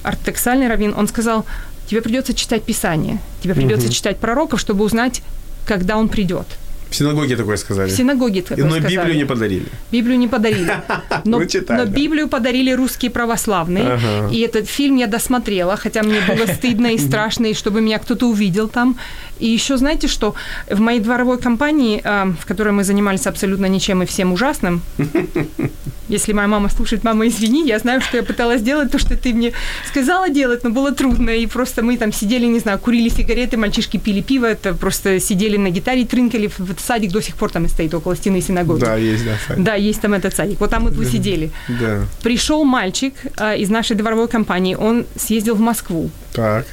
Ортодоксальный 0.04 0.68
раввин, 0.68 0.94
он 0.98 1.08
сказал, 1.08 1.46
тебе 1.90 2.02
придется 2.02 2.34
читать 2.34 2.64
Писание, 2.64 3.20
тебе 3.42 3.54
придется 3.54 3.88
читать 3.94 4.18
пророков, 4.18 4.60
чтобы 4.60 4.84
узнать, 4.86 5.22
когда 5.66 5.98
он 5.98 6.10
придет. 6.10 6.48
В 6.94 6.96
синагоге 6.96 7.36
такое 7.36 7.58
сказали. 7.58 7.90
В 7.90 7.92
синагоге 7.92 8.42
такое 8.44 8.66
Но 8.66 8.72
сказали. 8.72 8.96
Библию 8.96 9.16
не 9.18 9.26
подарили. 9.26 9.66
Библию 9.92 10.20
не 10.20 10.28
подарили. 10.28 10.74
Но, 11.26 11.40
Ну, 11.40 11.46
читай, 11.46 11.78
но 11.78 11.86
да. 11.86 11.92
Библию 11.92 12.28
подарили 12.28 12.72
русские 12.72 13.10
православные. 13.10 13.94
Ага. 13.94 14.30
И 14.32 14.40
этот 14.42 14.70
фильм 14.70 14.98
я 14.98 15.08
досмотрела, 15.08 15.76
хотя 15.76 16.04
мне 16.04 16.20
было 16.28 16.46
стыдно 16.46 16.94
и 16.94 16.98
страшно, 17.08 17.48
и 17.48 17.54
чтобы 17.54 17.82
меня 17.82 17.98
кто-то 17.98 18.28
увидел 18.28 18.68
там. 18.68 18.96
И 19.40 19.48
еще 19.48 19.78
знаете, 19.78 20.08
что 20.08 20.36
в 20.70 20.80
моей 20.80 21.00
дворовой 21.00 21.38
компании, 21.40 22.02
а, 22.04 22.32
в 22.40 22.46
которой 22.46 22.74
мы 22.74 22.84
занимались 22.84 23.28
абсолютно 23.28 23.66
ничем 23.66 24.04
и 24.04 24.06
всем 24.06 24.32
ужасным, 24.32 24.82
если 26.08 26.34
моя 26.34 26.48
мама 26.48 26.70
слушает, 26.70 27.04
мама, 27.04 27.28
извини, 27.28 27.68
я 27.68 27.80
знаю, 27.80 28.02
что 28.02 28.18
я 28.18 28.24
пыталась 28.24 28.62
сделать 28.62 28.92
то, 28.92 29.00
что 29.00 29.18
ты 29.18 29.34
мне 29.34 29.52
сказала 29.88 30.30
делать, 30.30 30.64
но 30.64 30.70
было 30.70 30.92
трудно. 30.92 31.32
И 31.32 31.48
просто 31.48 31.82
мы 31.82 31.98
там 31.98 32.14
сидели, 32.14 32.46
не 32.46 32.60
знаю, 32.60 32.78
курили 32.80 33.10
сигареты, 33.10 33.58
мальчишки 33.58 33.98
пили 33.98 34.22
пиво, 34.22 34.46
это 34.46 34.74
просто 34.74 35.20
сидели 35.20 35.58
на 35.58 35.70
гитаре, 35.70 36.06
трынкали. 36.06 36.50
Вот 36.60 36.80
садик 36.86 37.12
до 37.12 37.22
сих 37.22 37.36
пор 37.36 37.50
там 37.52 37.66
и 37.66 37.68
стоит 37.68 37.94
около 37.94 38.16
стены 38.16 38.42
синагоги. 38.42 38.82
Да, 38.82 38.96
есть, 38.98 39.26
да, 39.26 39.32
Сань. 39.48 39.64
Да, 39.64 39.76
есть 39.76 40.02
там 40.02 40.14
этот 40.14 40.36
садик. 40.36 40.60
Вот 40.60 40.70
там 40.70 40.84
вот 40.84 40.94
вы 40.94 41.06
сидели. 41.06 41.52
Да. 41.68 42.06
Пришел 42.22 42.64
мальчик 42.64 43.14
а, 43.38 43.56
из 43.56 43.70
нашей 43.70 43.96
дворовой 43.96 44.28
компании, 44.28 44.76
он 44.76 45.06
съездил 45.16 45.56
в 45.56 45.60
Москву. 45.62 46.10
Так. 46.34 46.66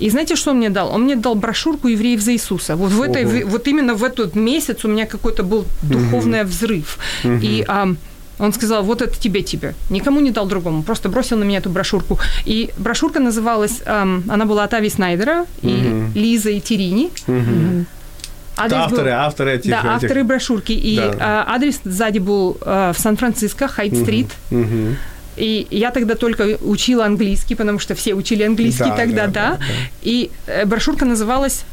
И 0.00 0.10
знаете, 0.10 0.36
что 0.36 0.50
он 0.52 0.58
мне 0.58 0.70
дал? 0.70 0.94
Он 0.94 1.02
мне 1.02 1.16
дал 1.16 1.34
брошюрку 1.34 1.88
евреев 1.88 2.20
за 2.20 2.32
Иисуса. 2.32 2.76
Вот 2.76 2.92
в 2.92 3.02
этой, 3.02 3.24
в- 3.24 3.46
вот 3.50 3.66
именно 3.66 3.94
в 3.94 4.04
этот 4.04 4.36
месяц 4.36 4.84
у 4.84 4.88
меня 4.88 5.06
какой-то 5.06 5.42
был 5.42 5.64
духовный 5.82 6.44
взрыв. 6.44 6.98
И 7.24 7.64
ам, 7.66 7.96
он 8.38 8.52
сказал, 8.52 8.84
вот 8.84 9.02
это 9.02 9.18
тебе, 9.18 9.42
тебе. 9.42 9.74
Никому 9.90 10.20
не 10.20 10.30
дал 10.30 10.46
другому. 10.46 10.82
Просто 10.84 11.08
бросил 11.08 11.36
на 11.38 11.44
меня 11.44 11.58
эту 11.58 11.70
брошюрку. 11.70 12.18
И 12.46 12.70
брошюрка 12.78 13.18
называлась, 13.18 13.82
ам, 13.86 14.22
она 14.28 14.44
была 14.44 14.62
от 14.64 14.74
Ави 14.74 14.88
Снайдера 14.88 15.46
и 15.62 16.04
Лизы 16.14 16.56
и 16.56 16.60
Терини. 16.60 17.10
Мгм. 17.26 17.86
Адрес 18.58 18.72
Это 18.72 18.76
был- 18.76 18.84
авторы, 18.98 19.10
авторы 19.10 19.52
этих... 19.54 19.70
да, 19.70 19.78
этих- 19.80 19.90
авторы 20.04 20.24
брошюрки. 20.24 20.72
И 20.72 20.96
Да. 20.96 21.14
а, 21.20 21.54
адрес 21.54 21.80
сзади 21.84 22.18
был 22.18 22.56
а, 22.60 22.92
в 22.92 22.98
Сан-Франциско, 22.98 23.68
Хайт-стрит. 23.68 24.28
Мгм. 24.50 24.96
И 25.36 25.66
я 25.70 25.90
тогда 25.92 26.16
только 26.16 26.58
учила 26.62 27.04
английский, 27.06 27.54
потому 27.54 27.78
что 27.78 27.94
все 27.94 28.14
учили 28.14 28.42
английский 28.42 28.90
Да, 28.90 28.96
тогда, 28.96 29.26
да, 29.26 29.32
да. 29.32 29.56
да, 29.58 29.64
И 30.02 30.30
э, 30.48 30.64
брошюрка 30.66 31.04
называлась 31.04 31.64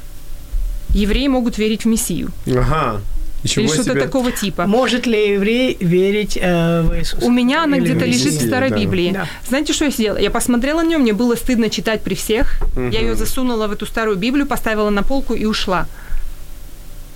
«Евреи 0.90 1.28
могут 1.28 1.58
верить 1.58 1.84
в 1.84 1.88
Мессию». 1.88 2.30
Ага. 2.48 3.02
Ничего 3.44 3.66
или 3.66 3.72
что-то 3.74 3.92
себе. 3.92 4.02
такого 4.02 4.32
типа. 4.32 4.66
Может 4.66 5.06
ли 5.06 5.34
еврей 5.34 5.78
верить 5.80 6.36
э, 6.42 6.82
в 6.82 6.98
Иисуса? 6.98 7.24
У 7.26 7.30
меня 7.30 7.64
она 7.64 7.78
Или 7.78 7.86
где-то 7.92 8.06
лежит 8.06 8.34
в 8.34 8.48
старой 8.48 8.70
да. 8.72 8.78
Библии. 8.78 9.12
Да. 9.14 9.28
Знаете, 9.48 9.72
что 9.74 9.86
я 9.86 9.92
сделала? 9.92 10.18
Я 10.18 10.32
посмотрела 10.32 10.82
на 10.82 10.88
нее, 10.88 10.98
мне 10.98 11.14
было 11.14 11.36
стыдно 11.36 11.70
читать 11.70 12.02
при 12.02 12.16
всех. 12.16 12.60
Я 12.76 13.02
ее 13.02 13.16
засунула 13.16 13.68
в 13.68 13.72
эту 13.72 13.86
старую 13.86 14.18
Библию, 14.18 14.48
поставила 14.48 14.90
на 14.90 15.04
полку 15.04 15.34
и 15.36 15.46
ушла. 15.46 15.86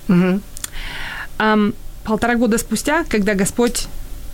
Мгм. 0.09 0.41
Ам, 1.37 1.73
полтора 2.03 2.35
года 2.35 2.57
спустя, 2.57 3.05
когда 3.07 3.33
Господь 3.35 3.87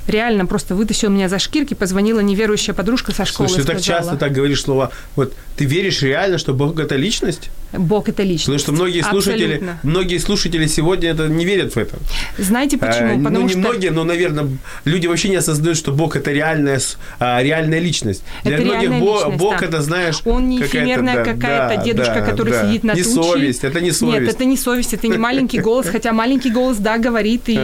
реально 0.08 0.46
просто 0.46 0.76
вытащил 0.76 1.10
меня 1.10 1.30
за 1.30 1.40
шкирки, 1.40 1.74
позвонила 1.74 2.20
неверующая 2.20 2.74
подружка 2.74 3.12
со 3.12 3.26
школы 3.26 3.50
Слушай, 3.50 3.62
ты 3.62 3.74
так 3.74 3.80
сказала, 3.82 4.02
часто 4.02 4.18
так 4.18 4.32
говоришь 4.32 4.62
слова. 4.62 4.92
Вот 5.16 5.34
ты 5.58 5.66
веришь 5.66 6.02
реально, 6.02 6.38
что 6.38 6.54
Бог 6.54 6.80
это 6.80 6.96
личность? 6.96 7.50
Бог 7.74 8.10
это 8.10 8.24
личность. 8.24 8.46
Потому 8.46 8.60
что 8.60 8.72
многие 8.72 9.02
слушатели, 9.02 9.54
Абсолютно. 9.56 9.80
многие 9.84 10.18
слушатели 10.18 10.68
сегодня 10.68 11.10
это 11.10 11.28
не 11.28 11.46
верят 11.46 11.74
в 11.74 11.78
это. 11.78 11.98
Знаете 12.38 12.78
почему? 12.78 13.08
Э, 13.08 13.18
Потому 13.18 13.30
ну, 13.30 13.42
не 13.44 13.50
что 13.50 13.58
многие, 13.60 13.92
но, 13.92 14.04
наверное, 14.04 14.48
люди 14.86 15.08
вообще 15.08 15.30
не 15.30 15.36
осознают, 15.38 15.78
что 15.78 15.92
Бог 15.92 16.16
это 16.16 16.32
реальная, 16.32 16.80
а, 17.20 17.42
реальная 17.42 17.80
личность. 17.80 18.24
Для 18.44 18.56
Это 18.56 18.66
многих 18.66 18.82
реальная 18.82 19.00
Бо- 19.02 19.16
личность, 19.18 19.38
Бог 19.38 19.60
да. 19.60 19.66
это, 19.66 19.82
знаешь, 19.82 20.22
Он 20.26 20.50
не 20.50 20.60
какая-то, 20.60 20.78
эфемерная 20.78 21.16
да, 21.16 21.34
какая-то 21.34 21.76
да, 21.76 21.84
дедушка, 21.84 22.16
да, 22.16 22.22
который 22.22 22.52
да. 22.52 22.66
сидит 22.66 22.84
на 22.84 22.94
Не 22.94 23.04
туче. 23.04 23.16
совесть, 23.16 23.64
это 23.64 23.82
не 23.82 23.92
совесть. 23.92 24.22
Нет, 24.22 24.36
это 24.36 24.46
не 24.46 24.58
совесть, 24.58 24.94
это 24.94 25.08
не 25.08 25.18
маленький 25.18 25.60
голос, 25.60 25.88
хотя 25.88 26.14
маленький 26.14 26.52
голос, 26.52 26.78
да, 26.78 26.98
говорит, 26.98 27.44
и 27.48 27.60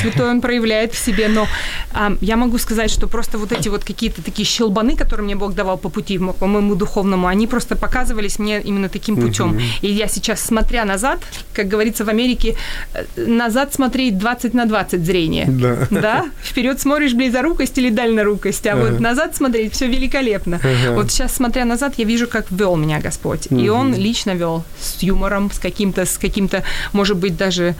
святой 0.00 0.30
он 0.30 0.40
проявляет 0.40 0.92
в 0.92 1.04
себе, 1.04 1.28
но 1.28 1.46
а, 1.92 2.16
я 2.20 2.36
могу 2.36 2.58
сказать, 2.58 2.90
что 2.90 3.06
просто 3.08 3.38
вот 3.38 3.52
эти 3.52 3.68
вот 3.68 3.84
какие-то 3.84 4.22
такие 4.22 4.46
щелбаны, 4.46 4.96
которые 4.96 5.24
мне 5.24 5.36
Бог 5.36 5.54
давал 5.54 5.78
по 5.78 5.88
пути, 5.88 6.18
по 6.18 6.46
моему 6.46 6.74
духовному, 6.74 7.26
они 7.26 7.46
просто 7.46 7.76
показывались 7.76 8.38
мне 8.38 8.60
именно 8.60 8.88
таким 8.88 9.16
путем. 9.16 9.41
И 9.80 9.90
я 9.90 10.08
сейчас, 10.08 10.40
смотря 10.40 10.84
назад, 10.84 11.20
как 11.52 11.68
говорится 11.68 12.04
в 12.04 12.08
Америке, 12.08 12.56
э, 12.94 13.04
назад 13.16 13.74
смотреть 13.74 14.18
20 14.18 14.54
на 14.54 14.66
20 14.66 15.04
зрение. 15.04 15.46
Да. 15.48 15.88
Да? 15.90 16.24
Вперед 16.42 16.80
смотришь 16.80 17.14
близорукость 17.14 17.78
или 17.78 17.90
дальнорукость, 17.90 18.66
а 18.66 18.76
вот 18.76 19.00
назад 19.00 19.36
смотреть 19.36 19.72
все 19.72 19.86
великолепно. 19.86 20.60
Вот 20.90 21.10
сейчас, 21.10 21.34
смотря 21.34 21.64
назад, 21.64 21.94
я 21.98 22.04
вижу, 22.04 22.26
как 22.26 22.50
вел 22.50 22.76
меня 22.76 23.00
Господь. 23.00 23.48
И 23.50 23.68
Он 23.68 23.94
лично 23.94 24.34
вел 24.34 24.64
с 24.80 25.02
юмором, 25.02 25.50
с 25.50 25.58
каким-то, 25.58 26.04
с 26.04 26.18
каким-то, 26.18 26.62
может 26.92 27.16
быть, 27.16 27.36
даже 27.36 27.74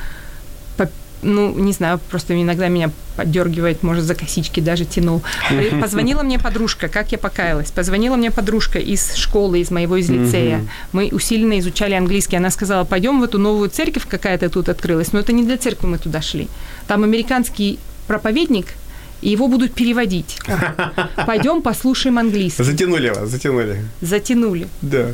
ну, 1.23 1.55
не 1.55 1.73
знаю, 1.73 2.01
просто 2.11 2.41
иногда 2.41 2.69
меня 2.69 2.91
поддергивает, 3.17 3.83
может, 3.83 4.05
за 4.05 4.15
косички 4.15 4.61
даже 4.61 4.85
тянул. 4.85 5.23
Позвонила 5.81 6.23
мне 6.23 6.39
подружка, 6.39 6.89
как 6.89 7.13
я 7.13 7.19
покаялась. 7.19 7.71
Позвонила 7.71 8.17
мне 8.17 8.31
подружка 8.31 8.79
из 8.79 9.15
школы, 9.15 9.61
из 9.61 9.71
моего, 9.71 9.97
из 9.97 10.11
лицея. 10.11 10.67
Мы 10.93 11.11
усиленно 11.13 11.59
изучали 11.59 11.95
английский. 11.95 12.37
Она 12.37 12.51
сказала, 12.51 12.85
пойдем 12.85 13.21
в 13.21 13.25
эту 13.25 13.39
новую 13.39 13.71
церковь, 13.71 14.07
какая-то 14.09 14.51
тут 14.51 14.69
открылась. 14.69 15.13
Но 15.13 15.21
это 15.21 15.33
не 15.33 15.45
для 15.45 15.57
церкви 15.57 15.87
мы 15.87 15.99
туда 15.99 16.21
шли. 16.21 16.49
Там 16.87 17.05
американский 17.05 17.79
проповедник, 18.07 18.67
и 19.21 19.31
его 19.31 19.49
будут 19.49 19.73
переводить. 19.73 20.39
Пойдем 21.27 21.63
послушаем 21.63 22.19
английский. 22.19 22.65
Затянули 22.65 23.11
вас, 23.11 23.29
затянули. 23.29 23.85
Затянули. 24.01 24.67
Да. 24.83 25.13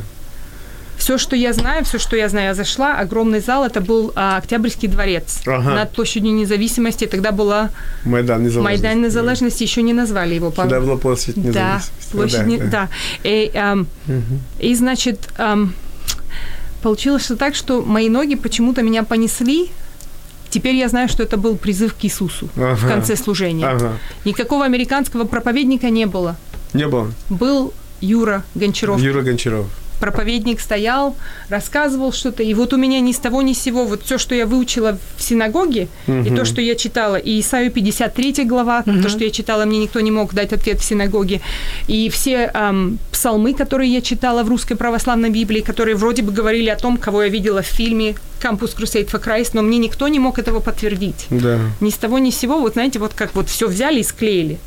Все, 0.99 1.17
что 1.17 1.35
я 1.35 1.53
знаю, 1.53 1.83
все, 1.85 1.97
что 1.97 2.15
я 2.17 2.27
знаю, 2.29 2.47
я 2.47 2.53
зашла. 2.53 2.93
Огромный 2.99 3.39
зал, 3.39 3.63
это 3.65 3.79
был 3.81 4.11
а, 4.15 4.37
Октябрьский 4.37 4.87
дворец 4.89 5.39
Ага. 5.47 5.73
над 5.73 5.91
площадью 5.93 6.33
независимости. 6.33 7.05
Тогда 7.07 7.31
была 7.31 7.69
Майдан 8.03 8.43
незалежности. 8.43 8.83
Майдан 8.83 9.01
незалежности, 9.01 9.63
еще 9.63 9.81
не 9.81 9.93
назвали 9.93 10.35
его. 10.35 10.51
по- 10.51 10.63
Тогда 10.63 10.81
была 10.81 10.97
площадь 10.97 11.35
Да, 11.35 11.41
независимости. 11.41 12.11
площадь, 12.11 12.37
Да, 12.39 12.43
не- 12.45 12.57
да. 12.57 12.65
да. 12.69 12.89
И, 13.23 13.51
ам, 13.55 13.87
и, 14.59 14.75
значит, 14.75 15.29
ам, 15.37 15.73
получилось 16.83 17.23
что 17.23 17.35
так, 17.37 17.55
что 17.55 17.81
мои 17.81 18.09
ноги 18.09 18.35
почему-то 18.35 18.81
меня 18.83 19.03
понесли. 19.03 19.71
Теперь 20.49 20.75
я 20.75 20.89
знаю, 20.89 21.07
что 21.07 21.23
это 21.23 21.37
был 21.37 21.55
призыв 21.57 21.93
к 21.93 22.03
Иисусу 22.03 22.49
в 22.55 22.61
Ага. 22.63 22.87
конце 22.87 23.15
служения. 23.15 23.65
Ага. 23.67 23.93
Никакого 24.25 24.65
американского 24.65 25.23
проповедника 25.25 25.89
не 25.89 26.05
было. 26.07 26.35
Не 26.73 26.87
было. 26.87 27.11
Был 27.29 27.73
Юра 28.01 28.43
Гончаров. 28.55 28.99
Юра 28.99 29.21
Гончаров. 29.21 29.67
Проповедник 29.99 30.59
стоял, 30.59 31.15
рассказывал 31.49 32.11
что-то, 32.11 32.43
и 32.43 32.53
вот 32.53 32.73
у 32.73 32.77
меня 32.77 32.99
ни 32.99 33.11
с 33.11 33.17
того 33.17 33.41
ни 33.41 33.53
с 33.53 33.61
сего, 33.61 33.85
вот 33.85 34.03
все, 34.03 34.17
что 34.17 34.35
я 34.35 34.45
выучила 34.45 34.97
в 35.17 35.21
синагоге, 35.23 35.87
и 36.07 36.29
то, 36.35 36.45
что 36.45 36.61
я 36.61 36.75
читала, 36.75 37.15
и 37.15 37.39
Исаию 37.39 37.71
53 37.71 38.45
глава, 38.45 38.83
то, 38.83 39.09
что 39.09 39.23
я 39.23 39.29
читала, 39.29 39.65
мне 39.65 39.79
никто 39.79 39.99
не 39.99 40.11
мог 40.11 40.33
дать 40.33 40.53
ответ 40.53 40.79
в 40.79 40.85
синагоге, 40.85 41.41
и 41.87 42.09
все 42.09 42.49
ам, 42.53 42.97
псалмы, 43.11 43.53
которые 43.53 43.91
я 43.93 44.01
читала 44.01 44.43
в 44.43 44.49
русской 44.49 44.75
православной 44.75 45.29
Библии, 45.29 45.61
которые 45.61 45.95
вроде 45.95 46.21
бы 46.21 46.31
говорили 46.31 46.69
о 46.69 46.75
том, 46.75 46.97
кого 46.97 47.23
я 47.23 47.29
видела 47.29 47.61
в 47.61 47.67
фильме 47.67 48.15
«Campus 48.41 48.75
Crusade 48.77 49.09
for 49.09 49.23
Christ», 49.23 49.51
но 49.53 49.61
мне 49.61 49.77
никто 49.77 50.07
не 50.07 50.19
мог 50.19 50.39
этого 50.39 50.59
подтвердить. 50.59 51.27
Да. 51.29 51.59
Ни 51.81 51.89
с 51.89 51.95
того, 51.95 52.19
ни 52.19 52.29
с 52.31 52.37
сего, 52.37 52.59
вот 52.59 52.73
знаете, 52.73 52.99
вот 52.99 53.13
как 53.13 53.35
вот 53.35 53.49
все 53.49 53.67
взяли 53.67 53.99
и 53.99 54.03
склеили. 54.03 54.59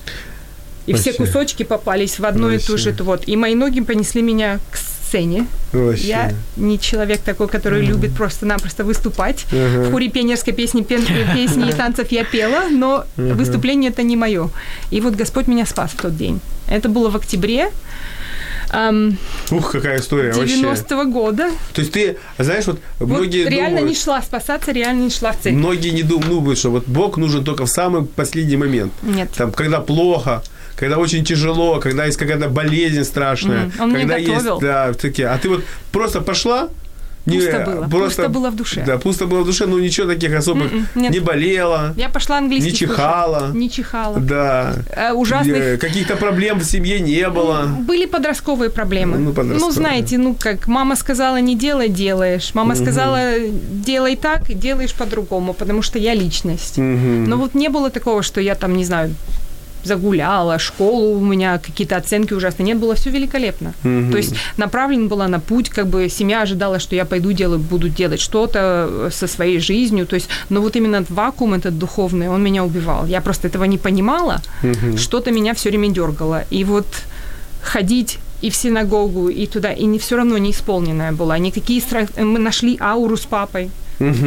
И 0.86 0.94
все 0.94 1.12
Вообще. 1.12 1.24
кусочки 1.24 1.62
попались 1.62 2.18
в 2.18 2.24
одно 2.24 2.50
и 2.50 2.58
то 2.58 2.72
Вообще. 2.72 2.92
же. 2.92 3.04
Вот. 3.04 3.28
И 3.28 3.36
мои 3.36 3.54
ноги 3.54 3.80
понесли 3.80 4.20
меня 4.20 4.58
к 4.70 4.78
сцене. 5.12 5.46
Вообще. 5.72 6.06
Я 6.06 6.32
не 6.56 6.78
человек 6.78 7.20
такой, 7.20 7.48
который 7.48 7.84
любит 7.84 8.14
просто-напросто 8.14 8.84
выступать. 8.84 9.44
Ага. 9.52 9.88
В 9.88 9.90
хоре 9.90 10.08
пионерской 10.08 10.54
песни, 10.54 10.82
пен- 10.82 11.04
песни 11.34 11.68
и 11.68 11.72
танцев 11.72 12.10
я 12.12 12.24
пела, 12.24 12.68
но 12.70 13.04
выступление 13.16 13.90
это 13.90 14.02
не 14.02 14.16
мое. 14.16 14.48
И 14.90 15.00
вот 15.00 15.14
Господь 15.14 15.48
меня 15.48 15.66
спас 15.66 15.90
в 15.90 16.00
тот 16.02 16.16
день. 16.16 16.40
Это 16.68 16.88
было 16.88 17.10
в 17.10 17.16
октябре 17.16 17.70
ам, 18.70 19.18
Ух, 19.50 19.72
какая 19.72 19.98
история 19.98 20.32
вообще. 20.32 20.54
90-го 20.62 21.04
года. 21.04 21.50
То 21.74 21.82
есть 21.82 21.92
ты, 21.92 22.16
знаешь, 22.38 22.66
вот, 22.66 22.80
Вот 23.00 23.08
многие 23.08 23.48
реально 23.48 23.80
думают, 23.80 23.88
не 23.88 23.94
шла 23.94 24.22
спасаться, 24.22 24.72
реально 24.72 25.02
не 25.04 25.10
шла 25.10 25.32
в 25.32 25.36
цель. 25.42 25.52
многие 25.52 25.90
не 25.90 26.02
думают, 26.02 26.58
что 26.58 26.70
вот 26.70 26.84
Бог 26.86 27.18
нужен 27.18 27.44
только 27.44 27.64
в 27.66 27.68
самый 27.70 28.02
последний 28.04 28.56
момент. 28.56 28.92
Нет. 29.02 29.28
Там, 29.36 29.52
когда 29.52 29.80
плохо, 29.80 30.42
когда 30.82 30.98
очень 30.98 31.24
тяжело, 31.24 31.78
когда 31.78 32.06
есть 32.06 32.18
какая-то 32.18 32.48
болезнь 32.48 33.04
страшная, 33.04 33.66
Мгм. 33.66 33.80
Он 33.82 33.92
когда 33.94 34.16
есть, 34.16 34.46
да, 34.60 34.92
такие. 34.94 35.28
А 35.28 35.38
ты 35.38 35.48
вот 35.48 35.62
просто 35.92 36.20
пошла, 36.20 36.68
не- 37.24 37.38
Пусто 37.38 37.60
было, 37.88 38.04
пусто 38.04 38.28
было 38.28 38.50
в 38.50 38.56
душе. 38.56 38.82
Да, 38.84 38.98
пусто 38.98 39.26
было 39.26 39.42
в 39.42 39.46
душе, 39.46 39.66
но 39.66 39.78
ничего 39.78 40.08
таких 40.08 40.34
особых 40.34 40.72
нет. 40.96 41.12
не 41.12 41.20
болело, 41.20 41.94
Я 41.96 42.08
пошла 42.08 42.38
английский 42.38 42.70
не 42.72 42.76
слушать. 42.76 42.96
чихала. 42.96 43.50
Не 43.54 43.68
чихала. 43.70 44.18
Да. 44.18 44.74
Э, 44.90 45.12
ужасных 45.12 45.78
Каких-то 45.78 46.16
проблем 46.16 46.58
в 46.58 46.64
семье 46.64 46.98
не 47.00 47.28
было. 47.30 47.68
Были 47.88 48.06
подростковые 48.06 48.70
проблемы. 48.70 49.18
Ну, 49.18 49.32
подростковые. 49.32 49.72
знаете, 49.72 50.18
ну 50.18 50.34
как, 50.34 50.66
мама 50.66 50.96
сказала 50.96 51.40
не 51.40 51.54
делай, 51.54 51.88
делаешь. 51.88 52.50
Мама 52.54 52.74
сказала 52.74 53.20
делай 53.86 54.16
так, 54.16 54.50
и 54.50 54.54
делаешь 54.54 54.92
по-другому, 54.92 55.54
потому 55.54 55.82
что 55.82 55.98
я 56.00 56.14
личность. 56.14 56.78
Мгм. 56.78 57.24
Но 57.30 57.36
вот 57.36 57.54
не 57.54 57.68
было 57.68 57.88
такого, 57.90 58.22
что 58.24 58.40
я 58.40 58.54
там, 58.56 58.76
не 58.76 58.84
знаю, 58.84 59.14
загуляла, 59.84 60.58
школу 60.58 61.16
у 61.16 61.20
меня 61.20 61.58
какие-то 61.58 61.96
оценки 61.96 62.34
ужасные. 62.34 62.66
Нет, 62.66 62.78
было 62.78 62.94
все 62.94 63.10
великолепно. 63.10 63.74
Мгм. 63.82 64.10
То 64.10 64.16
есть 64.18 64.34
направлена 64.56 65.08
была 65.08 65.28
на 65.28 65.40
путь, 65.40 65.68
как 65.68 65.86
бы 65.86 66.08
семья 66.08 66.42
ожидала, 66.42 66.78
что 66.78 66.96
я 66.96 67.04
пойду 67.04 67.32
делаю, 67.32 67.58
буду 67.58 67.88
делать 67.88 68.20
что-то 68.20 68.88
э, 68.88 69.10
со 69.12 69.26
своей 69.26 69.60
жизнью. 69.60 70.06
То 70.06 70.16
есть, 70.16 70.28
но 70.50 70.60
вот 70.60 70.76
именно 70.76 70.96
этот 70.96 71.10
вакуум 71.10 71.54
этот 71.54 71.78
духовный, 71.78 72.28
он 72.28 72.42
меня 72.42 72.64
убивал. 72.64 73.06
Я 73.06 73.20
просто 73.20 73.48
этого 73.48 73.64
не 73.64 73.78
понимала, 73.78 74.40
что-то 74.96 75.30
меня 75.30 75.54
все 75.54 75.70
время 75.70 75.88
дергало. 75.88 76.44
И 76.50 76.64
вот 76.64 76.86
ходить 77.62 78.18
и 78.42 78.50
в 78.50 78.56
синагогу, 78.56 79.28
и 79.28 79.46
туда, 79.46 79.72
и 79.72 79.84
не 79.84 79.98
все 79.98 80.16
равно 80.16 80.38
не 80.38 80.50
исполненная 80.50 81.12
была. 81.12 81.38
Никакие 81.38 81.80
страх... 81.80 82.08
Мы 82.16 82.38
нашли 82.38 82.76
ауру 82.80 83.16
с 83.16 83.24
папой. 83.24 83.70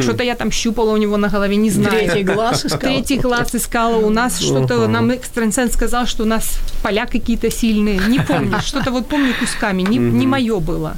Что-то 0.02 0.24
я 0.24 0.34
там 0.34 0.50
щупала 0.50 0.92
у 0.92 0.96
него 0.96 1.16
на 1.16 1.28
голове, 1.28 1.56
не 1.56 1.70
знаю. 1.70 1.90
Третий 1.90 2.24
глаз 2.24 2.64
искал. 2.66 2.80
Третий 2.80 3.18
глаз 3.18 3.54
искала. 3.54 3.96
У 3.96 4.10
нас 4.10 4.40
что-то, 4.40 4.88
нам 4.88 5.10
экстрасенс 5.10 5.72
сказал, 5.72 6.06
что 6.06 6.22
у 6.22 6.26
нас 6.26 6.58
поля 6.82 7.06
какие-то 7.06 7.50
сильные. 7.50 8.00
Не 8.08 8.20
помню, 8.20 8.60
что-то 8.64 8.90
вот 8.90 9.08
помню 9.08 9.34
кусками. 9.38 9.82
Не, 9.82 9.98
не 9.98 10.26
мое 10.26 10.60
было. 10.60 10.96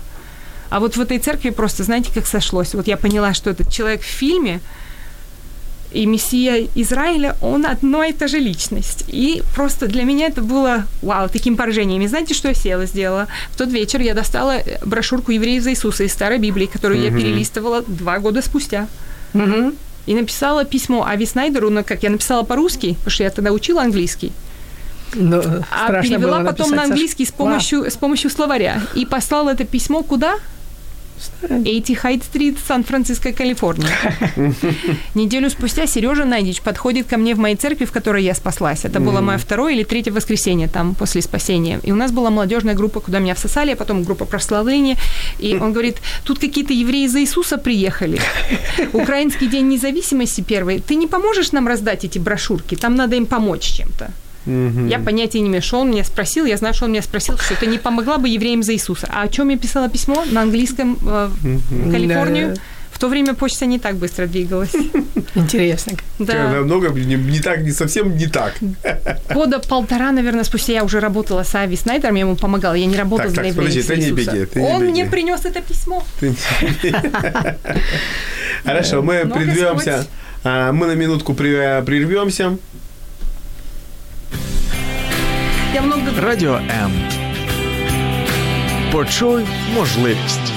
А 0.71 0.81
вот 0.81 0.97
в 0.97 1.01
этой 1.01 1.19
церкви 1.19 1.51
просто, 1.51 1.83
знаете, 1.85 2.11
как 2.15 2.27
сошлось? 2.27 2.75
Вот 2.75 2.87
я 2.87 2.97
поняла, 2.97 3.35
что 3.35 3.51
этот 3.51 3.73
человек 3.73 4.03
в 4.03 4.07
фильме, 4.07 4.61
и 5.93 6.07
Мессия 6.07 6.69
Израиля, 6.75 7.37
он 7.41 7.65
одна 7.67 8.07
и 8.07 8.13
та 8.13 8.27
же 8.27 8.39
личность. 8.39 9.05
И 9.09 9.43
просто 9.55 9.87
для 9.87 10.05
меня 10.05 10.27
это 10.27 10.43
было, 10.43 10.85
вау, 11.03 11.29
таким 11.29 11.57
поражением. 11.57 12.03
И 12.03 12.09
знаете, 12.09 12.35
что 12.35 12.49
я 12.49 12.55
села, 12.55 12.87
сделала? 12.87 13.27
В 13.53 13.57
тот 13.57 13.69
вечер 13.69 14.01
я 14.01 14.15
достала 14.15 14.59
э, 14.59 14.79
брошюрку 14.85 15.33
«Евреев 15.33 15.63
за 15.63 15.71
Иисуса» 15.71 16.05
из 16.05 16.13
Старой 16.13 16.39
Библии, 16.39 16.67
которую 16.67 17.01
я 17.01 17.11
перелистывала 17.11 17.83
два 17.87 18.19
года 18.19 18.43
спустя. 18.43 18.87
Мгм. 19.33 19.75
И 20.07 20.15
написала 20.15 20.65
письмо 20.65 21.05
Ави 21.07 21.27
Снайдеру, 21.27 21.71
ну, 21.71 21.85
как 21.85 22.03
я 22.03 22.11
написала 22.11 22.43
по-русски, 22.43 22.95
потому 22.95 23.11
что 23.11 23.25
я 23.25 23.31
тогда 23.31 23.53
учила 23.53 23.83
английский, 23.83 24.33
Но 25.15 25.39
а 25.71 25.85
страшно 25.85 26.17
перевела 26.17 26.39
потом 26.39 26.71
написать, 26.71 26.77
на 26.77 26.83
английский 26.85 27.27
с 27.27 27.33
помощью, 27.33 27.91
с 27.91 27.97
помощью 27.97 28.31
словаря. 28.31 28.81
И 28.95 29.05
послала 29.05 29.51
это 29.51 29.65
письмо 29.65 30.03
куда? 30.03 30.37
80 31.19 31.99
Хайт 31.99 32.25
Стрит, 32.25 32.59
Сан-Франциско, 32.67 33.33
Калифорния. 33.33 33.89
Неделю 35.15 35.51
спустя 35.51 35.87
Сережа 35.87 36.25
Найдич 36.25 36.61
подходит 36.61 37.07
ко 37.07 37.17
мне 37.17 37.35
в 37.35 37.39
моей 37.39 37.57
церкви, 37.57 37.85
в 37.85 37.93
которой 37.93 38.25
я 38.25 38.35
спаслась. 38.35 38.85
Это 38.85 39.01
было 39.01 39.21
мое 39.21 39.39
второе 39.39 39.75
или 39.75 39.85
третье 39.85 40.13
воскресенье 40.13 40.69
там 40.69 40.95
после 40.95 41.23
спасения. 41.23 41.81
И 41.83 41.93
у 41.93 41.97
нас 41.97 42.13
была 42.13 42.31
молодежная 42.31 42.75
группа, 42.75 43.01
куда 43.01 43.19
меня 43.19 43.35
всосали, 43.35 43.73
а 43.73 43.77
потом 43.77 44.05
группа 44.05 44.25
прославления. 44.25 44.97
И 45.39 45.57
он 45.57 45.73
говорит, 45.73 45.97
тут 46.25 46.39
какие-то 46.39 46.73
евреи 46.73 47.07
за 47.07 47.21
Иисуса 47.21 47.59
приехали. 47.59 48.21
Украинский 48.93 49.49
день 49.49 49.69
независимости 49.69 50.41
первый. 50.41 50.81
Ты 50.81 50.95
не 50.95 51.07
поможешь 51.07 51.53
нам 51.53 51.69
раздать 51.69 52.05
эти 52.05 52.19
брошюрки? 52.19 52.75
Там 52.75 52.95
надо 52.95 53.17
им 53.17 53.27
помочь 53.27 53.63
чем-то. 53.63 54.11
Я 54.89 54.99
понятия 54.99 55.41
не 55.41 55.49
имею, 55.49 55.63
что 55.63 55.81
он 55.81 55.91
меня 55.91 56.05
спросил. 56.05 56.47
Я 56.47 56.57
знаю, 56.57 56.75
что 56.75 56.87
он 56.87 56.93
меня 56.93 57.03
спросил, 57.03 57.37
что 57.39 57.55
это 57.55 57.67
не 57.67 57.79
помогла 57.79 58.19
бы 58.19 58.29
евреям 58.29 58.63
за 58.63 58.73
Иисуса. 58.73 59.09
А 59.13 59.23
о 59.23 59.29
чем 59.29 59.51
я 59.51 59.59
писала 59.59 59.89
письмо? 59.89 60.25
На 60.31 60.43
английском 60.43 60.99
э, 61.03 61.31
в 61.71 61.91
Калифорнию? 61.91 62.57
В 62.91 63.01
то 63.01 63.09
время 63.09 63.35
почта 63.35 63.67
не 63.67 63.79
так 63.79 63.95
быстро 63.97 64.27
двигалась. 64.27 64.73
Интересно. 65.37 65.93
Да. 66.19 66.51
Намного 66.51 66.89
не, 66.89 67.15
не 67.15 67.39
так, 67.39 67.61
не 67.61 67.71
совсем 67.71 68.17
не 68.17 68.27
так. 68.27 68.55
Года 69.35 69.61
полтора, 69.61 70.11
наверное, 70.11 70.43
спустя 70.43 70.73
я 70.73 70.83
уже 70.83 70.99
работала 70.99 71.45
с 71.45 71.55
Ави 71.55 71.77
Снайдером, 71.77 72.17
я 72.17 72.21
ему 72.23 72.35
помогала. 72.35 72.75
Я 72.75 72.87
не 72.87 72.97
работала 72.97 73.33
так, 73.33 73.45
за 73.45 73.51
так, 73.51 73.55
подожди, 73.55 73.83
ты 73.83 73.97
не 73.99 74.11
беги. 74.11 74.47
Ты 74.47 74.61
Он 74.61 74.83
не 74.83 74.89
беги. 74.89 74.91
мне 74.91 75.05
принес 75.07 75.45
это 75.45 75.61
письмо. 75.61 76.03
Хорошо, 78.65 79.03
мы 79.03 79.27
прервемся. 79.27 80.07
А, 80.45 80.73
Мы 80.73 80.87
на 80.87 80.95
минутку 80.95 81.35
прервемся. 81.35 82.57
Радіо 86.23 86.55
М. 86.55 86.93
Почуй 88.93 89.45
можливість. 89.75 90.53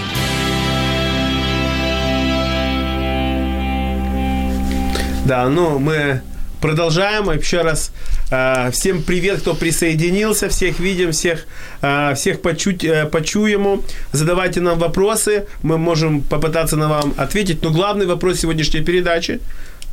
Да, 5.26 5.50
ну 5.50 5.80
мы 5.80 6.20
продолжаем. 6.62 7.30
Еще 7.30 7.62
раз 7.64 7.92
э, 8.32 8.72
всем 8.72 9.04
привет, 9.04 9.42
кто 9.42 9.56
присоединился. 9.56 10.48
Всех 10.48 10.80
видим, 10.80 11.10
всех, 11.10 11.46
э, 11.82 12.14
всех 12.16 12.42
почуть, 12.42 12.84
э. 12.84 13.80
Задавайте 14.14 14.62
нам 14.62 14.80
вопросы. 14.80 15.44
Мы 15.64 15.78
можем 15.78 16.22
попытаться 16.22 16.76
на 16.76 16.88
вам 16.88 17.14
ответить. 17.18 17.64
Но 17.64 17.70
главный 17.70 18.06
вопрос 18.08 18.40
сегодняшней 18.40 18.82
передачи. 18.82 19.40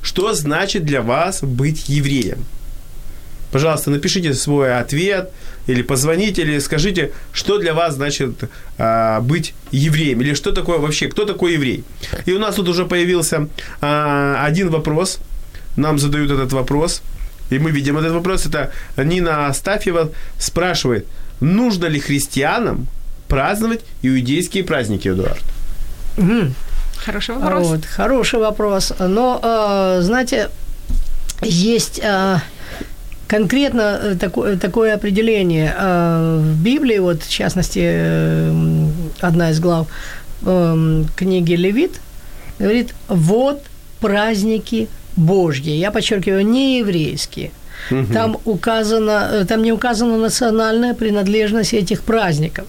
Что 0.03 0.35
значит 0.35 0.85
для 0.85 1.01
вас 1.01 1.43
быть 1.43 1.89
евреем? 1.89 2.39
Пожалуйста, 3.51 3.91
напишите 3.91 4.35
свой 4.35 4.79
ответ 4.79 5.31
или 5.67 5.83
позвоните, 5.83 6.43
или 6.43 6.59
скажите, 6.59 7.13
что 7.33 7.59
для 7.59 7.75
вас 7.75 7.95
значит 7.95 8.45
а, 8.79 9.21
быть 9.21 9.55
евреем, 9.71 10.21
или 10.21 10.35
что 10.35 10.53
такое 10.53 10.79
вообще, 10.79 11.09
кто 11.09 11.25
такой 11.25 11.55
еврей. 11.55 11.85
И 12.27 12.33
у 12.33 12.39
нас 12.39 12.57
тут 12.57 12.69
уже 12.69 12.85
появился 12.85 13.49
а, 13.81 14.45
один 14.45 14.71
вопрос, 14.71 15.19
нам 15.77 15.99
задают 15.99 16.31
этот 16.31 16.53
вопрос, 16.53 17.03
и 17.51 17.59
мы 17.59 17.71
видим 17.71 17.97
этот 17.97 18.13
вопрос. 18.13 18.47
Это 18.47 18.71
Нина 18.97 19.47
Астафьева 19.47 20.11
спрашивает, 20.39 21.07
нужно 21.41 21.87
ли 21.87 22.01
христианам 22.01 22.87
праздновать 23.29 23.81
иудейские 24.03 24.65
праздники, 24.65 25.09
Эдуард? 25.09 25.43
Хороший 26.97 27.37
вопрос. 27.37 27.69
Вот, 27.69 27.85
хороший 27.85 28.41
вопрос. 28.41 28.93
Но, 28.99 29.41
э, 29.43 30.03
знаете, 30.03 30.51
есть 31.43 32.01
э, 32.03 32.39
конкретно 33.29 34.01
э, 34.03 34.15
такое, 34.17 34.57
такое 34.57 34.95
определение 34.95 35.75
э, 35.79 36.41
в 36.43 36.63
Библии, 36.63 36.99
вот 36.99 37.23
в 37.23 37.31
частности, 37.31 37.81
э, 37.83 38.89
одна 39.21 39.51
из 39.51 39.61
глав 39.61 39.87
э, 40.43 41.05
книги 41.15 41.55
Левит, 41.55 42.01
говорит, 42.59 42.95
вот 43.09 43.63
праздники 44.01 44.89
Божьи. 45.17 45.71
Я 45.71 45.91
подчеркиваю, 45.91 46.47
не 46.47 46.79
еврейские. 46.79 47.51
Там 48.13 48.39
указано, 48.45 49.29
э, 49.33 49.45
там 49.45 49.63
не 49.63 49.73
указана 49.73 50.17
национальная 50.17 50.95
принадлежность 50.95 51.75
этих 51.75 52.03
праздников. 52.03 52.67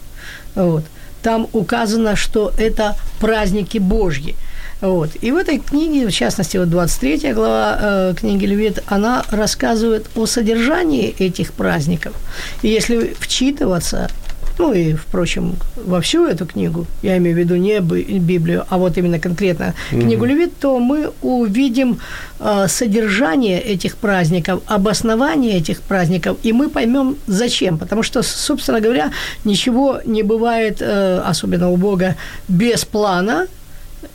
Вот. 0.55 0.83
Там 1.23 1.47
указано, 1.53 2.15
что 2.15 2.53
это 2.57 2.95
праздники 3.19 3.79
Божьи. 3.79 4.35
Вот. 4.81 5.09
И 5.21 5.31
в 5.31 5.35
этой 5.35 5.59
книге, 5.59 6.07
в 6.07 6.11
частности, 6.11 6.57
вот 6.57 6.69
23 6.69 7.33
глава 7.33 7.77
э, 7.81 8.13
книги 8.17 8.45
Левит, 8.45 8.83
она 8.87 9.23
рассказывает 9.29 10.09
о 10.15 10.25
содержании 10.25 11.15
этих 11.19 11.51
праздников. 11.53 12.13
И 12.61 12.69
если 12.69 13.13
вчитываться, 13.19 14.09
ну 14.57 14.73
и, 14.73 14.93
впрочем, 14.93 15.55
во 15.75 15.99
всю 15.99 16.25
эту 16.25 16.45
книгу, 16.45 16.85
я 17.01 17.17
имею 17.17 17.35
в 17.35 17.39
виду 17.39 17.55
не 17.55 17.79
Би- 17.79 18.19
Библию, 18.19 18.65
а 18.69 18.77
вот 18.77 18.97
именно 18.97 19.19
конкретно 19.19 19.73
книгу 19.89 20.25
Левит, 20.25 20.51
то 20.59 20.79
мы 20.79 21.11
увидим 21.21 21.99
э, 22.39 22.67
содержание 22.67 23.61
этих 23.61 23.95
праздников, 23.97 24.61
обоснование 24.65 25.57
этих 25.57 25.81
праздников, 25.81 26.37
и 26.43 26.53
мы 26.53 26.69
поймем, 26.69 27.15
зачем. 27.27 27.77
Потому 27.77 28.03
что, 28.03 28.21
собственно 28.23 28.79
говоря, 28.79 29.11
ничего 29.45 29.99
не 30.05 30.23
бывает, 30.23 30.77
э, 30.81 31.21
особенно 31.25 31.69
у 31.69 31.77
Бога, 31.77 32.15
без 32.47 32.85
плана 32.85 33.47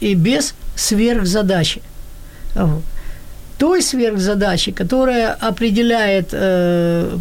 и 0.00 0.14
без 0.14 0.54
сверхзадачи. 0.76 1.82
Вот. 2.54 2.82
Той 3.58 3.82
сверхзадачи, 3.82 4.72
которая 4.72 5.32
определяет 5.32 6.30
э, 6.32 7.18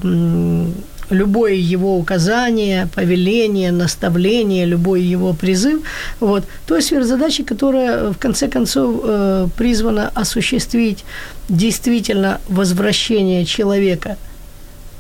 любое 1.10 1.54
его 1.54 1.98
указание, 1.98 2.88
повеление, 2.96 3.72
наставление, 3.72 4.66
любой 4.66 5.02
его 5.02 5.34
призыв, 5.34 5.82
вот, 6.20 6.44
той 6.66 6.82
сверхзадачи, 6.82 7.44
которая 7.44 8.12
в 8.12 8.18
конце 8.18 8.48
концов 8.48 9.02
э, 9.04 9.48
призвана 9.58 10.12
осуществить 10.16 11.06
действительно 11.50 12.40
возвращение 12.50 13.46
человека 13.46 14.18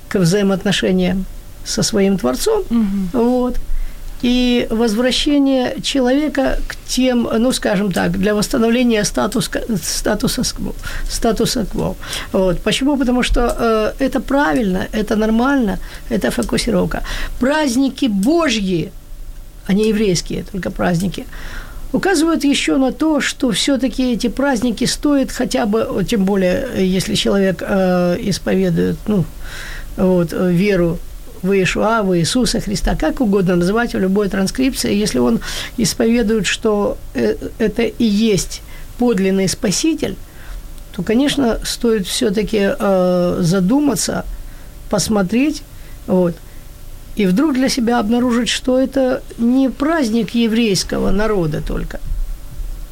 к 0.10 0.20
взаимоотношениям 0.20 1.26
со 1.66 1.84
своим 1.84 2.18
Творцом, 2.18 2.64
вот, 3.14 3.56
и 4.24 4.68
возвращение 4.70 5.76
человека 5.82 6.58
к 6.68 6.76
тем, 6.88 7.28
ну, 7.40 7.52
скажем 7.52 7.92
так, 7.92 8.12
для 8.12 8.34
восстановления 8.34 9.04
статус, 9.04 9.50
статуса, 9.84 10.42
скво- 10.42 10.76
статуса 11.10 11.66
кво. 11.66 11.96
Вот. 12.32 12.62
Почему? 12.64 12.98
Потому 12.98 13.24
что 13.24 13.94
э, 14.00 14.06
это 14.06 14.20
правильно, 14.22 14.88
это 14.94 15.18
нормально, 15.18 15.80
это 16.10 16.32
фокусировка. 16.32 17.04
Праздники 17.40 18.08
Божьи, 18.08 18.92
не 19.70 19.90
еврейские 19.90 20.44
только 20.52 20.72
праздники, 20.72 21.26
указывают 21.92 22.46
еще 22.46 22.78
на 22.78 22.92
то, 22.92 23.20
что 23.22 23.52
все-таки 23.52 24.14
эти 24.14 24.30
праздники 24.30 24.86
стоит 24.86 25.32
хотя 25.32 25.66
бы, 25.66 26.06
тем 26.10 26.24
более, 26.24 26.66
если 26.78 27.16
человек 27.16 27.62
э, 27.62 28.18
исповедует, 28.30 28.96
ну, 29.08 29.26
вот, 29.98 30.34
э, 30.34 30.52
веру 30.52 30.98
в 31.44 31.52
Иешуа, 31.52 32.02
в 32.02 32.18
Иисуса 32.18 32.60
Христа, 32.60 32.96
как 32.96 33.22
угодно 33.22 33.56
называть 33.56 33.94
в 33.94 34.00
любой 34.00 34.30
транскрипции, 34.30 34.94
если 34.94 35.20
он 35.20 35.42
исповедует, 35.78 36.48
что 36.48 36.98
э, 37.14 37.36
это 37.60 37.84
и 37.84 38.06
есть 38.06 38.62
подлинный 38.98 39.48
Спаситель, 39.50 40.16
то, 40.96 41.04
конечно, 41.04 41.60
стоит 41.64 42.08
все-таки 42.08 42.60
э, 42.62 43.38
задуматься, 43.42 44.26
посмотреть, 44.90 45.64
вот, 46.08 46.36
и 47.16 47.26
вдруг 47.26 47.54
для 47.54 47.70
себя 47.70 48.00
обнаружить, 48.00 48.50
что 48.50 48.80
это 48.80 49.22
не 49.38 49.70
праздник 49.70 50.32
еврейского 50.32 51.12
народа 51.12 51.62
только, 51.62 52.00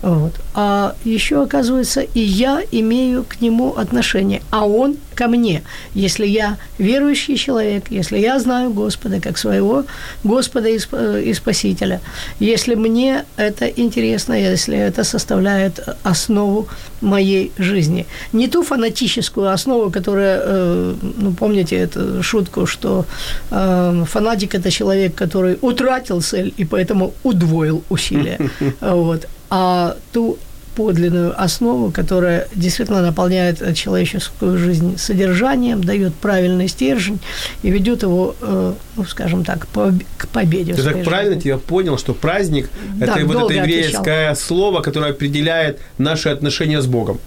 вот, 0.02 0.34
а 0.54 0.96
еще, 1.06 1.44
оказывается, 1.44 2.02
и 2.02 2.20
я 2.20 2.62
имею 2.72 3.24
к 3.24 3.42
нему 3.42 3.76
отношение, 3.78 4.42
а 4.50 4.66
он 4.66 4.98
ко 5.14 5.28
мне. 5.28 5.62
Если 5.94 6.26
я 6.26 6.58
верующий 6.80 7.36
человек, 7.36 7.86
если 7.92 8.18
я 8.18 8.40
знаю 8.40 8.72
Господа 8.72 9.20
как 9.22 9.38
своего 9.38 9.86
Господа 10.24 10.70
и 10.70 10.80
и 11.24 11.34
Спасителя, 11.34 12.02
если 12.40 12.76
мне 12.76 13.26
это 13.38 13.68
интересно, 13.68 14.34
если 14.34 14.78
это 14.78 15.04
составляет 15.04 15.80
основу 16.04 16.68
моей 17.02 17.52
жизни. 17.58 18.06
Не 18.34 18.48
ту 18.48 18.64
фанатическую 18.64 19.52
основу, 19.52 19.92
которая, 19.92 20.42
э, 20.44 20.96
ну, 21.18 21.34
помните 21.34 21.76
эту 21.76 22.24
шутку, 22.24 22.66
что 22.66 23.06
э, 23.52 24.06
фанатик– 24.08 24.56
это 24.56 24.72
человек, 24.72 25.16
который 25.16 25.58
утратил 25.62 26.22
цель 26.22 26.54
и 26.58 26.66
поэтому 26.66 27.14
удвоил 27.24 27.84
усилия. 27.90 28.38
Вот. 28.82 29.28
А 29.52 29.98
ту 30.14 30.40
подлинную 30.76 31.40
основу, 31.42 31.92
которая 31.92 32.48
действительно 32.56 33.02
наполняет 33.02 33.76
человеческую 33.76 34.58
жизнь 34.58 34.98
содержанием, 34.98 35.84
дает 35.84 36.16
правильный 36.16 36.68
стержень 36.68 37.20
и 37.62 37.70
ведет 37.70 38.04
его, 38.04 38.36
э, 38.42 38.74
ну, 38.96 39.06
скажем 39.06 39.44
так, 39.44 39.68
к 40.18 40.28
победе. 40.30 40.74
Ты 40.74 40.84
так 40.84 41.04
правильно 41.04 41.36
жизни. 41.36 41.50
тебя 41.50 41.58
понял, 41.58 41.98
что 41.98 42.14
праздник 42.14 42.70
Да, 42.96 43.18
это 43.18 43.26
вот 43.26 43.36
это 43.36 43.46
отвечал. 43.46 43.66
еврейское 43.66 44.36
слово, 44.36 44.82
которое 44.82 45.12
определяет 45.12 45.80
наши 45.98 46.30
отношения 46.30 46.82
с 46.82 46.88
Богом. 46.88 47.20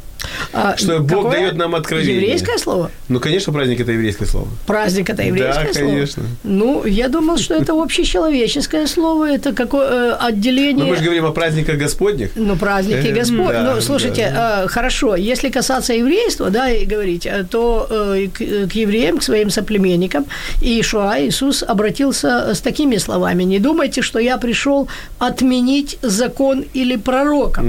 А, 0.53 0.77
Что 0.77 0.99
Бог 1.01 1.09
какое? 1.25 1.31
дает 1.33 1.57
нам 1.57 1.75
откровение. 1.75 2.15
Еврейское 2.17 2.59
слово? 2.59 2.91
Ну, 3.09 3.21
конечно, 3.21 3.53
праздник 3.53 3.81
это 3.81 3.93
еврейское 3.93 4.27
слово. 4.27 4.49
Праздник 4.67 5.11
это 5.11 5.23
еврейское 5.23 5.65
Да, 5.67 5.73
слово? 5.73 5.89
конечно. 5.91 6.23
Ну, 6.45 6.85
я 6.87 7.09
думал, 7.09 7.39
что 7.39 7.55
это 7.55 7.73
общечеловеческое 7.73 8.87
слово, 8.87 9.33
это 9.35 9.53
какое 9.53 10.13
э, 10.13 10.13
отделение... 10.29 10.85
Но 10.85 10.91
мы 10.91 10.97
же 10.97 11.03
говорим 11.05 11.25
о 11.27 11.33
праздниках 11.33 11.77
Господних. 11.79 12.31
Ну, 12.37 12.57
праздники 12.57 13.09
Э, 13.09 13.13
Господь. 13.13 13.49
да, 13.53 13.75
ну, 13.75 13.81
слушайте, 13.81 14.33
э, 14.35 14.67
хорошо, 14.69 15.17
если 15.17 15.51
касаться 15.51 15.93
еврейства, 15.93 16.51
да, 16.51 16.71
и 16.71 16.85
говорить, 16.87 17.29
то 17.51 17.87
к, 18.33 18.41
евреям, 18.77 19.19
к 19.19 19.23
своим 19.23 19.51
соплеменникам, 19.51 20.25
Иешуа, 20.63 21.21
Иисус 21.21 21.63
обратился 21.63 22.55
с 22.55 22.61
такими 22.61 22.97
словами. 22.99 23.45
Не 23.45 23.59
думайте, 23.59 24.03
что 24.03 24.19
я 24.19 24.39
пришел 24.39 24.89
отменить 25.19 25.99
закон 26.03 26.65
или 26.75 26.97
пророков. 26.97 27.65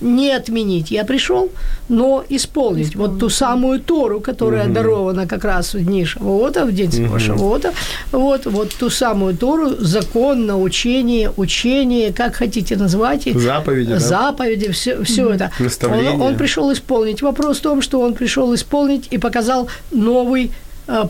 Не 0.00 0.30
отменить. 0.32 0.90
Я 0.90 1.04
пришел, 1.04 1.50
но 1.98 2.24
исполнить. 2.28 2.94
Вот 2.94 3.18
ту 3.18 3.28
самую 3.28 3.80
Тору, 3.80 4.20
которая 4.20 4.68
дарована 4.68 5.26
как 5.26 5.44
раз 5.44 5.74
в 5.74 5.84
дни 5.84 6.04
Шавуота, 6.04 6.64
в 6.64 6.72
день 6.72 6.92
своего 6.92 7.18
Шавуота. 7.18 7.72
Вот, 8.12 8.46
вот 8.46 8.68
ту 8.78 8.88
самую 8.88 9.36
Тору, 9.36 9.70
закон, 9.78 10.46
научение, 10.46 11.32
учение, 11.36 12.12
как 12.12 12.36
хотите 12.36 12.76
назвать 12.76 13.26
их. 13.26 13.40
Заповеди, 13.40 13.94
да? 13.94 13.98
Заповеди, 13.98 14.70
все, 14.70 15.02
все 15.02 15.30
это. 15.30 15.50
Наставления. 15.58 16.12
Он, 16.12 16.22
он 16.22 16.36
пришел 16.36 16.72
исполнить. 16.72 17.20
Вопрос 17.22 17.58
в 17.58 17.62
том, 17.62 17.82
что 17.82 18.00
он 18.00 18.14
пришел 18.14 18.54
исполнить 18.54 19.08
и 19.10 19.18
показал 19.18 19.68
новый 19.90 20.52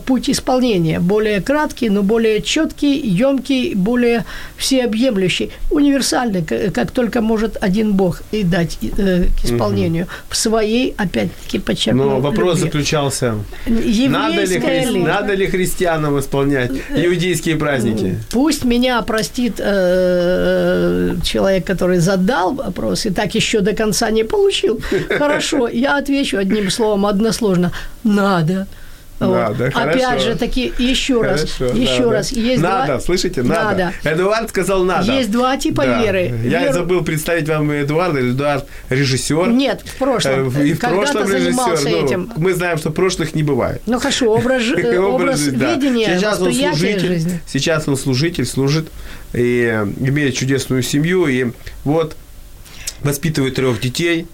путь 0.05 0.29
исполнения, 0.29 0.99
более 0.99 1.41
краткий, 1.41 1.89
но 1.89 2.03
более 2.03 2.41
четкий, 2.41 2.99
емкий, 2.99 3.75
более 3.75 4.25
всеобъемлющий, 4.57 5.51
универсальный, 5.71 6.43
как 6.43 6.91
только 6.91 7.21
может 7.21 7.57
один 7.61 7.93
Бог 7.93 8.21
и 8.31 8.43
дать 8.43 8.77
э, 8.81 9.25
к 9.41 9.45
исполнению 9.45 10.07
в 10.29 10.35
своей, 10.35 10.93
опять-таки, 10.97 11.59
подчеркну, 11.59 12.03
Но 12.03 12.19
вопрос 12.19 12.57
любви. 12.57 12.63
заключался, 12.65 13.35
надо 13.65 14.43
ли, 14.43 14.57
хри- 14.57 14.91
ли? 14.91 14.99
надо 15.01 15.33
ли 15.33 15.47
христианам 15.47 16.19
исполнять 16.19 16.71
иудейские 16.95 17.55
праздники? 17.55 18.17
Пусть 18.31 18.65
меня 18.65 19.01
простит 19.01 19.59
э, 19.59 21.15
человек, 21.23 21.65
который 21.65 21.99
задал 21.99 22.53
вопрос 22.53 23.05
и 23.05 23.09
так 23.11 23.33
еще 23.35 23.61
до 23.61 23.73
конца 23.73 24.11
не 24.11 24.23
получил. 24.23 24.81
Хорошо, 25.17 25.67
я 25.67 25.97
отвечу 25.97 26.37
одним 26.37 26.69
словом, 26.69 27.05
односложно. 27.05 27.71
Надо. 28.03 28.67
Вот. 29.19 29.35
Надо, 29.35 29.65
Опять 29.67 30.01
хорошо. 30.03 30.19
же 30.19 30.35
таки, 30.35 30.71
еще 30.77 31.21
раз, 31.21 31.41
Хорошо, 31.51 31.77
еще 31.77 31.99
надо. 32.03 32.11
раз. 32.13 32.31
Есть 32.31 32.61
надо, 32.63 32.85
два, 32.93 32.99
слышите, 33.01 33.43
надо. 33.43 33.91
Надо. 34.03 34.15
Эдуард 34.15 34.49
сказал 34.49 34.83
надо. 34.85 35.11
Есть 35.11 35.29
два 35.31 35.57
типа 35.57 35.83
Да. 35.85 36.01
веры. 36.01 36.31
Я 36.45 36.61
Веру- 36.61 36.73
забыл 36.73 37.03
представить 37.03 37.49
вам 37.49 37.69
Эдуарда. 37.69 38.21
Эдуард 38.21 38.65
режиссер. 38.89 39.47
Нет, 39.49 39.81
в 39.83 39.97
прошлом. 39.97 40.55
Э, 40.57 40.67
И 40.67 40.73
в 40.73 40.79
Когда-то 40.79 41.11
прошлом 41.11 41.33
режиссер. 41.35 41.79
Ну, 41.91 42.05
этим. 42.05 42.31
мы 42.37 42.53
знаем, 42.53 42.77
что 42.77 42.91
прошлых 42.91 43.35
не 43.35 43.43
бывает. 43.43 43.81
Ну 43.87 43.99
хорошо, 43.99 44.31
образ, 44.33 44.63
образ 44.97 45.41
да. 45.47 45.73
видения, 45.75 46.17
Сейчас 46.17 46.39
он 46.39 46.53
служитель, 46.53 46.99
жизни. 47.07 47.41
сейчас 47.45 47.87
он 47.89 47.97
служитель, 47.97 48.45
служит 48.45 48.87
и 49.33 49.83
имеет 49.99 50.35
чудесную 50.35 50.81
семью, 50.81 51.27
и 51.27 51.47
вот 51.83 52.15
воспитывает 53.03 53.55
трех 53.55 53.81
детей. 53.81 54.27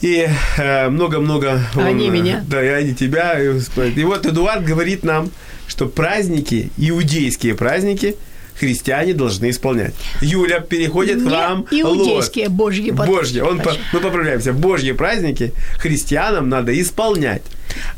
И 0.00 0.26
э, 0.56 0.88
много-много... 0.88 1.60
он, 1.76 1.84
Они 1.84 2.08
э, 2.08 2.10
меня. 2.10 2.44
Да, 2.48 2.62
и 2.64 2.68
они 2.68 2.94
тебя. 2.94 3.38
И. 3.40 3.48
И 3.96 4.04
вот 4.04 4.24
Эдуард 4.26 4.64
говорит 4.64 5.04
нам, 5.04 5.30
что 5.68 5.86
праздники, 5.86 6.70
иудейские 6.78 7.54
праздники, 7.54 8.16
христиане 8.58 9.14
должны 9.14 9.50
исполнять. 9.50 9.94
Юля 10.22 10.60
переходит 10.60 11.18
к 11.18 11.24
Не 11.24 11.30
вам. 11.30 11.66
иудейские, 11.70 12.48
божьи. 12.48 12.90
под- 12.92 13.06
Божьи. 13.06 13.40
Он 13.40 13.58
по- 13.60 13.76
мы 13.92 14.00
поправляемся. 14.00 14.52
Божьи 14.52 14.92
праздники 14.92 15.52
христианам 15.78 16.48
надо 16.48 16.78
исполнять. 16.80 17.42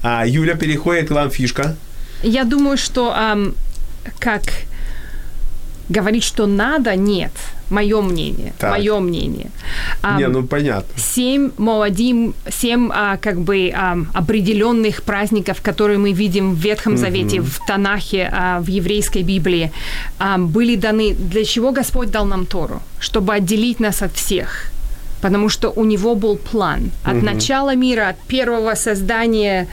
А 0.02 0.26
Юля 0.26 0.54
переходит 0.54 1.08
к 1.08 1.10
вам 1.12 1.30
фишка. 1.30 1.76
Я 2.22 2.44
думаю, 2.44 2.76
что 2.78 3.12
ам, 3.14 3.54
как 4.18 4.42
говорить, 5.92 6.24
что 6.24 6.46
надо, 6.46 6.96
нет. 6.96 7.32
Мое 7.70 8.02
мнение. 8.02 8.52
Так. 8.58 8.70
Мое 8.70 9.00
мнение. 9.00 9.50
Ам, 10.02 10.18
Не, 10.18 10.28
ну 10.28 10.42
понятно. 10.42 10.88
семь 10.96 11.50
молодим, 11.58 12.34
семь 12.50 12.90
а, 12.92 13.16
как 13.16 13.40
бы 13.40 13.72
ам, 13.74 14.08
определенных 14.14 15.02
праздников, 15.02 15.62
которые 15.62 15.98
мы 15.98 16.12
видим 16.12 16.54
в 16.54 16.58
Ветхом 16.58 16.96
Завете, 16.96 17.40
в 17.40 17.58
Танахе, 17.66 18.28
а, 18.32 18.60
в 18.60 18.68
еврейской 18.68 19.22
Библии, 19.22 19.70
ам, 20.18 20.48
были 20.48 20.76
даны. 20.76 21.14
Для 21.14 21.44
чего 21.44 21.72
Господь 21.72 22.10
дал 22.10 22.26
нам 22.26 22.44
Тору? 22.46 22.80
Чтобы 23.00 23.34
отделить 23.34 23.80
нас 23.80 24.02
от 24.02 24.12
всех. 24.12 24.66
Потому 25.22 25.48
что 25.48 25.70
у 25.70 25.84
него 25.84 26.14
был 26.14 26.36
план. 26.36 26.90
От 27.04 27.22
начала 27.22 27.74
мира, 27.76 28.08
от 28.08 28.18
первого 28.28 28.74
создания, 28.74 29.66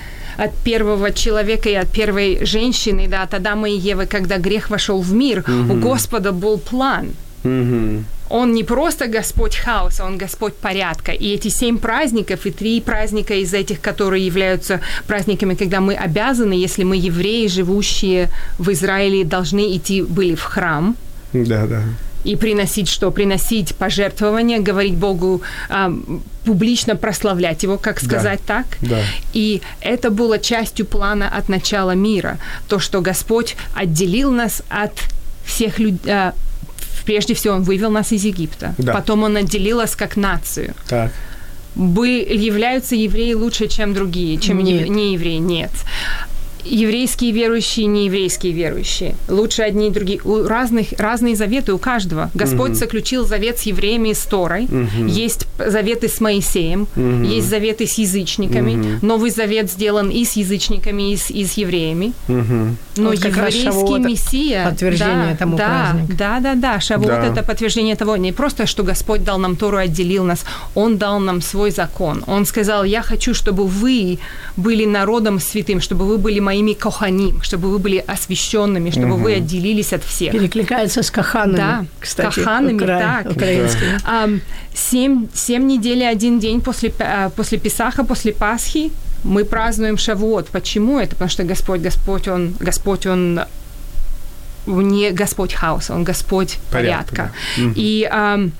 от 0.43 0.55
первого 0.63 1.11
человека 1.11 1.69
и 1.69 1.75
от 1.75 1.89
первой 1.89 2.45
женщины, 2.45 3.07
да, 3.07 3.23
от 3.23 3.33
Адама 3.33 3.69
и 3.69 3.77
Евы, 3.77 4.05
когда 4.05 4.37
грех 4.37 4.69
вошел 4.69 5.01
в 5.01 5.13
мир, 5.13 5.43
у 5.69 5.73
Господа 5.73 6.31
был 6.31 6.57
план. 6.57 7.11
Мгм. 7.43 8.05
Он 8.29 8.53
не 8.53 8.63
просто 8.63 9.07
Господь 9.07 9.55
хаоса, 9.55 10.05
Он 10.05 10.17
Господь 10.17 10.53
порядка. 10.53 11.11
И 11.11 11.33
эти 11.33 11.49
семь 11.49 11.77
праздников, 11.77 12.45
и 12.45 12.51
три 12.51 12.79
праздника 12.79 13.33
из 13.33 13.53
этих, 13.53 13.81
которые 13.81 14.25
являются 14.25 14.79
праздниками, 15.07 15.55
когда 15.55 15.79
мы 15.79 15.95
обязаны, 15.95 16.53
если 16.53 16.83
мы 16.83 16.95
евреи, 16.95 17.47
живущие 17.47 18.29
в 18.59 18.69
Израиле, 18.71 19.23
должны 19.23 19.75
идти 19.75 20.03
были 20.03 20.35
в 20.35 20.43
храм, 20.43 20.95
Да, 21.33 21.65
да. 21.65 21.81
И 22.29 22.35
приносить 22.35 22.87
что? 22.87 23.11
Приносить 23.11 23.75
пожертвования, 23.75 24.59
говорить 24.59 24.93
Богу, 24.93 25.41
а, 25.69 25.91
публично 26.45 26.95
прославлять 26.95 27.63
Его, 27.63 27.77
как 27.77 27.99
сказать 27.99 28.39
так. 28.45 28.65
Да. 28.81 28.99
И 29.33 29.61
это 29.81 30.11
было 30.11 30.37
частью 30.37 30.85
плана 30.85 31.27
от 31.39 31.49
начала 31.49 31.95
мира. 31.95 32.37
То, 32.67 32.79
что 32.79 33.01
Господь 33.01 33.55
отделил 33.75 34.31
нас 34.31 34.61
от 34.69 34.93
всех 35.43 35.79
людей. 35.79 36.13
Прежде 37.05 37.33
всего, 37.33 37.55
Он 37.55 37.63
вывел 37.63 37.89
нас 37.91 38.11
из 38.11 38.23
Египта. 38.25 38.75
Да. 38.77 38.93
Потом 38.93 39.23
Он 39.23 39.37
отделил 39.37 39.77
нас 39.77 39.95
как 39.95 40.17
нацию. 40.17 40.73
Так. 40.87 41.11
Бы, 41.75 42.07
являются 42.07 42.95
евреи 42.95 43.33
лучше, 43.33 43.67
чем 43.67 43.93
другие, 43.93 44.37
чем 44.37 44.59
не, 44.59 44.89
не 44.89 45.13
евреи? 45.13 45.39
Нет. 45.39 45.71
Еврейские 46.65 47.31
верующие, 47.31 47.85
нееврейские 47.85 48.53
верующие. 48.53 49.15
Лучше 49.27 49.61
одни 49.61 49.87
и 49.87 49.91
другие. 49.91 50.21
У 50.23 50.47
разных, 50.47 50.87
разные 50.97 51.35
заветы 51.35 51.73
у 51.73 51.77
каждого. 51.77 52.29
Господь 52.33 52.75
заключил 52.75 53.25
завет 53.25 53.59
с 53.59 53.63
евреями 53.63 54.09
и 54.09 54.13
с 54.13 54.23
Торой. 54.23 54.67
Есть 55.07 55.47
заветы 55.57 56.07
с 56.07 56.19
Моисеем. 56.21 56.87
Есть 57.23 57.49
заветы 57.49 57.87
с 57.87 57.97
язычниками. 57.97 58.99
Новый 59.01 59.31
завет 59.31 59.71
сделан 59.71 60.09
и 60.09 60.25
с 60.25 60.33
язычниками, 60.33 61.13
и 61.13 61.17
с, 61.17 61.29
и 61.29 61.45
с 61.45 61.53
евреями. 61.53 62.13
Мгм. 62.27 62.77
Но 62.97 63.09
Вот 63.09 63.25
еврейский 63.25 63.63
Шавуот 63.63 63.99
Мессия... 64.01 64.65
подтверждение 64.65 65.31
да, 65.31 65.37
тому 65.37 65.57
да. 65.57 65.95
Да, 66.09 66.39
да, 66.39 66.55
да. 66.55 66.79
Шавуот 66.79 67.09
Да. 67.09 67.25
это 67.25 67.43
подтверждение 67.43 67.95
того. 67.95 68.17
Не 68.17 68.31
просто, 68.31 68.65
что 68.65 68.83
Господь 68.83 69.23
дал 69.23 69.39
нам 69.39 69.55
Тору, 69.55 69.77
отделил 69.77 70.23
нас. 70.23 70.43
Он 70.75 70.97
дал 70.97 71.19
нам 71.19 71.41
свой 71.41 71.71
закон. 71.71 72.23
Он 72.27 72.45
сказал, 72.45 72.83
я 72.83 73.01
хочу, 73.01 73.33
чтобы 73.33 73.65
вы 73.65 74.19
были 74.57 74.85
народом 74.85 75.39
святым, 75.39 75.79
чтобы 75.81 76.05
вы 76.05 76.17
были 76.17 76.39
моими 76.49 76.73
коханим, 76.73 77.41
чтобы 77.41 77.69
вы 77.69 77.77
были 77.79 78.03
освященными, 78.07 78.89
чтобы 78.91 79.15
вы 79.23 79.35
отделились 79.37 79.93
от 79.93 80.03
всех. 80.03 80.31
Перекликается 80.31 81.01
с 81.01 81.11
каханами, 81.11 81.57
Да, 81.57 81.85
кстати, 81.99 82.35
каханами, 82.35 82.77
укра- 82.77 82.99
так. 83.23 83.31
украинскими. 83.35 83.99
Ам, 84.03 84.41
семь, 84.73 85.27
семь 85.33 85.67
недель 85.67 85.97
и 85.99 86.05
один 86.05 86.39
день 86.39 86.61
после, 86.61 86.91
а, 86.99 87.29
после 87.29 87.57
Песаха, 87.57 88.03
после 88.03 88.31
Пасхи 88.31 88.91
мы 89.23 89.43
празднуем 89.45 89.97
Шавуот. 89.97 90.47
Почему 90.47 90.97
это? 90.99 91.09
Потому 91.09 91.29
что 91.29 91.43
Господь, 91.43 91.81
Господь, 91.81 92.27
Он, 92.27 92.53
Господь, 92.59 93.05
Он 93.05 93.39
не 94.67 95.11
Господь 95.11 95.53
хаоса, 95.53 95.93
Он 95.95 96.03
Господь 96.03 96.57
Порядка, 96.71 97.15
порядка. 97.55 97.79
И 97.79 98.07
ам, 98.11 98.51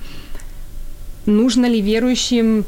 нужно 1.26 1.66
ли 1.66 1.80
верующим 1.82 2.64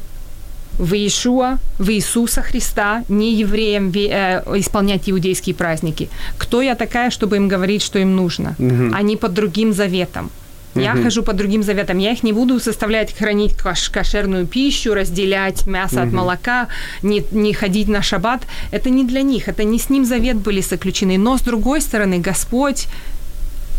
в 0.79 0.93
Иешуа, 0.93 1.57
в 1.79 1.89
Иисуса 1.89 2.41
Христа, 2.41 3.03
не 3.09 3.35
евреям 3.35 3.91
э, 3.95 4.43
исполнять 4.59 5.09
иудейские 5.09 5.55
праздники. 5.55 6.09
Кто 6.37 6.61
я 6.61 6.75
такая, 6.75 7.09
чтобы 7.11 7.35
им 7.35 7.47
говорить, 7.47 7.81
что 7.83 7.99
им 7.99 8.15
нужно? 8.15 8.55
Они 8.93 9.17
под 9.17 9.33
другим 9.33 9.73
заветом. 9.73 10.29
Я 10.75 10.95
хожу 11.03 11.21
по 11.21 11.33
другим 11.33 11.61
заветам. 11.63 11.99
Я 11.99 12.11
их 12.11 12.23
не 12.23 12.33
буду 12.33 12.59
составлять 12.59 13.15
хранить 13.15 13.55
каш- 13.55 13.89
кошерную 13.89 14.47
пищу, 14.47 14.95
разделять 14.95 15.67
мясо 15.67 16.01
от 16.01 16.11
молока, 16.11 16.67
не, 17.03 17.23
не 17.31 17.53
ходить 17.53 17.87
на 17.87 18.01
шаббат. 18.01 18.41
Это 18.71 18.89
не 18.89 19.03
для 19.05 19.21
них, 19.21 19.47
это 19.47 19.63
не 19.63 19.77
с 19.77 19.89
ним 19.91 20.05
завет 20.05 20.37
были 20.37 20.61
заключены. 20.61 21.17
Но 21.19 21.37
с 21.37 21.41
другой 21.41 21.79
стороны, 21.79 22.17
Господь 22.17 22.87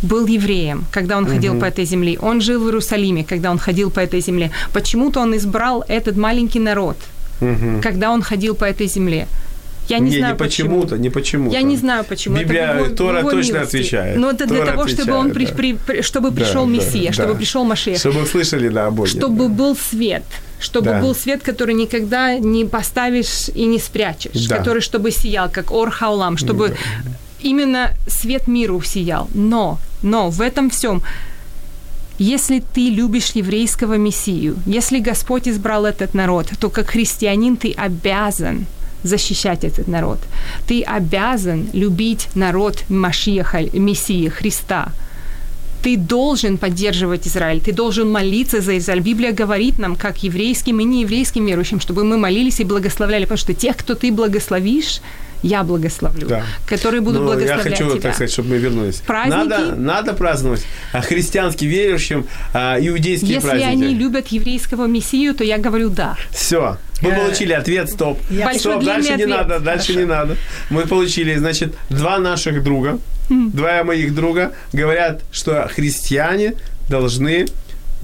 был 0.05 0.27
евреем, 0.27 0.85
когда 0.93 1.17
он 1.19 1.27
ходил 1.27 1.59
по 1.61 1.65
этой 1.65 1.85
земле. 1.87 2.19
Он 2.21 2.41
жил 2.41 2.61
в 2.61 2.67
Иерусалиме, 2.67 3.25
когда 3.25 3.51
он 3.51 3.59
ходил 3.59 3.91
по 3.91 4.01
этой 4.01 4.21
земле. 4.21 4.51
Почему-то 4.73 5.21
он 5.21 5.35
избрал 5.37 5.85
этот 5.89 6.17
маленький 6.17 6.61
народ, 6.61 6.97
когда 7.83 8.11
он 8.11 8.23
ходил 8.23 8.55
по 8.55 8.65
этой 8.65 8.87
земле. 8.87 9.27
Я 9.89 9.99
не, 9.99 10.11
не, 10.11 10.19
знаю 10.19 10.33
не 10.35 10.39
почему-то, 10.39 10.97
не 10.97 11.11
почему-то. 11.11 11.57
Я 11.57 11.63
не 11.63 11.77
знаю 11.77 12.05
почему. 12.09 12.37
Библия, 12.39 12.71
это 12.73 12.85
его- 12.85 12.97
Тора 12.97 13.19
его 13.19 13.31
точно 13.31 13.53
милости. 13.57 13.77
отвечает. 13.77 14.17
Но 14.17 14.31
это 14.31 14.47
для 14.47 14.59
Тора 14.61 14.71
того, 14.71 14.89
чтобы 14.89 15.13
он 15.13 15.31
при- 15.31 15.45
отвечает, 15.45 15.57
при- 15.57 15.93
при- 15.97 16.03
чтобы 16.03 16.31
Да, 16.31 16.37
пришел 16.37 16.65
да, 16.67 16.73
Мессия, 16.73 17.07
да. 17.09 17.13
чтобы 17.13 17.35
пришел 17.35 17.65
Машех, 17.65 17.99
Чтобы 17.99 18.23
услышали, 18.23 18.69
да, 18.71 18.87
о 18.87 18.91
Боге. 18.91 19.11
чтобы 19.11 19.49
да. 19.49 19.55
был 19.55 19.77
свет. 19.77 20.23
чтобы 20.61 20.87
Да. 20.87 21.01
был 21.03 21.15
свет, 21.15 21.43
который 21.43 21.75
никогда 21.75 22.39
не 22.39 22.65
поставишь 22.65 23.51
и 23.55 23.67
не 23.67 23.79
спрячешь, 23.79 24.47
Да. 24.47 24.57
который 24.57 24.81
чтобы 24.81 25.11
сиял, 25.11 25.51
как 25.53 25.71
ор 25.71 25.91
хаулам, 25.91 26.39
чтобы 26.39 26.75
именно 27.45 27.91
свет 28.07 28.49
миру 28.49 28.83
сиял. 28.83 29.29
Но, 29.35 29.79
но 30.03 30.31
в 30.31 30.41
этом 30.41 30.71
всем 30.71 31.03
если 32.19 32.61
ты 32.61 32.91
любишь 32.91 33.33
еврейского 33.35 33.95
мессию, 33.95 34.57
если 34.67 35.01
Господь 35.01 35.49
избрал 35.49 35.85
этот 35.85 36.15
народ, 36.15 36.47
то 36.61 36.71
как 36.71 36.91
христианин 36.91 37.57
ты 37.57 37.73
обязан 37.73 38.67
защищать 39.03 39.65
этот 39.65 39.89
народ. 39.89 40.19
Ты 40.67 40.83
обязан 40.83 41.69
любить 41.73 42.29
народ 42.35 42.85
Машиаха, 42.89 43.63
Мессии, 43.73 44.29
Христа. 44.29 44.93
Ты 45.83 45.97
должен 45.97 46.57
поддерживать 46.57 47.27
Израиль, 47.27 47.61
ты 47.61 47.73
должен 47.73 48.11
молиться 48.11 48.61
за 48.61 48.79
Израиль. 48.79 49.03
Библия 49.03 49.33
говорит 49.33 49.79
нам, 49.79 49.97
как 49.97 50.23
еврейским 50.23 50.81
и 50.81 50.85
нееврейским 50.85 51.45
верующим, 51.45 51.81
чтобы 51.81 52.05
мы 52.05 52.17
молились 52.17 52.61
и 52.61 52.65
благословляли, 52.65 53.25
потому 53.25 53.39
что 53.39 53.53
тех, 53.55 53.77
кто 53.77 53.95
ты 53.95 54.11
благословишь, 54.11 55.01
я 55.45 55.63
благословлю, 55.63 56.27
Да. 56.27 56.43
которые 56.67 57.01
будут 57.03 57.21
Ну, 57.23 57.29
я 57.31 57.35
благословлять 57.37 57.79
хочу, 57.79 57.91
тебя. 57.91 58.01
так 58.01 58.15
сказать, 58.15 58.33
чтобы 58.33 58.49
мы 58.51 58.57
вернулись. 58.59 58.97
Праздники? 59.07 59.37
Надо, 59.37 59.75
надо 59.77 60.13
праздновать 60.15 60.65
а 60.93 61.01
христианским 61.03 61.69
верующим 61.69 62.27
а, 62.55 62.79
иудейские 62.81 63.35
Если 63.35 63.49
праздники. 63.49 63.69
они 63.71 63.95
любят 63.95 64.29
еврейского 64.29 64.87
мессию, 64.87 65.35
то 65.35 65.45
я 65.45 65.59
говорю 65.59 65.91
да. 65.91 66.17
Все, 66.31 66.79
мы 67.03 67.11
Э, 67.11 67.17
получили 67.21 67.53
ответ, 67.53 67.91
стоп. 67.91 68.19
я- 68.31 68.47
Большой 68.47 68.61
стоп, 68.61 68.85
дальше 68.85 69.09
не 69.09 69.15
ответ. 69.25 69.29
надо, 69.29 69.61
дальше 69.61 69.95
не 69.95 70.05
надо. 70.07 70.37
Мы 70.71 70.87
получили, 70.87 71.35
значит, 71.37 71.75
два 71.91 72.19
наших 72.19 72.63
друга, 72.65 72.99
два 73.29 73.85
моих 73.85 74.15
друга 74.15 74.53
говорят, 74.73 75.21
что 75.31 75.69
христиане 75.75 76.55
должны 76.89 77.47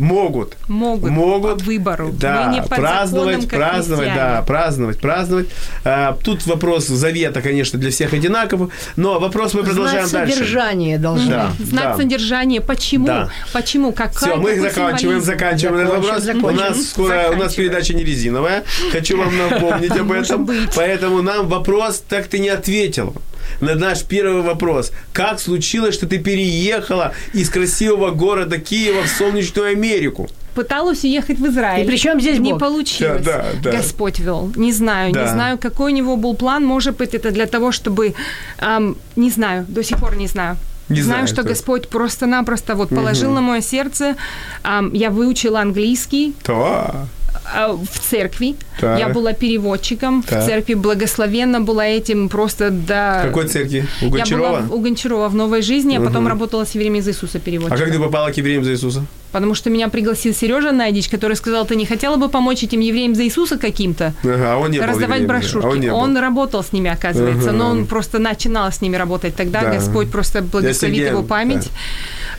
могут 0.00 0.56
Могут, 0.66 1.10
могут 1.10 1.58
по 1.60 1.64
выбору. 1.64 2.10
да, 2.12 2.46
Мы 2.48 2.54
не 2.54 2.60
под 2.62 2.70
праздновать, 2.70 3.42
законом, 3.42 3.48
как 3.48 3.58
праздновать, 3.58 4.04
христиане. 4.08 4.30
да, 4.36 4.42
праздновать, 4.42 4.98
праздновать. 4.98 5.46
А, 5.84 6.16
тут 6.24 6.46
вопрос 6.46 6.86
завета, 6.86 7.42
конечно, 7.42 7.78
для 7.78 7.90
всех 7.90 8.12
одинаковый, 8.12 8.70
но 8.96 9.20
вопрос 9.20 9.54
мы 9.54 9.62
продолжаем 9.62 10.06
Знать 10.06 10.22
дальше. 10.24 10.36
содержание 10.38 10.98
должны. 10.98 11.30
Да. 11.30 11.50
Знать 11.58 11.96
содержание. 11.96 12.60
Почему? 12.60 13.06
Да. 13.06 13.28
Почему? 13.52 13.92
Какая, 13.92 14.32
Все, 14.32 14.36
мы 14.36 14.58
заканчиваем, 14.60 15.20
заканчиваем 15.20 15.86
этот 15.86 16.02
Закончим, 16.04 16.10
вопрос. 16.10 16.22
У 16.22 16.56
закончим. 16.56 16.56
нас 16.78 16.88
скоро, 16.88 17.30
у 17.32 17.36
нас 17.36 17.54
передача 17.54 17.94
не 17.94 18.04
резиновая. 18.04 18.64
Хочу 18.92 19.16
вам 19.18 19.36
напомнить 19.36 19.92
об 19.96 20.10
этом. 20.12 20.48
Поэтому 20.74 21.22
нам 21.22 21.46
вопрос 21.48 22.02
так 22.08 22.26
ты 22.26 22.38
не 22.38 22.48
ответил. 22.48 23.14
На 23.60 23.74
наш 23.74 24.04
первый 24.04 24.42
вопрос. 24.42 24.92
Как 25.12 25.40
случилось, 25.40 25.94
что 25.94 26.06
ты 26.06 26.18
переехала 26.18 27.12
из 27.34 27.50
красивого 27.50 28.10
города 28.10 28.58
Киева 28.58 29.02
в 29.02 29.08
солнечную 29.08 29.72
Америку? 29.72 30.28
Пыталась 30.54 31.04
уехать 31.04 31.38
в 31.38 31.46
Израиль. 31.46 31.84
И 31.84 31.88
при 31.88 31.96
чём 31.96 32.20
здесь 32.20 32.38
Не 32.40 32.50
Бог? 32.52 32.60
получилось. 32.60 33.22
Да, 33.24 33.44
да, 33.62 33.70
да. 33.70 33.76
Господь 33.78 34.18
вел. 34.18 34.50
Не 34.56 34.72
знаю, 34.72 35.12
Да. 35.12 35.22
не 35.24 35.28
знаю, 35.30 35.58
какой 35.58 35.92
у 35.92 35.94
него 35.94 36.16
был 36.16 36.34
план. 36.34 36.64
Может 36.64 36.96
быть, 36.96 37.14
это 37.14 37.30
для 37.30 37.46
того, 37.46 37.70
чтобы... 37.70 38.14
ам, 38.58 38.96
не 39.16 39.30
знаю, 39.30 39.64
до 39.68 39.82
сих 39.84 39.98
пор 39.98 40.16
не 40.16 40.26
знаю. 40.26 40.56
Не 40.88 41.02
знаю, 41.02 41.18
знаю, 41.18 41.26
что 41.28 41.36
то 41.42 41.48
есть. 41.48 41.60
Господь 41.60 41.88
просто-напросто 41.88 42.74
вот 42.74 42.88
положил 42.88 43.30
на 43.30 43.40
мое 43.40 43.60
сердце. 43.60 44.16
Ам, 44.64 44.92
я 44.92 45.10
выучила 45.10 45.60
английский, 45.60 46.34
То. 46.42 47.06
А, 47.54 47.72
в 47.76 47.98
церкви. 48.10 48.54
Так. 48.80 48.98
Я 48.98 49.08
была 49.08 49.32
переводчиком 49.32 50.22
Так. 50.22 50.42
в 50.42 50.46
церкви, 50.46 50.74
благословенно 50.74 51.60
была 51.60 51.86
этим 51.86 52.28
просто 52.28 52.70
до... 52.70 53.22
В 53.24 53.26
какой 53.28 53.48
церкви? 53.48 53.86
У 54.00 54.04
Я 54.04 54.10
была 54.10 54.18
Гончарова? 54.18 54.60
в- 54.62 54.74
у 54.74 54.80
Гончарова 54.80 55.28
в 55.28 55.34
«Новой 55.34 55.62
жизни», 55.62 55.96
а 55.96 56.00
потом 56.00 56.26
работала 56.28 56.64
с 56.64 56.74
евреями 56.74 56.98
из 56.98 57.08
Иисуса 57.08 57.38
А 57.38 57.40
переводчиком. 57.40 57.78
как 57.78 57.90
ты 57.92 57.98
попала 57.98 58.30
к 58.30 58.36
евреям 58.36 58.64
за 58.64 58.72
Иисуса? 58.72 59.04
Потому 59.32 59.54
что 59.54 59.70
меня 59.70 59.88
пригласил 59.88 60.34
Сережа 60.34 60.72
Найдич, 60.72 61.08
который 61.08 61.36
сказал, 61.36 61.64
ты 61.64 61.76
не 61.76 61.86
хотела 61.86 62.16
бы 62.16 62.28
помочь 62.28 62.64
этим 62.64 62.80
евреям 62.80 63.14
за 63.14 63.22
Иисуса 63.24 63.58
каким-то? 63.58 64.12
Ага, 64.24 64.54
а 64.54 64.56
он 64.56 64.70
не 64.72 64.78
был 64.80 64.86
раздавать 64.86 65.20
евреем, 65.20 65.28
да. 65.28 65.34
брошюрки. 65.34 65.66
А 65.66 65.70
он 65.70 65.80
не 65.80 65.90
он 65.92 66.14
был. 66.14 66.20
работал 66.20 66.64
с 66.64 66.72
ними, 66.72 66.90
оказывается, 66.90 67.50
Ага. 67.50 67.58
но 67.58 67.70
он 67.70 67.86
просто 67.86 68.18
начинал 68.18 68.72
с 68.72 68.80
ними 68.80 68.96
работать. 68.96 69.36
Тогда 69.36 69.60
Да. 69.62 69.72
Господь 69.74 70.10
просто 70.10 70.42
благословит 70.42 71.10
его 71.10 71.22
память. 71.22 71.68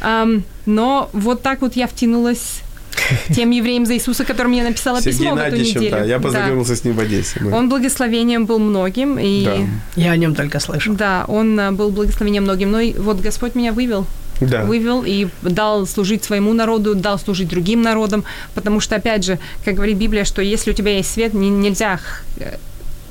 Ам, 0.01 0.43
но 0.65 1.09
вот 1.13 1.41
так 1.43 1.61
вот 1.61 1.75
я 1.77 1.87
втянулась 1.87 2.59
тем 3.35 3.49
евреям 3.51 3.85
за 3.85 3.93
Иисуса, 3.95 4.23
которым 4.25 4.51
я 4.53 4.63
написала 4.63 5.01
Сергей 5.01 5.19
письмо 5.19 5.35
в 5.35 5.37
эту 5.37 5.57
неделю. 5.57 5.91
да, 5.91 6.03
я 6.03 6.17
Да. 6.17 6.23
познакомился 6.23 6.75
с 6.75 6.83
ним 6.83 6.95
в 6.95 6.99
Одессе. 6.99 7.39
Мы- 7.41 7.51
Он 7.53 7.69
благословением 7.69 8.45
был 8.45 8.59
многим, 8.59 9.17
и 9.19 9.43
Да. 9.45 9.57
Я 9.95 10.11
о 10.11 10.17
нем 10.17 10.35
только 10.35 10.59
слышал. 10.59 10.93
да, 10.95 11.25
он 11.27 11.59
а, 11.59 11.71
был 11.71 11.89
благословением 11.91 12.43
многим. 12.43 12.71
Но 12.71 12.79
и 12.79 12.93
вот 12.93 13.19
Господь 13.21 13.55
меня 13.55 13.71
вывел 13.71 14.05
Да. 14.39 14.63
вывел 14.63 15.03
и 15.05 15.27
дал 15.43 15.85
служить 15.85 16.23
своему 16.23 16.53
народу, 16.53 16.95
дал 16.95 17.19
служить 17.19 17.47
другим 17.49 17.81
народам, 17.83 18.23
потому 18.55 18.79
что, 18.79 18.95
опять 18.95 19.23
же, 19.23 19.37
как 19.63 19.75
говорит 19.75 19.97
Библия, 19.97 20.25
что 20.25 20.41
если 20.41 20.71
у 20.71 20.73
тебя 20.73 20.95
есть 20.97 21.11
свет, 21.11 21.33
не- 21.33 21.49
нельзя 21.49 21.99
э, 22.39 22.57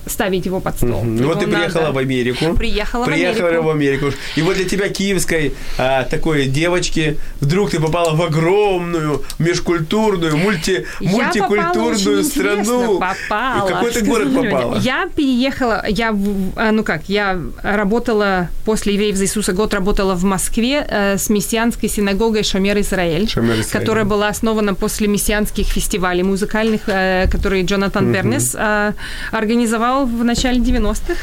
ставить 0.07 0.47
его 0.47 0.61
под 0.61 0.77
стол. 0.77 1.03
Ну 1.05 1.27
вот 1.29 1.41
ты 1.41 1.47
приехала 1.47 1.83
надо- 1.83 1.93
в 1.95 1.99
Америку. 1.99 2.55
Приехала, 2.55 3.05
Приехала 3.05 3.43
в 3.45 3.49
Америку. 3.49 3.65
в 3.65 3.71
Америку. 3.71 4.07
И 4.37 4.43
вот 4.43 4.57
для 4.57 4.65
тебя, 4.65 4.89
киевской 4.89 5.55
а, 5.79 6.05
такой 6.05 6.47
девочки, 6.47 7.19
вдруг 7.41 7.71
ты 7.71 7.81
попала 7.81 8.15
в 8.15 8.23
огромную 8.23 9.23
межкультурную, 9.39 10.37
мульти, 10.37 10.87
Я 11.01 11.11
попала 11.11 11.23
мультикультурную 11.25 12.19
очень 12.21 12.25
страну. 12.25 12.99
попала. 13.01 13.69
Какой 13.69 13.91
ты 13.91 14.05
город 14.05 14.35
попала? 14.35 14.79
Я 14.79 15.09
переехала, 15.15 15.85
я, 15.89 16.17
а, 16.57 16.71
ну 16.73 16.83
как, 16.85 17.03
я 17.09 17.39
работала 17.63 18.49
после 18.65 18.95
«Евреев 18.95 19.17
за 19.17 19.25
Иисуса», 19.25 19.53
год 19.53 19.75
работала 19.75 20.15
в 20.15 20.25
Москве 20.25 20.87
э, 20.89 21.19
с 21.19 21.29
мессианской 21.31 21.89
синагогой 21.89 22.43
«Шамер 22.43 22.79
Израиль», 22.81 23.29
«Шамер 23.29 23.53
Израиль». 23.61 23.71
которая 23.73 24.05
была 24.05 24.29
основана 24.29 24.75
после 24.75 25.09
мессианских 25.09 25.67
фестивалей 25.67 26.23
музыкальных, 26.23 26.83
э, 26.87 27.27
которые 27.31 27.65
Джонатан 27.65 28.13
Бернес 28.13 28.55
э, 28.59 28.93
организовал 29.33 29.90
в 29.99 30.25
начале 30.25 30.61
90-х. 30.61 31.21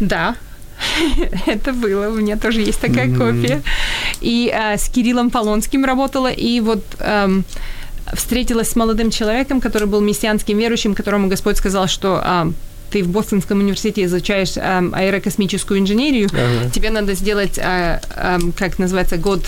Да, 0.00 0.36
это 1.46 1.72
было, 1.72 2.08
у 2.08 2.16
меня 2.16 2.36
тоже 2.36 2.60
есть 2.60 2.80
такая 2.80 3.08
копия. 3.08 3.62
И 4.20 4.52
э, 4.52 4.76
с 4.76 4.88
Кириллом 4.88 5.30
Полонским 5.30 5.84
работала, 5.84 6.30
и 6.30 6.60
вот 6.60 6.84
эм, 6.98 7.44
встретилась 8.14 8.70
с 8.70 8.76
молодым 8.76 9.10
человеком, 9.10 9.60
который 9.60 9.88
был 9.88 10.00
мессианским 10.00 10.58
верующим, 10.58 10.94
которому 10.94 11.28
Господь 11.28 11.56
сказал, 11.56 11.88
что 11.88 12.20
а, 12.22 12.52
ты 12.90 13.02
в 13.02 13.08
Бостонском 13.08 13.60
университете 13.60 14.04
изучаешь 14.04 14.56
эм, 14.56 14.94
аэрокосмическую 14.94 15.80
инженерию, 15.80 16.28
тебе 16.72 16.90
надо 16.90 17.14
сделать, 17.14 17.58
а, 17.58 18.00
эм, 18.16 18.52
как 18.52 18.78
называется, 18.78 19.16
год 19.16 19.42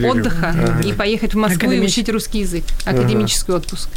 Перерыв. 0.00 0.16
отдыха 0.16 0.48
Ага. 0.50 0.80
и 0.88 0.92
поехать 0.92 1.34
в 1.34 1.36
Москву 1.36 1.70
и 1.70 1.80
учить 1.80 2.08
русский 2.08 2.40
язык, 2.40 2.64
академический 2.84 3.54
отпуск. 3.54 3.88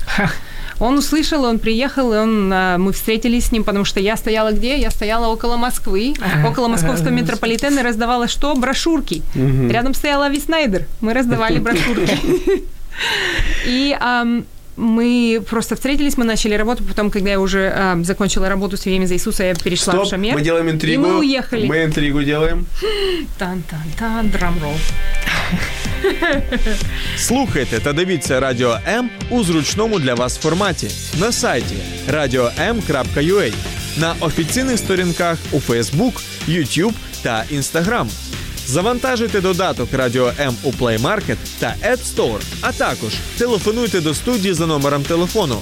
Он 0.80 0.96
услышал, 0.98 1.44
он 1.44 1.58
приехал, 1.58 2.14
и 2.14 2.18
он, 2.18 2.52
а, 2.54 2.78
мы 2.78 2.94
встретились 2.94 3.46
с 3.46 3.52
ним, 3.52 3.64
потому 3.64 3.84
что 3.84 4.00
я 4.00 4.16
стояла 4.16 4.52
где? 4.52 4.78
Я 4.78 4.92
стояла 4.92 5.28
около 5.28 5.58
Москвы, 5.58 6.14
около 6.48 6.68
московского 6.68 7.10
метрополитена 7.10 7.80
и 7.80 7.84
раздавала 7.84 8.28
что? 8.28 8.54
Брошюрки. 8.54 9.24
Рядом 9.36 9.96
стояла 9.96 10.26
Ави 10.28 10.40
Снайдер. 10.40 10.86
Мы 11.02 11.14
раздавали 11.16 11.58
брошюрки. 11.60 12.18
И 13.66 13.96
мы 14.76 15.42
просто 15.50 15.76
встретились, 15.76 16.18
мы 16.18 16.24
начали 16.26 16.54
работу, 16.54 16.84
потом, 16.84 17.10
когда 17.10 17.32
я 17.32 17.40
уже 17.40 17.74
ам, 17.76 18.06
закончила 18.06 18.48
работу 18.48 18.78
с 18.78 18.82
«Евреями 18.86 19.06
за 19.06 19.16
Иисуса», 19.16 19.44
я 19.44 19.56
перешла 19.56 19.94
Стоп, 19.94 20.06
в 20.06 20.10
Шамер. 20.12 20.36
мы 20.36 20.42
делаем 20.42 20.70
интригу. 20.70 21.04
И 21.04 21.08
мы 21.08 21.18
уехали. 21.18 21.66
Мы 21.66 21.84
интригу 21.84 22.22
делаем. 22.22 22.68
Тан-тан-тан, 23.40 24.30
драмрол. 24.30 24.74
Слухайте 27.18 27.80
та 27.80 27.94
дивіться 27.94 28.40
Радіо 28.40 28.80
М 28.88 29.10
у 29.30 29.44
зручному 29.44 30.00
для 30.00 30.14
вас 30.14 30.38
форматі 30.38 30.88
на 31.20 31.32
сайті 31.32 31.76
radio.m.ua, 32.12 33.54
на 33.98 34.16
офіційних 34.20 34.78
сторінках 34.78 35.38
у 35.52 35.58
Facebook, 35.58 36.22
YouTube 36.50 36.94
та 37.22 37.46
Instagram. 37.54 38.08
Завантажуйте 38.66 39.42
додаток 39.42 39.94
Радіо 39.94 40.32
М 40.40 40.56
у 40.64 40.72
Play 40.72 41.02
Market 41.02 41.38
та 41.60 41.76
App 41.84 42.16
Store, 42.16 42.42
а 42.62 42.72
також 42.72 43.14
телефонуйте 43.38 44.02
до 44.02 44.14
студії 44.14 44.54
за 44.54 44.68
номером 44.68 45.04
телефону 45.04 45.62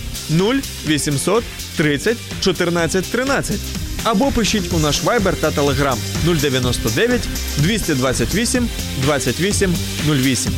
0800 0.85 1.43
30 1.77 2.17
14 2.41 3.05
13 3.11 3.59
або 4.05 4.31
пишіть 4.31 4.73
у 4.73 4.79
наш 4.79 5.03
Viber 5.03 5.33
та 5.33 5.49
Telegram 5.49 5.97
099 6.23 7.21
228 7.57 8.69
28 9.01 9.73
08. 10.07 10.51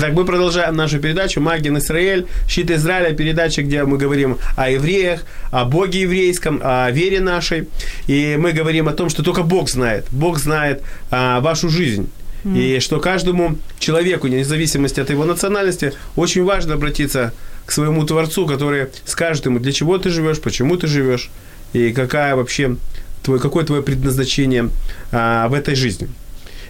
Так, 0.00 0.14
мы 0.14 0.24
продолжаем 0.24 0.74
нашу 0.74 0.98
передачу 0.98 1.40
«Магин 1.40 1.76
Израиль», 1.76 2.24
«Щит 2.48 2.70
Израиля», 2.70 3.14
передача, 3.14 3.62
где 3.62 3.84
мы 3.84 3.98
говорим 3.98 4.38
о 4.56 4.68
евреях, 4.68 5.20
о 5.50 5.64
Боге 5.64 6.00
еврейском, 6.00 6.60
о 6.64 6.90
вере 6.90 7.20
нашей. 7.20 7.68
И 8.08 8.36
мы 8.36 8.52
говорим 8.52 8.88
о 8.88 8.92
том, 8.92 9.10
что 9.10 9.22
только 9.22 9.42
Бог 9.42 9.68
знает. 9.68 10.06
Бог 10.10 10.38
знает 10.38 10.82
а, 11.10 11.40
вашу 11.40 11.68
жизнь. 11.68 12.08
И 12.44 12.80
что 12.80 12.98
каждому 12.98 13.56
человеку, 13.78 14.26
вне 14.26 14.44
зависимости 14.44 15.00
от 15.00 15.10
его 15.10 15.24
национальности, 15.24 15.92
очень 16.16 16.42
важно 16.44 16.74
обратиться 16.74 17.32
к 17.66 17.70
своему 17.70 18.04
Творцу, 18.04 18.46
который 18.46 18.88
скажет 19.04 19.46
ему, 19.46 19.60
для 19.60 19.72
чего 19.72 19.98
ты 19.98 20.10
живешь, 20.10 20.40
почему 20.40 20.76
ты 20.76 20.88
живешь, 20.88 21.30
и 21.72 21.92
какая 21.92 22.34
вообще 22.34 22.76
твой, 23.22 23.38
какое 23.38 23.64
твое 23.64 23.82
предназначение 23.82 24.70
а, 25.12 25.48
в 25.48 25.54
этой 25.54 25.76
жизни. 25.76 26.08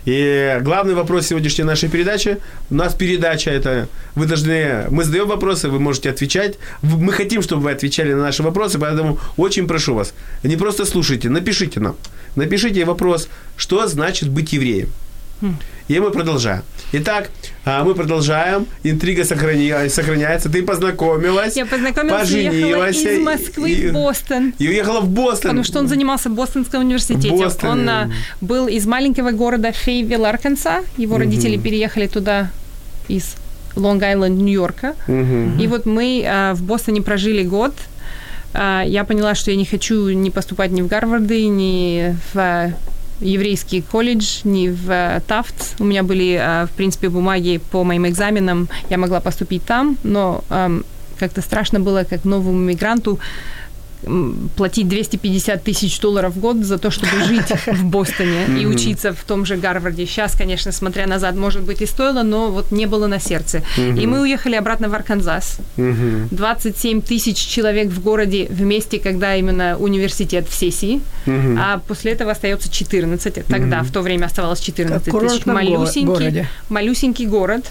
И 0.04 0.58
главный 0.62 0.94
вопрос 0.94 1.28
сегодняшней 1.28 1.62
нашей 1.64 1.88
передачи, 1.88 2.38
у 2.70 2.74
нас 2.74 2.92
передача 2.92 3.50
это, 3.50 3.88
вы 4.16 4.26
должны, 4.26 4.86
мы 4.90 5.04
задаем 5.04 5.28
вопросы, 5.28 5.68
вы 5.68 5.78
можете 5.78 6.10
отвечать. 6.10 6.58
Мы 6.82 7.12
хотим, 7.12 7.40
чтобы 7.40 7.62
вы 7.62 7.70
отвечали 7.70 8.12
на 8.12 8.22
наши 8.22 8.42
вопросы, 8.42 8.80
поэтому 8.80 9.20
очень 9.36 9.68
прошу 9.68 9.94
вас, 9.94 10.12
не 10.42 10.56
просто 10.56 10.86
слушайте, 10.86 11.28
напишите 11.28 11.78
нам. 11.78 11.96
Напишите 12.34 12.84
вопрос, 12.84 13.28
что 13.56 13.86
значит 13.86 14.28
быть 14.28 14.52
евреем. 14.52 14.88
И 15.88 15.98
мы 15.98 16.10
продолжаем. 16.10 16.62
Итак, 16.92 17.30
а, 17.64 17.84
мы 17.84 17.94
продолжаем. 17.94 18.66
Интрига 18.82 19.24
сохраняется. 19.24 20.48
Ты 20.50 20.62
познакомилась. 20.62 21.56
Я 21.56 21.66
познакомилась 21.66 22.20
поженилась. 22.20 22.96
из 22.96 23.20
Москвы 23.20 23.70
и, 23.70 23.88
в 23.88 23.92
Бостон. 23.92 24.54
И 24.58 24.68
уехала 24.68 25.00
в 25.00 25.08
Бостон. 25.08 25.50
Потому 25.50 25.64
что 25.64 25.78
он 25.78 25.88
занимался 25.88 26.28
в 26.28 26.34
Бостонском 26.34 26.82
университете. 26.82 27.30
Бостон. 27.30 27.70
Он 27.70 27.88
а, 27.88 28.10
был 28.40 28.68
из 28.68 28.86
маленького 28.86 29.32
города 29.32 29.72
Фейвилл, 29.72 30.26
Арканса. 30.26 30.82
Его 30.96 31.18
родители 31.18 31.56
переехали 31.56 32.06
туда 32.06 32.50
из 33.08 33.34
Лонг-Айленд, 33.74 34.36
Нью-Йорка. 34.36 34.94
И 35.08 35.66
вот 35.66 35.86
мы 35.86 36.24
а, 36.26 36.54
в 36.54 36.62
Бостоне 36.62 37.02
прожили 37.02 37.42
год. 37.42 37.74
А, 38.54 38.82
я 38.86 39.04
поняла, 39.04 39.34
что 39.34 39.50
я 39.50 39.56
не 39.56 39.64
хочу 39.64 40.10
не 40.10 40.30
поступать 40.30 40.70
ни 40.70 40.82
в 40.82 40.88
Гарварды, 40.88 41.46
ни 41.46 42.16
в 42.32 42.72
еврейский 43.22 43.82
колледж, 43.82 44.40
ни 44.44 44.68
в 44.68 44.90
э, 44.90 45.20
Тафт. 45.26 45.76
У 45.78 45.84
меня 45.84 46.02
были, 46.02 46.38
э, 46.40 46.66
в 46.66 46.70
принципе, 46.70 47.08
бумаги 47.08 47.60
по 47.70 47.84
моим 47.84 48.06
экзаменам, 48.06 48.68
я 48.90 48.98
могла 48.98 49.20
поступить 49.20 49.64
там, 49.64 49.96
но 50.02 50.44
эм, 50.50 50.84
как-то 51.18 51.40
страшно 51.40 51.80
было, 51.80 52.04
как 52.04 52.24
новому 52.24 52.58
мигранту, 52.58 53.18
платить 54.56 54.88
250 54.88 55.62
тысяч 55.62 56.00
долларов 56.00 56.34
в 56.34 56.40
год 56.40 56.56
за 56.56 56.78
то, 56.78 56.90
чтобы 56.90 57.12
жить 57.24 57.52
в 57.66 57.84
Бостоне 57.84 58.46
и 58.60 58.66
учиться 58.66 59.12
в 59.12 59.22
том 59.24 59.46
же 59.46 59.56
Гарварде. 59.56 60.06
Сейчас, 60.06 60.34
конечно, 60.34 60.72
смотря 60.72 61.06
назад, 61.06 61.36
может 61.36 61.62
быть, 61.62 61.82
и 61.82 61.86
стоило, 61.86 62.22
но 62.22 62.50
вот 62.50 62.70
не 62.72 62.86
было 62.86 63.06
на 63.06 63.20
сердце. 63.20 63.62
И 63.76 64.06
мы 64.06 64.20
уехали 64.22 64.56
обратно 64.56 64.88
в 64.88 64.94
Арканзас. 64.94 65.58
27 65.76 67.02
тысяч 67.02 67.36
человек 67.36 67.88
в 67.88 68.02
городе 68.02 68.46
вместе, 68.50 68.98
когда 68.98 69.36
именно 69.36 69.76
университет 69.78 70.48
в 70.48 70.54
сессии. 70.54 71.00
А 71.26 71.80
после 71.86 72.12
этого 72.12 72.32
остается 72.32 72.70
14. 72.70 73.46
Тогда, 73.46 73.82
в 73.82 73.90
то 73.90 74.00
время 74.02 74.26
оставалось 74.26 74.60
14 74.60 75.04
тысяч. 75.04 75.46
Малюсенький, 75.46 76.46
малюсенький 76.68 77.26
город 77.26 77.70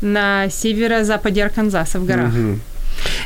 на 0.00 0.48
северо-западе 0.50 1.44
Арканзаса 1.44 1.98
в 1.98 2.06
горах. 2.06 2.32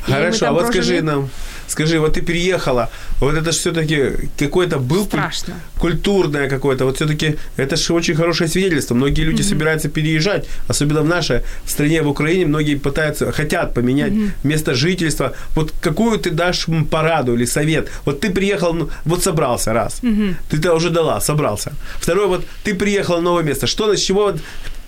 Хорошо, 0.03 0.47
а 0.49 0.53
вот 0.53 0.67
скажи 0.69 1.03
нам, 1.03 1.29
Скажи, 1.69 1.99
вот 1.99 2.15
ты 2.15 2.23
переехала, 2.23 2.91
вот 3.21 3.35
это 3.35 3.53
же 3.53 3.59
все-таки 3.59 4.29
какой-то 4.39 4.79
был 4.79 5.05
Страшно. 5.05 5.55
культурное 5.79 6.49
какое-то, 6.49 6.85
вот 6.85 6.97
все-таки 6.97 7.37
это 7.57 7.77
же 7.77 7.93
очень 7.93 8.15
хорошее 8.15 8.49
свидетельство. 8.49 8.95
Многие 8.95 9.23
люди 9.23 9.43
mm-hmm. 9.43 9.49
собираются 9.49 9.89
переезжать, 9.89 10.47
особенно 10.69 11.03
в 11.03 11.07
нашей 11.07 11.41
стране, 11.67 12.03
в 12.03 12.09
Украине, 12.09 12.47
многие 12.47 12.77
пытаются, 12.77 13.33
хотят 13.33 13.75
поменять 13.75 14.13
mm-hmm. 14.13 14.31
место 14.45 14.75
жительства. 14.75 15.33
Вот 15.55 15.73
какую 15.81 16.19
ты 16.19 16.31
дашь 16.31 16.67
пораду 16.91 17.35
или 17.35 17.47
совет? 17.47 17.89
Вот 18.05 18.21
ты 18.21 18.31
приехал, 18.31 18.75
ну, 18.75 18.89
вот 19.05 19.23
собрался 19.23 19.73
раз, 19.73 20.01
mm-hmm. 20.03 20.35
ты 20.51 20.57
это 20.59 20.75
уже 20.75 20.91
дала, 20.91 21.21
собрался. 21.21 21.73
Второй, 22.01 22.27
вот 22.27 22.45
ты 22.65 22.75
приехал 22.75 23.19
в 23.19 23.23
новое 23.23 23.43
место, 23.43 23.67
что, 23.67 23.95
с 23.95 24.01
чего 24.01 24.35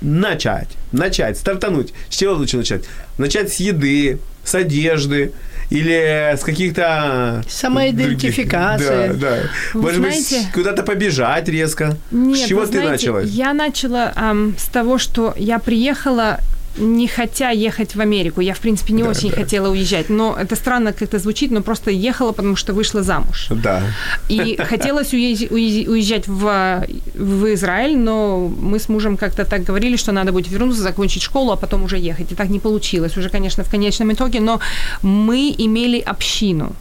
начать, 0.01 0.69
начать, 0.93 1.39
стартануть. 1.39 1.93
С 2.09 2.17
чего 2.17 2.35
лучше 2.35 2.57
начать? 2.57 2.85
Начать 3.19 3.53
с 3.53 3.61
еды, 3.61 4.19
с 4.45 4.55
одежды, 4.55 5.33
или 5.71 6.35
с 6.37 6.41
каких-то... 6.41 7.43
Самоидентификации. 7.49 9.09
Да, 9.09 9.15
да. 9.15 9.37
Вы 9.75 9.83
Может 9.83 10.01
знаете, 10.01 10.39
быть, 10.41 10.53
куда-то 10.53 10.83
побежать 10.83 11.49
резко? 11.49 11.97
Нет, 12.11 12.39
с 12.39 12.49
чего 12.49 12.63
ты 12.63 12.79
знаете, 12.81 12.91
начала? 13.13 13.19
Я 13.21 13.53
начала 13.53 14.13
эм, 14.17 14.55
с 14.59 14.69
того, 14.69 14.99
что 14.99 15.35
я 15.37 15.59
приехала 15.59 16.41
не 16.79 17.09
хотя 17.09 17.51
ехать 17.51 17.95
в 17.95 18.01
Америку. 18.01 18.41
Я, 18.41 18.55
в 18.55 18.61
принципе, 18.61 18.93
не 18.93 19.03
да, 19.03 19.11
очень 19.11 19.31
да. 19.31 19.37
хотела 19.37 19.69
уезжать. 19.69 20.09
Но 20.09 20.37
это 20.39 20.57
странно 20.57 20.93
как-то 20.93 21.19
звучит, 21.19 21.51
но 21.51 21.63
просто 21.63 21.91
ехала, 21.91 22.33
потому 22.33 22.57
что 22.57 22.73
вышла 22.73 23.03
замуж. 23.03 23.49
Да. 23.51 23.83
И 24.29 24.57
хотелось 24.57 25.13
уезжать 25.13 26.29
в, 26.29 26.87
в 27.15 27.55
Израиль, 27.55 27.97
но 27.97 28.49
мы 28.49 28.79
с 28.79 28.89
мужем 28.89 29.17
как-то 29.17 29.45
так 29.45 29.65
говорили, 29.65 29.97
что 29.97 30.13
надо 30.13 30.33
будет 30.33 30.49
вернуться, 30.49 30.83
закончить 30.83 31.23
школу, 31.23 31.53
а 31.53 31.57
потом 31.57 31.85
уже 31.85 31.99
ехать. 31.99 32.33
И 32.33 32.35
так 32.35 32.49
не 32.49 32.61
получилось. 32.61 33.17
Уже, 33.17 33.29
конечно, 33.29 33.65
в 33.65 33.71
конечном 33.71 34.13
итоге. 34.13 34.41
Но 34.41 34.61
мы 35.03 35.55
имели 35.59 36.01
общину. 36.01 36.75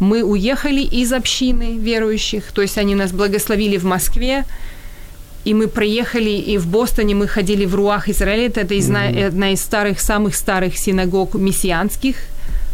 Мы 0.00 0.22
уехали 0.22 0.80
из 0.80 1.12
общины 1.12 1.76
верующих, 1.78 2.52
то 2.52 2.62
есть 2.62 2.78
они 2.78 2.94
нас 2.94 3.12
благословили 3.12 3.76
в 3.76 3.84
Москве, 3.84 4.44
и 5.44 5.54
мы 5.54 5.68
приехали, 5.68 6.30
и 6.30 6.58
в 6.58 6.66
Бостоне 6.66 7.14
мы 7.14 7.26
ходили 7.26 7.64
в 7.64 7.74
Руах 7.74 8.08
Израиля, 8.08 8.46
это 8.46 8.60
mm-hmm. 8.60 9.26
одна 9.26 9.52
из 9.52 9.60
старых, 9.60 10.00
самых 10.00 10.34
старых 10.34 10.76
синагог 10.76 11.34
мессианских 11.34 12.16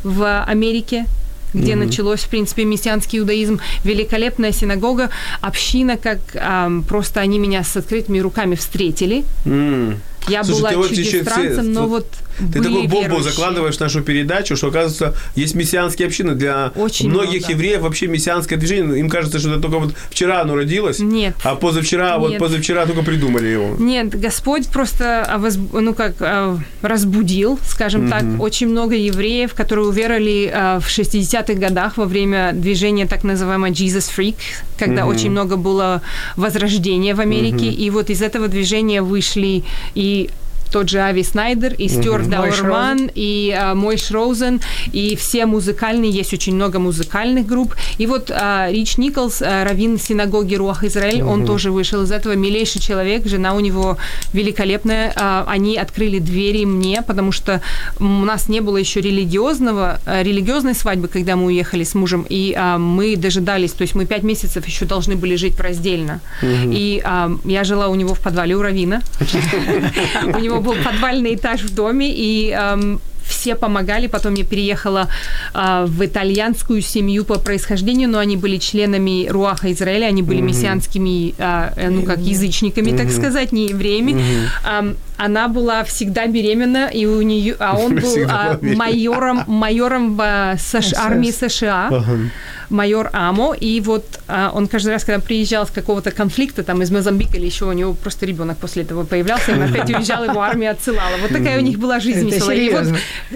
в 0.03 0.45
Америке, 0.45 1.07
где 1.55 1.73
mm-hmm. 1.73 1.77
началось, 1.77 2.21
в 2.21 2.29
принципе, 2.29 2.64
мессианский 2.64 3.21
иудаизм. 3.21 3.61
Великолепная 3.85 4.53
синагога, 4.53 5.11
община, 5.41 5.97
как 5.97 6.19
а, 6.35 6.71
просто 6.89 7.21
они 7.21 7.39
меня 7.39 7.62
с 7.62 7.77
открытыми 7.77 8.19
руками 8.19 8.57
встретили. 8.57 9.25
Mm. 9.45 9.97
Я 10.29 10.45
Слушай, 10.45 10.61
была 10.61 10.72
вот 10.72 10.89
чужестранцем, 10.91 11.62
все, 11.62 11.62
но 11.62 11.87
вот 11.87 12.07
Ты 12.53 12.61
такой 12.62 12.87
бомбу 12.87 13.20
закладываешь 13.20 13.77
в 13.77 13.81
нашу 13.81 14.03
передачу, 14.03 14.57
что, 14.57 14.68
оказывается, 14.68 15.14
есть 15.35 15.55
мессианские 15.55 16.07
общины. 16.07 16.35
Для 16.35 16.72
Очень 16.74 17.11
многих 17.11 17.43
много. 17.43 17.53
евреев 17.53 17.81
вообще 17.83 18.07
мессианское 18.09 18.59
движение, 18.59 18.99
им 18.99 19.09
кажется, 19.09 19.39
что 19.39 19.51
это 19.51 19.61
только 19.61 19.79
вот 19.79 19.95
вчера 20.11 20.41
оно 20.41 20.57
родилось, 20.57 20.99
Нет. 20.99 21.35
а 21.45 21.55
позавчера, 21.55 22.12
Нет. 22.12 22.20
вот 22.20 22.39
позавчера 22.39 22.87
только 22.87 23.03
придумали 23.03 23.47
его. 23.47 23.77
Нет, 23.79 24.18
Господь 24.18 24.68
просто, 24.68 25.24
а, 25.29 25.43
ну 25.72 25.95
как, 25.95 26.14
а, 26.20 26.59
разбудил, 26.83 27.59
скажем 27.64 28.05
угу. 28.05 28.11
так, 28.11 28.24
очень 28.41 28.68
много 28.68 28.95
евреев, 28.97 29.55
которые 29.55 29.87
уверовали 29.87 30.51
а, 30.53 30.81
в 30.81 30.89
60-х 30.89 31.55
годах 31.55 31.97
во 31.97 32.05
время 32.05 32.53
движения 32.53 33.07
так 33.07 33.24
называемого 33.24 33.70
Jesus 33.70 34.11
Freak, 34.14 34.37
когда 34.79 35.05
угу. 35.05 35.14
очень 35.14 35.31
много 35.31 35.57
было 35.57 36.03
возрождения 36.37 37.14
в 37.14 37.20
Америке, 37.20 37.68
угу. 37.68 37.77
и 37.77 37.91
вот 37.91 38.11
из 38.11 38.22
этого 38.22 38.49
движения 38.49 39.03
вышли 39.03 39.64
и 39.95 40.16
she 40.17 40.31
тот 40.71 40.89
же 40.89 41.01
Ави 41.01 41.23
Снайдер, 41.23 41.75
и 41.75 41.89
Стюарт 41.89 42.29
Дауэрман, 42.29 43.11
и 43.14 43.55
а, 43.57 43.75
Мойш 43.75 44.11
Роузен, 44.11 44.61
и 44.93 45.17
все 45.17 45.47
музыкальные, 45.47 46.11
есть 46.11 46.33
очень 46.33 46.55
много 46.55 46.79
музыкальных 46.79 47.47
групп. 47.47 47.75
И 47.99 48.07
вот 48.07 48.31
а, 48.31 48.71
Рич 48.71 48.99
Николс, 48.99 49.43
а, 49.43 49.64
раввин 49.64 49.99
синагоги 49.99 50.55
Руах 50.55 50.85
Израиль, 50.85 51.23
он 51.23 51.47
тоже 51.47 51.71
вышел 51.71 52.03
из 52.03 52.12
этого, 52.12 52.35
милейший 52.35 52.81
человек, 52.81 53.27
жена 53.27 53.55
у 53.55 53.61
него 53.61 53.97
великолепная. 54.33 55.12
А, 55.17 55.45
они 55.49 55.77
открыли 55.77 56.19
двери 56.19 56.64
мне, 56.64 57.03
потому 57.03 57.33
что 57.33 57.61
у 57.99 58.05
нас 58.05 58.49
не 58.49 58.61
было 58.61 58.77
еще 58.77 59.01
религиозного, 59.01 60.01
а, 60.07 60.23
религиозной 60.23 60.75
свадьбы, 60.75 61.09
когда 61.09 61.37
мы 61.37 61.47
уехали 61.47 61.85
с 61.85 61.95
мужем, 61.95 62.27
и 62.29 62.55
а, 62.57 62.79
мы 62.79 63.17
дожидались, 63.17 63.73
то 63.73 63.83
есть 63.83 63.95
мы 63.95 64.07
пять 64.07 64.23
месяцев 64.23 64.67
еще 64.67 64.85
должны 64.85 65.17
были 65.17 65.37
жить 65.37 65.59
раздельно. 65.61 66.21
И 66.43 67.01
а, 67.05 67.31
я 67.45 67.64
жила 67.64 67.89
у 67.89 67.95
него 67.95 68.14
в 68.14 68.21
подвале 68.21 68.55
у 68.57 68.62
равина. 68.62 69.03
У 70.27 70.39
него 70.39 70.56
был 70.61 70.75
подвальный 70.85 71.35
этаж 71.35 71.63
в 71.63 71.75
доме, 71.75 72.13
и 72.13 72.51
эм, 72.51 73.01
все 73.27 73.55
помогали. 73.55 74.07
Потом 74.07 74.35
я 74.35 74.45
переехала 74.45 75.09
э, 75.55 75.85
в 75.87 76.05
итальянскую 76.05 76.81
семью 76.81 77.25
по 77.25 77.39
происхождению, 77.39 78.09
но 78.09 78.19
они 78.19 78.37
были 78.37 78.59
членами 78.59 79.29
Руаха 79.29 79.73
Израиля, 79.73 80.07
они 80.07 80.23
были 80.23 80.41
mm-hmm. 80.41 80.43
мессианскими, 80.43 81.35
э, 81.39 81.91
ну 81.91 82.03
как 82.03 82.19
язычниками, 82.21 82.91
mm-hmm. 82.91 82.97
так 82.97 83.11
сказать, 83.11 83.53
не 83.53 83.69
евреями. 83.69 84.13
Mm-hmm. 84.13 84.93
Э, 84.93 84.95
она 85.17 85.49
была 85.49 85.85
всегда 85.85 86.27
беременна, 86.27 86.89
и 86.89 87.07
у 87.07 87.23
нее, 87.23 87.57
а 87.59 87.77
он 87.77 87.97
был 87.97 88.17
э, 88.17 88.59
майором, 88.61 89.45
майором 89.47 90.17
в 90.17 90.57
США, 90.59 91.05
армии 91.05 91.31
США. 91.31 91.89
Uh-huh 91.91 92.31
майор 92.71 93.11
Амо, 93.12 93.55
и 93.55 93.81
вот 93.81 94.05
а, 94.29 94.51
он 94.55 94.67
каждый 94.67 94.91
раз, 94.91 95.05
когда 95.05 95.21
приезжал 95.21 95.67
с 95.67 95.71
какого-то 95.71 96.11
конфликта, 96.11 96.62
там, 96.62 96.83
из 96.83 96.91
Мозамбика 96.91 97.37
или 97.37 97.47
еще, 97.47 97.67
у 97.67 97.73
него 97.73 97.95
просто 97.95 98.27
ребенок 98.27 98.59
после 98.59 98.83
этого 98.83 99.05
появлялся, 99.05 99.53
и 99.53 99.55
он 99.55 99.62
опять 99.62 99.91
уезжал, 99.91 100.25
его 100.25 100.41
армия 100.41 100.71
отсылала. 100.71 101.17
Вот 101.21 101.31
такая 101.31 101.59
у 101.59 101.62
них 101.62 101.79
была 101.79 102.01
жизнь 102.01 102.29
веселая. 102.29 102.59
И 102.59 102.71
вот 102.71 102.87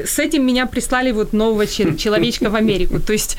с 0.05 0.19
этим 0.19 0.47
меня 0.47 0.67
прислали 0.67 1.13
вот 1.13 1.33
нового 1.33 1.67
человечка 1.67 2.51
в 2.51 2.55
Америку. 2.55 3.01
То 3.01 3.13
есть 3.13 3.37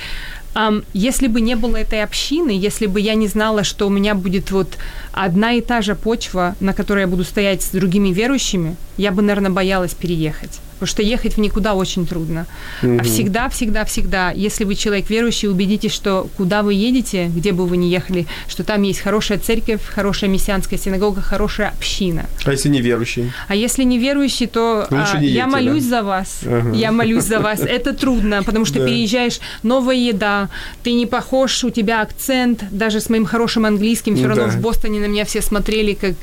Um, 0.53 0.83
если 0.93 1.27
бы 1.27 1.39
не 1.39 1.55
было 1.55 1.77
этой 1.77 2.03
общины, 2.03 2.51
если 2.51 2.85
бы 2.85 2.99
я 2.99 3.15
не 3.15 3.27
знала, 3.27 3.63
что 3.63 3.87
у 3.87 3.89
меня 3.89 4.15
будет 4.15 4.51
вот 4.51 4.77
одна 5.13 5.53
и 5.53 5.61
та 5.61 5.81
же 5.81 5.95
почва, 5.95 6.55
на 6.59 6.73
которой 6.73 7.01
я 7.01 7.07
буду 7.07 7.23
стоять 7.23 7.61
с 7.61 7.69
другими 7.69 8.09
верующими, 8.09 8.75
я 8.97 9.11
бы, 9.11 9.21
наверное, 9.21 9.51
боялась 9.51 9.93
переехать 9.93 10.59
потому 10.81 10.93
что 10.93 11.03
ехать 11.03 11.35
в 11.35 11.39
никуда 11.39 11.75
очень 11.75 12.07
трудно. 12.07 12.47
Угу. 12.81 13.01
А 13.01 13.03
всегда, 13.03 13.49
всегда, 13.49 13.85
всегда, 13.85 14.31
если 14.31 14.63
вы 14.63 14.73
человек 14.73 15.11
верующий, 15.11 15.47
убедитесь, 15.47 15.93
что 15.93 16.27
куда 16.37 16.63
вы 16.63 16.73
едете, 16.73 17.27
где 17.27 17.51
бы 17.51 17.67
вы 17.67 17.77
ни 17.77 17.85
ехали, 17.85 18.25
что 18.47 18.63
там 18.63 18.81
есть 18.81 18.99
хорошая 18.99 19.37
церковь, 19.37 19.81
хорошая 19.85 20.31
мессианская 20.31 20.79
синагога, 20.79 21.21
хорошая 21.21 21.67
община. 21.69 22.25
А 22.45 22.51
если 22.51 22.69
не 22.69 22.81
верующий? 22.81 23.31
А 23.47 23.53
если 23.53 23.83
не 23.83 23.99
верующий, 23.99 24.47
то 24.47 24.87
а, 24.89 25.19
не 25.19 25.27
я 25.27 25.45
молюсь 25.45 25.83
да? 25.83 25.97
за 25.97 26.03
вас. 26.03 26.39
Ага. 26.47 26.71
Я 26.75 26.91
молюсь 26.91 27.25
за 27.25 27.39
вас. 27.39 27.59
Это 27.59 27.93
трудно, 27.93 28.41
потому 28.41 28.65
что 28.65 28.79
переезжаешь, 28.79 29.39
новая 29.61 29.97
еда, 29.97 30.49
ты 30.81 30.93
не 30.93 31.05
похож, 31.05 31.63
у 31.63 31.69
тебя 31.69 32.01
акцент, 32.01 32.63
даже 32.71 33.01
с 33.01 33.07
моим 33.07 33.25
хорошим 33.25 33.67
английским, 33.67 34.15
все 34.15 34.25
равно 34.25 34.47
в 34.47 34.57
Бостоне 34.57 34.99
на 34.99 35.05
меня 35.05 35.25
все 35.25 35.43
смотрели 35.43 35.93
как 35.93 36.15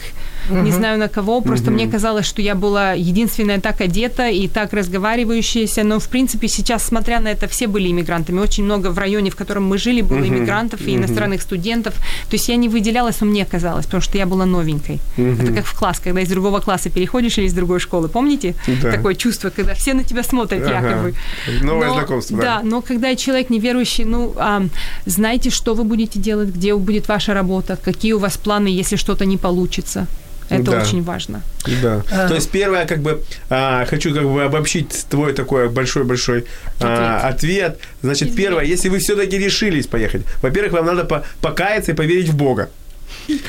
не 0.51 0.73
знаю 0.73 0.99
на 0.99 1.09
кого, 1.09 1.41
просто 1.41 1.71
мне 1.71 1.87
казалось, 1.89 2.27
что 2.27 2.43
я 2.43 2.55
была 2.55 2.93
единственная 2.93 3.61
так 3.61 3.81
одета 3.81 4.29
и 4.29 4.49
так 4.49 4.73
разговаривающаяся, 4.73 5.85
но 5.85 5.99
в 5.99 6.09
принципе 6.09 6.49
сейчас, 6.49 6.85
смотря 6.85 7.21
на 7.21 7.29
это, 7.29 7.49
все 7.49 7.67
были 7.67 7.89
иммигрантами. 7.91 8.41
Очень 8.41 8.65
много 8.65 8.89
в 8.91 8.99
районе, 8.99 9.31
в 9.31 9.37
котором 9.37 9.65
мы 9.67 9.79
жили, 9.79 10.03
было 10.03 10.27
иммигрантов 10.27 10.81
и 10.87 10.97
иностранных 10.97 11.43
студентов. 11.43 11.95
То 11.95 12.35
есть 12.37 12.49
я 12.49 12.57
не 12.57 12.69
выделялась, 12.69 13.21
но 13.21 13.27
мне 13.27 13.45
казалось, 13.45 13.87
потому 13.87 14.01
что 14.03 14.19
я 14.19 14.27
была 14.27 14.47
новенькой. 14.47 15.01
Это 15.17 15.53
как 15.53 15.65
в 15.65 15.79
класс, 15.79 16.01
когда 16.01 16.21
из 16.21 16.29
другого 16.29 16.61
класса 16.61 16.91
переходишь 16.91 17.39
или 17.39 17.47
из 17.47 17.53
другой 17.55 17.81
школы. 17.81 18.09
Помните? 18.09 18.55
Да. 18.83 18.93
Такое 18.93 19.15
чувство, 19.15 19.51
когда 19.51 19.75
все 19.75 19.95
на 19.95 20.05
тебя 20.05 20.23
смотрят 20.23 20.63
Ага. 20.65 20.89
якобы. 20.89 21.15
Новое 21.63 21.89
Но- 21.89 21.95
знакомство, 21.95 22.37
да. 22.37 22.43
Да, 22.43 22.61
но 22.63 22.83
когда 22.83 23.15
человек 23.17 23.51
неверующий, 23.51 24.05
ну, 24.05 24.35
а, 24.37 24.63
знаете, 25.07 25.51
что 25.51 25.75
вы 25.75 25.85
будете 25.85 26.19
делать, 26.19 26.49
где 26.49 26.75
будет 26.75 27.09
ваша 27.09 27.35
работа, 27.35 27.77
какие 27.83 28.13
у 28.13 28.19
вас 28.19 28.37
планы, 28.37 28.69
если 28.69 28.97
что-то 28.97 29.25
не 29.27 29.37
получится. 29.37 30.07
Это 30.49 30.71
Да. 30.71 30.81
очень 30.83 31.03
важно. 31.03 31.43
Да. 31.83 32.03
То 32.29 32.35
есть 32.35 32.51
первое, 32.51 32.87
как 32.87 33.01
бы, 33.01 33.23
а, 33.51 33.85
хочу 33.87 34.15
как 34.15 34.25
бы 34.25 34.45
обобщить 34.45 35.07
твой 35.11 35.33
такой 35.35 35.69
большой-большой 35.69 36.45
а, 36.81 37.29
Ответ. 37.29 37.79
Значит, 38.03 38.35
первое, 38.35 38.65
если 38.65 38.89
вы 38.89 38.99
все-таки 38.99 39.39
решились 39.39 39.87
поехать, 39.87 40.23
во-первых, 40.43 40.73
вам 40.73 40.87
надо 40.87 41.05
по- 41.05 41.25
покаяться 41.41 41.93
и 41.93 41.95
поверить 41.95 42.29
в 42.29 42.37
Бога. 42.37 42.69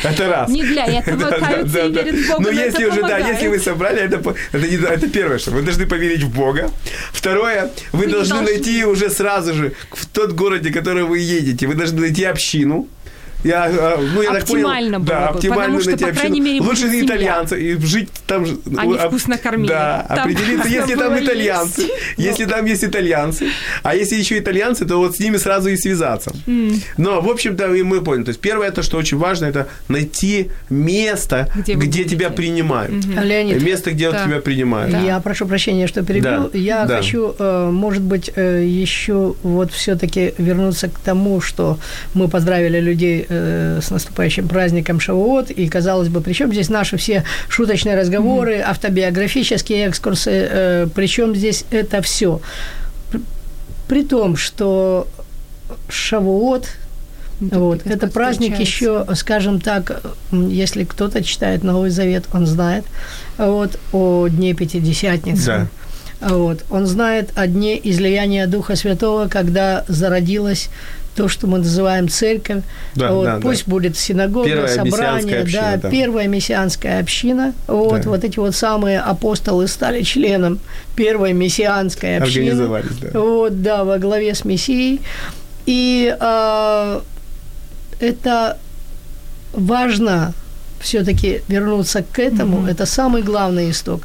Это 0.03 0.27
раз. 0.27 0.49
Не 0.49 0.63
для 0.63 0.85
этого 1.01 1.31
каются 1.31 1.85
и 1.85 1.91
верят 1.91 2.15
в 2.15 2.27
Бога, 2.27 2.41
Ну, 2.41 2.51
но 2.51 2.61
если 2.63 2.81
это 2.85 2.91
уже, 2.91 3.01
да, 3.01 3.07
помогает. 3.07 3.33
если 3.35 3.47
вы 3.47 3.59
собрали, 3.59 4.01
это, 4.01 4.35
это, 4.51 4.67
не, 4.67 4.75
это 4.75 5.07
первое, 5.09 5.37
что 5.39 5.51
вы 5.51 5.61
должны 5.61 5.85
поверить 5.85 6.23
в 6.23 6.29
Бога. 6.35 6.69
Второе, 7.13 7.69
вы 7.93 8.05
Вы 8.05 8.11
должны 8.11 8.35
должны. 8.35 8.51
найти 8.53 8.83
уже 8.85 9.09
сразу 9.09 9.53
же 9.53 9.71
в 9.91 10.05
тот 10.05 10.31
город, 10.33 10.65
в 10.65 10.73
который 10.73 11.03
вы 11.03 11.19
едете, 11.19 11.67
вы 11.67 11.75
должны 11.75 12.01
найти 12.01 12.23
общину. 12.25 12.87
Я, 13.43 13.65
а, 13.71 13.97
ну, 14.13 14.21
я 14.21 14.31
так 14.33 14.45
понял, 14.45 14.67
Оптимально 14.67 14.99
было 14.99 15.07
да, 15.09 15.19
бы, 15.31 15.35
оптимально 15.37 15.61
потому 15.77 15.81
что, 15.81 15.91
по 15.91 15.97
крайней 15.97 16.39
общину. 16.39 16.45
мере, 16.45 16.61
Лучше 16.61 16.81
семья. 16.89 17.05
итальянцы 17.05 17.61
и 17.61 17.75
жить 17.85 18.09
там. 18.27 18.45
же- 18.45 18.57
Они 18.77 18.95
а, 18.97 19.07
вкусно 19.07 19.37
кормили. 19.37 19.69
Да, 19.69 20.05
Там 20.09 20.19
определиться, 20.19 20.67
если 20.79 20.95
там 20.95 21.17
итальянцы. 21.17 21.83
Если 22.17 22.45
там 22.45 22.65
есть 22.65 22.83
итальянцы. 22.83 23.47
А 23.83 23.95
если 23.95 24.15
еще 24.15 24.37
итальянцы, 24.39 24.85
то 24.85 24.97
вот 24.97 25.15
с 25.15 25.19
ними 25.19 25.37
сразу 25.37 25.69
и 25.69 25.77
связаться. 25.77 26.31
Но, 26.97 27.21
в 27.21 27.29
общем-то, 27.29 27.73
и 27.75 27.83
мы 27.83 28.01
поняли. 28.01 28.23
То 28.25 28.29
есть 28.29 28.41
первое, 28.41 28.71
то, 28.71 28.81
что 28.83 28.97
очень 28.97 29.17
важно, 29.17 29.45
это 29.45 29.67
найти 29.87 30.49
место, 30.69 31.49
Где 31.55 31.73
где, 31.75 32.03
тебя 32.03 32.29
принимают. 32.29 32.91
Леонид, 33.05 33.61
Место, 33.63 33.91
где 33.91 34.11
Да. 34.11 34.25
тебя 34.25 34.39
принимают. 34.41 34.93
Я 35.03 35.19
прошу 35.19 35.45
прощения, 35.47 35.87
что 35.87 36.03
перебил. 36.03 36.49
Да, 36.51 36.57
Я 36.57 36.85
да. 36.85 36.97
хочу, 36.97 37.35
э, 37.39 37.69
может 37.71 38.01
быть, 38.01 38.31
э, 38.35 38.63
еще 38.65 39.35
вот 39.43 39.71
все-таки 39.71 40.33
вернуться 40.37 40.87
к 40.89 40.99
тому, 40.99 41.41
что 41.41 41.77
мы 42.13 42.27
поздравили 42.27 42.79
людей 42.79 43.25
э, 43.29 43.79
с 43.81 43.89
наступающим 43.91 44.47
праздником 44.47 44.99
Шавуот, 44.99 45.51
и, 45.51 45.67
казалось 45.67 46.09
бы, 46.09 46.21
причем 46.21 46.51
здесь 46.51 46.69
наши 46.69 46.97
все 46.97 47.23
шуточные 47.47 47.95
разговоры, 47.95 48.59
автобиографические 48.59 49.89
экскурсы, 49.89 50.31
э, 50.31 50.87
причем 50.93 51.35
здесь 51.35 51.65
это 51.71 52.01
все. 52.01 52.41
При 53.87 54.03
том, 54.03 54.35
что 54.35 55.07
Шавуот 55.87 56.67
вот. 57.39 57.85
Это 57.85 58.07
праздник 58.07 58.59
еще, 58.59 59.05
скажем 59.15 59.61
так, 59.61 60.01
если 60.31 60.83
кто-то 60.83 61.23
читает 61.23 61.63
Новый 61.63 61.89
Завет, 61.89 62.25
он 62.33 62.45
знает 62.45 62.83
вот, 63.37 63.79
о 63.93 64.27
Дне 64.27 64.53
Пятидесятницы. 64.53 65.45
Да. 65.45 65.67
Вот. 66.21 66.65
Он 66.69 66.85
знает 66.85 67.31
о 67.35 67.47
дне 67.47 67.79
излияния 67.89 68.45
Духа 68.45 68.75
Святого, 68.75 69.29
когда 69.29 69.85
зародилась 69.87 70.69
то, 71.19 71.27
что 71.27 71.47
мы 71.47 71.57
называем 71.57 72.07
церковь. 72.07 72.63
Да, 72.95 73.11
вот, 73.11 73.25
да, 73.25 73.35
да. 73.35 73.41
пусть 73.41 73.67
будет 73.67 73.97
синагога, 73.97 74.47
Первая 74.47 74.73
собрание, 74.73 75.41
община, 75.41 75.61
да, 75.73 75.77
да. 75.77 75.89
первая 75.89 76.27
мессианская 76.29 77.01
община. 77.01 77.53
Вот, 77.67 78.03
Да. 78.03 78.09
вот 78.09 78.23
эти 78.23 78.39
вот 78.39 78.55
самые 78.55 79.01
апостолы 79.01 79.67
стали 79.67 80.01
членом 80.03 80.59
первой 80.95 81.33
мессианской 81.33 82.19
общины. 82.19 82.51
Организовались, 82.51 82.95
да. 83.01 83.19
Вот, 83.19 83.61
да, 83.61 83.83
во 83.83 83.97
главе 83.97 84.33
с 84.33 84.45
Мессией. 84.45 85.01
И 85.65 86.15
а, 86.21 87.01
это 87.99 88.57
важно 89.51 90.33
все-таки 90.79 91.41
вернуться 91.49 92.01
к 92.01 92.17
этому. 92.17 92.65
Это 92.65 92.85
самый 92.85 93.23
главный 93.23 93.71
исток. 93.71 94.03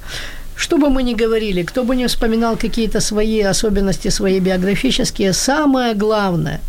Что 0.65 0.79
бы 0.79 0.89
мы 0.89 1.03
ни 1.03 1.13
говорили, 1.13 1.63
кто 1.63 1.85
бы 1.85 1.95
ни 1.95 2.07
вспоминал 2.07 2.57
какие-то 2.57 3.01
свои 3.01 3.43
особенности, 3.43 4.09
свои 4.09 4.41
биографические, 4.41 5.35
самое 5.35 5.93
главное, 5.95 6.61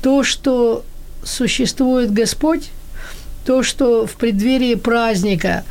то, 0.00 0.22
что 0.22 0.84
существует 1.22 2.14
Господь, 2.14 2.70
то, 3.44 3.62
что 3.62 4.06
в 4.06 4.12
преддверии 4.12 4.74
праздника 4.74 5.64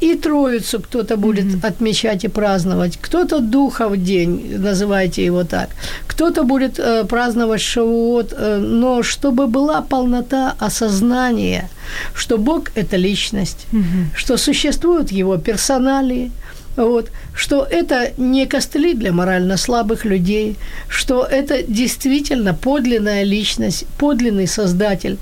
и 0.00 0.14
Троицу 0.14 0.80
кто-то 0.80 1.18
будет 1.18 1.62
отмечать 1.62 2.24
и 2.24 2.28
праздновать, 2.28 2.98
кто-то 2.98 3.40
Духов 3.40 3.98
день, 3.98 4.56
называйте 4.58 5.22
его 5.22 5.44
так, 5.44 5.68
кто-то 6.06 6.44
будет 6.44 6.78
э, 6.78 7.04
праздновать 7.04 7.60
Шавуот, 7.60 8.32
э, 8.32 8.56
но 8.56 9.02
чтобы 9.02 9.48
была 9.48 9.82
полнота 9.82 10.54
осознания, 10.58 11.68
что 12.14 12.38
Бог– 12.38 12.70
это 12.74 12.96
личность, 12.96 13.66
что 14.14 14.38
существуют 14.38 15.12
его 15.12 15.36
персоналии, 15.36 16.30
вот, 16.76 17.10
что 17.34 17.64
это 17.64 18.12
не 18.16 18.46
костыли 18.46 18.94
для 18.94 19.12
морально 19.12 19.56
слабых 19.56 20.04
людей, 20.04 20.56
что 20.88 21.24
это 21.24 21.62
действительно 21.62 22.54
подлинная 22.54 23.24
личность, 23.24 23.86
подлинный 23.98 24.46
создатель, 24.46 25.18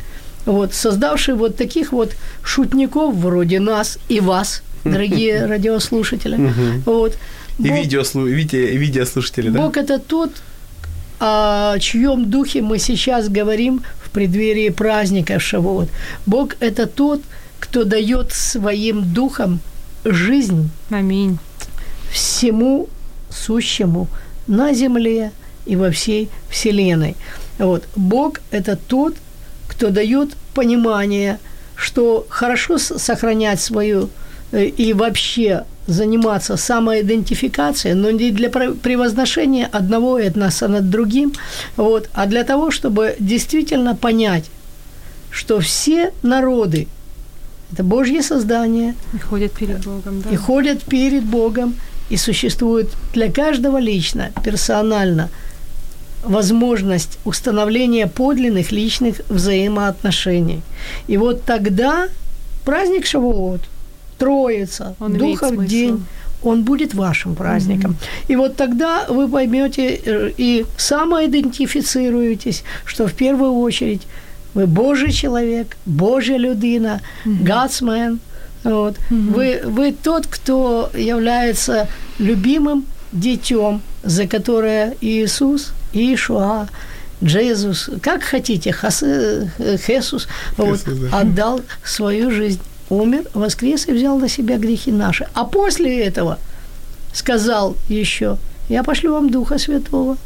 вот, 0.46 0.74
создавший 0.74 1.34
вот 1.34 1.56
таких 1.56 1.92
вот 1.92 2.16
шутников 2.42 3.14
вроде 3.14 3.60
нас 3.60 3.98
и 4.08 4.20
вас, 4.20 4.62
дорогие 4.84 5.46
радиослушатели. 5.46 6.52
Вот. 6.84 7.16
И 7.58 7.68
видеослушатели, 7.68 9.48
да? 9.48 9.60
Бог– 9.60 9.76
это 9.78 9.98
тот, 9.98 10.30
о 11.20 11.78
чьем 11.78 12.28
духе 12.30 12.62
мы 12.62 12.78
сейчас 12.78 13.28
говорим 13.28 13.82
в 14.02 14.10
преддверии 14.10 14.70
праздника 14.70 15.38
Шавуот. 15.38 15.88
Бог– 16.26 16.56
это 16.60 16.86
тот, 16.86 17.22
кто 17.60 17.84
дает 17.84 18.32
своим 18.32 19.04
духом 19.12 19.60
жизнь 20.04 20.70
Аминь. 20.90 21.38
всему 22.10 22.88
сущему 23.30 24.08
на 24.46 24.72
земле 24.72 25.32
и 25.66 25.76
во 25.76 25.90
всей 25.90 26.28
вселенной. 26.50 27.16
Вот. 27.58 27.84
Бог– 27.96 28.40
это 28.50 28.76
тот, 28.76 29.16
кто 29.68 29.90
дает 29.90 30.36
понимание, 30.54 31.38
что 31.74 32.26
хорошо 32.28 32.78
сохранять 32.78 33.60
свою 33.60 34.10
э, 34.52 34.66
и 34.66 34.92
вообще 34.92 35.64
заниматься 35.86 36.56
самоидентификацией, 36.56 37.94
но 37.94 38.10
не 38.10 38.30
для 38.30 38.48
превозношения 38.48 39.68
одного 39.70 40.18
этноса 40.18 40.68
над 40.68 40.88
другим, 40.88 41.34
вот, 41.76 42.08
а 42.14 42.26
для 42.26 42.44
того, 42.44 42.70
чтобы 42.70 43.16
действительно 43.18 43.94
понять, 43.94 44.44
что 45.30 45.60
все 45.60 46.12
народы– 46.22 46.88
это 47.74 47.82
Божье 47.82 48.22
создание, 48.22 48.94
И 49.14 49.18
ходят 49.18 49.52
перед 49.52 49.84
Богом, 49.84 50.22
да. 50.22 50.30
и 50.30 50.36
ходят 50.36 50.82
перед 50.84 51.24
Богом, 51.24 51.74
и 52.10 52.16
существует 52.16 52.88
для 53.14 53.30
каждого 53.30 53.78
лично, 53.78 54.30
персонально 54.44 55.28
возможность 56.22 57.18
установления 57.24 58.06
подлинных 58.06 58.72
личных 58.72 59.20
взаимоотношений. 59.28 60.62
И 61.08 61.16
вот 61.16 61.42
тогда 61.44 62.08
праздник 62.64 63.06
Шавуот, 63.06 63.60
Троица, 64.18 64.94
Он 65.00 65.18
Духов 65.18 65.66
день, 65.66 66.04
он 66.42 66.62
будет 66.62 66.94
вашим 66.94 67.34
праздником. 67.34 67.96
И 68.28 68.36
вот 68.36 68.56
тогда 68.56 69.06
вы 69.08 69.28
поймете 69.28 70.00
э, 70.04 70.30
и 70.36 70.66
самоидентифицируетесь, 70.76 72.64
что 72.84 73.06
в 73.06 73.14
первую 73.14 73.54
очередь 73.54 74.02
вы 74.54 74.66
Божий 74.66 75.12
человек, 75.12 75.76
Божья 75.84 76.36
людина, 76.36 77.00
man. 77.24 78.18
Вот. 78.62 78.96
Вы, 79.10 79.60
вы 79.64 79.92
тот, 79.92 80.26
кто 80.26 80.90
является 80.94 81.86
любимым 82.18 82.86
детем, 83.12 83.82
за 84.02 84.26
которое 84.26 84.96
Иисус, 85.00 85.72
Иешуа, 85.92 86.68
Джезус, 87.22 87.90
как 88.02 88.22
хотите, 88.22 88.72
Хас, 88.72 89.02
э, 89.02 89.48
Хесус, 89.58 90.28
вот, 90.56 90.80
да. 90.84 91.20
отдал 91.20 91.60
свою 91.84 92.30
жизнь, 92.30 92.60
умер, 92.88 93.24
воскрес 93.34 93.86
и 93.88 93.92
взял 93.92 94.18
на 94.18 94.28
себя 94.28 94.58
грехи 94.58 94.90
наши. 94.92 95.26
А 95.34 95.44
после 95.44 96.02
этого 96.04 96.38
сказал 97.12 97.76
еще, 97.88 98.38
я 98.68 98.82
пошлю 98.82 99.12
вам 99.12 99.30
Духа 99.30 99.58
Святого. 99.58 100.16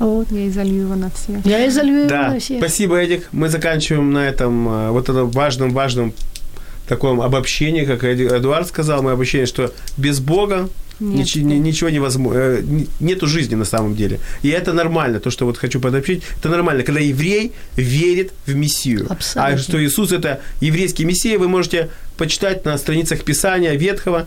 Вот. 0.00 0.32
Я 0.32 0.48
изолью 0.48 0.82
его 0.82 0.96
на 0.96 1.10
всех. 1.10 1.44
Я 1.46 1.68
изолью 1.68 1.98
его 2.00 2.08
Да, 2.08 2.30
на 2.32 2.40
всех. 2.40 2.58
спасибо, 2.58 2.96
Эдик. 2.96 3.28
Мы 3.32 3.48
заканчиваем 3.48 4.10
на 4.12 4.26
этом 4.26 4.68
э, 4.68 4.90
вот 4.90 5.08
этом 5.08 5.30
важном-важном 5.30 6.12
таком 6.88 7.20
обобщении, 7.20 7.84
как 7.84 8.02
Эдуард 8.02 8.66
сказал, 8.66 9.02
мы 9.02 9.12
обобщение, 9.12 9.46
что 9.46 9.72
без 9.96 10.18
Бога 10.18 10.68
Нет, 10.98 11.18
ничего, 11.20 11.48
да. 11.48 11.54
ничего 11.54 11.90
невозможно, 11.90 12.38
э, 12.38 12.62
нету 12.98 13.26
жизни 13.28 13.54
на 13.54 13.64
самом 13.64 13.94
деле. 13.94 14.18
И 14.42 14.48
это 14.48 14.72
нормально, 14.72 15.20
то, 15.20 15.30
что 15.30 15.46
вот 15.46 15.56
хочу 15.56 15.80
подобщить, 15.80 16.24
это 16.38 16.48
нормально, 16.48 16.82
когда 16.82 17.00
еврей 17.00 17.52
верит 17.76 18.32
в 18.46 18.54
Мессию. 18.56 19.06
Абсолютно. 19.08 19.54
А 19.54 19.58
что 19.58 19.84
Иисус 19.84 20.10
это 20.12 20.40
еврейский 20.60 21.04
Мессия, 21.04 21.38
вы 21.38 21.46
можете 21.46 21.90
почитать 22.19 22.65
на 22.65 22.77
страницах 22.77 23.23
Писания 23.23 23.73
Ветхого, 23.73 24.25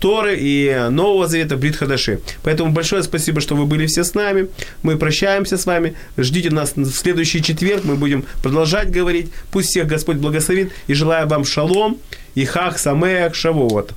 Торы 0.00 0.36
и 0.40 0.88
Нового 0.90 1.28
Завета 1.28 1.56
Брит 1.56 1.76
Хадаши. 1.76 2.18
Поэтому 2.42 2.72
большое 2.72 3.02
спасибо, 3.02 3.40
что 3.40 3.54
вы 3.54 3.66
были 3.66 3.86
все 3.86 4.02
с 4.02 4.14
нами. 4.14 4.48
Мы 4.82 4.96
прощаемся 4.96 5.56
с 5.56 5.66
вами. 5.66 5.94
Ждите 6.18 6.50
нас 6.50 6.72
в 6.76 6.92
следующий 6.92 7.42
четверг. 7.42 7.84
Мы 7.84 7.94
будем 7.94 8.24
продолжать 8.42 8.90
говорить. 8.90 9.32
Пусть 9.50 9.68
всех 9.68 9.86
Господь 9.86 10.16
благословит. 10.16 10.72
И 10.88 10.94
желаю 10.94 11.28
вам 11.28 11.44
шалом 11.44 11.96
и 12.34 12.44
хах 12.44 12.78
самеях 12.78 13.34
шавуот. 13.34 13.92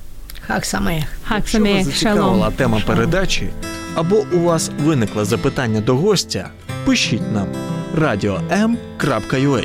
Хак 0.46 0.64
самеях. 0.64 1.04
Хак 1.24 1.38
Якщо 1.38 1.58
вас 1.58 1.68
самех, 1.68 1.84
зацікавила 1.84 2.26
шалом. 2.26 2.52
тема 2.52 2.82
передачі, 2.86 3.48
або 3.94 4.24
у 4.32 4.38
вас 4.38 4.70
виникло 4.84 5.24
запитання 5.24 5.80
до 5.80 5.94
гостя, 5.94 6.48
пишіть 6.84 7.32
нам 7.32 7.48
radio.m.ua 7.96 9.64